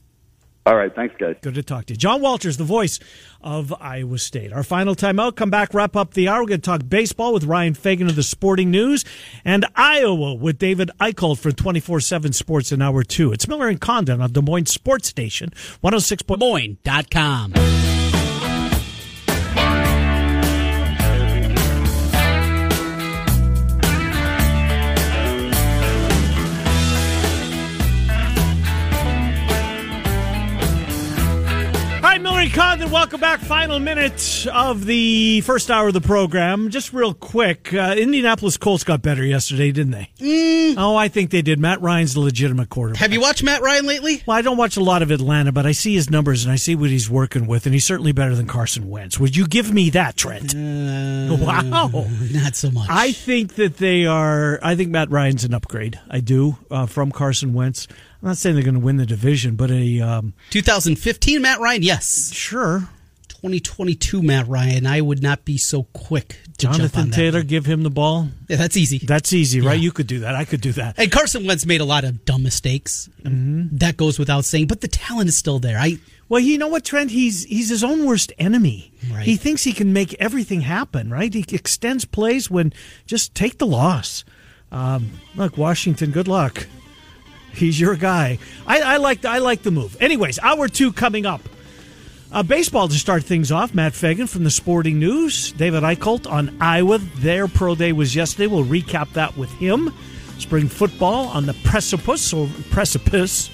All 0.66 0.76
right. 0.76 0.94
Thanks, 0.94 1.14
guys. 1.18 1.36
Good 1.42 1.54
to 1.54 1.62
talk 1.62 1.86
to 1.86 1.92
you. 1.92 1.98
John 1.98 2.22
Walters, 2.22 2.56
the 2.56 2.64
voice 2.64 2.98
of 3.42 3.74
Iowa 3.80 4.18
State. 4.18 4.52
Our 4.52 4.62
final 4.62 4.94
timeout. 4.94 5.36
Come 5.36 5.50
back, 5.50 5.74
wrap 5.74 5.94
up 5.94 6.14
the 6.14 6.28
hour. 6.28 6.40
We're 6.40 6.48
going 6.48 6.60
to 6.62 6.64
talk 6.64 6.88
baseball 6.88 7.34
with 7.34 7.44
Ryan 7.44 7.74
Fagan 7.74 8.08
of 8.08 8.16
the 8.16 8.22
Sporting 8.22 8.70
News 8.70 9.04
and 9.44 9.66
Iowa 9.76 10.34
with 10.34 10.58
David 10.58 10.90
Eickholt 11.00 11.38
for 11.38 11.52
24 11.52 12.00
7 12.00 12.32
Sports 12.32 12.72
in 12.72 12.80
Hour 12.80 13.04
2. 13.04 13.32
It's 13.32 13.46
Miller 13.46 13.68
and 13.68 13.80
Condon 13.80 14.22
on 14.22 14.32
Des 14.32 14.40
Moines 14.40 14.66
Sports 14.66 15.08
Station, 15.08 15.52
106. 15.82 16.22
Condon, 32.54 32.88
welcome 32.92 33.18
back. 33.18 33.40
Final 33.40 33.80
minute 33.80 34.46
of 34.52 34.84
the 34.84 35.40
first 35.40 35.72
hour 35.72 35.88
of 35.88 35.92
the 35.92 36.00
program. 36.00 36.70
Just 36.70 36.92
real 36.92 37.12
quick, 37.12 37.74
uh, 37.74 37.96
Indianapolis 37.98 38.56
Colts 38.56 38.84
got 38.84 39.02
better 39.02 39.24
yesterday, 39.24 39.72
didn't 39.72 39.90
they? 39.90 40.08
Mm. 40.20 40.76
Oh, 40.78 40.94
I 40.94 41.08
think 41.08 41.30
they 41.30 41.42
did. 41.42 41.58
Matt 41.58 41.80
Ryan's 41.80 42.14
the 42.14 42.20
legitimate 42.20 42.68
quarterback. 42.68 43.00
Have 43.00 43.12
you 43.12 43.20
watched 43.20 43.42
Matt 43.42 43.60
Ryan 43.60 43.86
lately? 43.86 44.22
Well, 44.24 44.36
I 44.36 44.42
don't 44.42 44.56
watch 44.56 44.76
a 44.76 44.82
lot 44.84 45.02
of 45.02 45.10
Atlanta, 45.10 45.50
but 45.50 45.66
I 45.66 45.72
see 45.72 45.94
his 45.94 46.10
numbers 46.10 46.44
and 46.44 46.52
I 46.52 46.56
see 46.56 46.76
what 46.76 46.90
he's 46.90 47.10
working 47.10 47.48
with, 47.48 47.66
and 47.66 47.74
he's 47.74 47.84
certainly 47.84 48.12
better 48.12 48.36
than 48.36 48.46
Carson 48.46 48.88
Wentz. 48.88 49.18
Would 49.18 49.36
you 49.36 49.48
give 49.48 49.72
me 49.72 49.90
that, 49.90 50.16
Trent? 50.16 50.54
Uh, 50.54 51.34
wow, 51.34 52.06
not 52.30 52.54
so 52.54 52.70
much. 52.70 52.86
I 52.88 53.10
think 53.10 53.56
that 53.56 53.78
they 53.78 54.06
are. 54.06 54.60
I 54.62 54.76
think 54.76 54.90
Matt 54.90 55.10
Ryan's 55.10 55.42
an 55.42 55.54
upgrade. 55.54 55.98
I 56.08 56.20
do 56.20 56.56
uh, 56.70 56.86
from 56.86 57.10
Carson 57.10 57.52
Wentz. 57.52 57.88
I'm 58.24 58.28
not 58.28 58.38
saying 58.38 58.56
they're 58.56 58.64
going 58.64 58.72
to 58.72 58.80
win 58.80 58.96
the 58.96 59.04
division, 59.04 59.54
but 59.54 59.70
a 59.70 60.00
um, 60.00 60.32
2015 60.48 61.42
Matt 61.42 61.60
Ryan, 61.60 61.82
yes, 61.82 62.32
sure. 62.32 62.88
2022 63.28 64.22
Matt 64.22 64.48
Ryan, 64.48 64.86
I 64.86 65.02
would 65.02 65.22
not 65.22 65.44
be 65.44 65.58
so 65.58 65.82
quick. 65.92 66.38
To 66.56 66.68
Jonathan 66.68 67.10
Taylor, 67.10 67.42
give 67.42 67.66
him 67.66 67.82
the 67.82 67.90
ball. 67.90 68.30
Yeah, 68.48 68.56
that's 68.56 68.78
easy. 68.78 68.96
That's 68.96 69.34
easy, 69.34 69.60
right? 69.60 69.74
Yeah. 69.74 69.82
You 69.82 69.92
could 69.92 70.06
do 70.06 70.20
that. 70.20 70.34
I 70.34 70.46
could 70.46 70.62
do 70.62 70.72
that. 70.72 70.98
And 70.98 71.12
Carson 71.12 71.44
Wentz 71.46 71.66
made 71.66 71.82
a 71.82 71.84
lot 71.84 72.04
of 72.04 72.24
dumb 72.24 72.42
mistakes. 72.42 73.10
Mm-hmm. 73.24 73.76
That 73.76 73.98
goes 73.98 74.18
without 74.18 74.46
saying. 74.46 74.68
But 74.68 74.80
the 74.80 74.88
talent 74.88 75.28
is 75.28 75.36
still 75.36 75.58
there. 75.58 75.76
I 75.76 75.98
well, 76.30 76.40
you 76.40 76.56
know 76.56 76.68
what, 76.68 76.86
Trent? 76.86 77.10
He's 77.10 77.44
he's 77.44 77.68
his 77.68 77.84
own 77.84 78.06
worst 78.06 78.32
enemy. 78.38 78.90
Right. 79.12 79.24
He 79.24 79.36
thinks 79.36 79.64
he 79.64 79.74
can 79.74 79.92
make 79.92 80.14
everything 80.14 80.62
happen. 80.62 81.10
Right? 81.10 81.34
He 81.34 81.44
extends 81.52 82.06
plays 82.06 82.50
when 82.50 82.72
just 83.04 83.34
take 83.34 83.58
the 83.58 83.66
loss. 83.66 84.24
Um, 84.72 85.20
look, 85.34 85.58
Washington. 85.58 86.10
Good 86.10 86.28
luck. 86.28 86.66
He's 87.54 87.78
your 87.78 87.96
guy. 87.96 88.38
I, 88.66 88.80
I 88.80 88.96
like 88.98 89.24
I 89.24 89.38
like 89.38 89.62
the 89.62 89.70
move. 89.70 89.96
Anyways, 90.00 90.38
hour 90.40 90.68
two 90.68 90.92
coming 90.92 91.26
up. 91.26 91.40
Uh, 92.32 92.42
baseball 92.42 92.88
to 92.88 92.94
start 92.94 93.22
things 93.22 93.52
off. 93.52 93.74
Matt 93.74 93.94
Fagan 93.94 94.26
from 94.26 94.42
the 94.42 94.50
Sporting 94.50 94.98
News. 94.98 95.52
David 95.52 95.84
Eickholt 95.84 96.28
on 96.28 96.56
Iowa. 96.60 96.98
Their 96.98 97.46
pro 97.46 97.76
day 97.76 97.92
was 97.92 98.16
yesterday. 98.16 98.48
We'll 98.48 98.64
recap 98.64 99.12
that 99.12 99.36
with 99.36 99.52
him. 99.52 99.92
Spring 100.38 100.68
football 100.68 101.28
on 101.28 101.46
the 101.46 101.54
precipice 101.64 102.32
or 102.32 102.48
precipice 102.70 103.50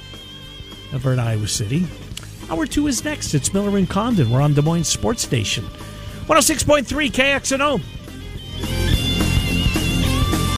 of 0.92 1.06
Iowa 1.06 1.46
City. 1.46 1.86
Hour 2.48 2.66
two 2.66 2.86
is 2.86 3.04
next. 3.04 3.34
It's 3.34 3.52
Miller 3.52 3.76
and 3.76 3.88
Condon. 3.88 4.30
We're 4.30 4.40
on 4.40 4.54
Des 4.54 4.62
Moines 4.62 4.84
Sports 4.84 5.22
Station. 5.22 5.64
106.3 6.26 7.10
KXNO. 7.10 8.99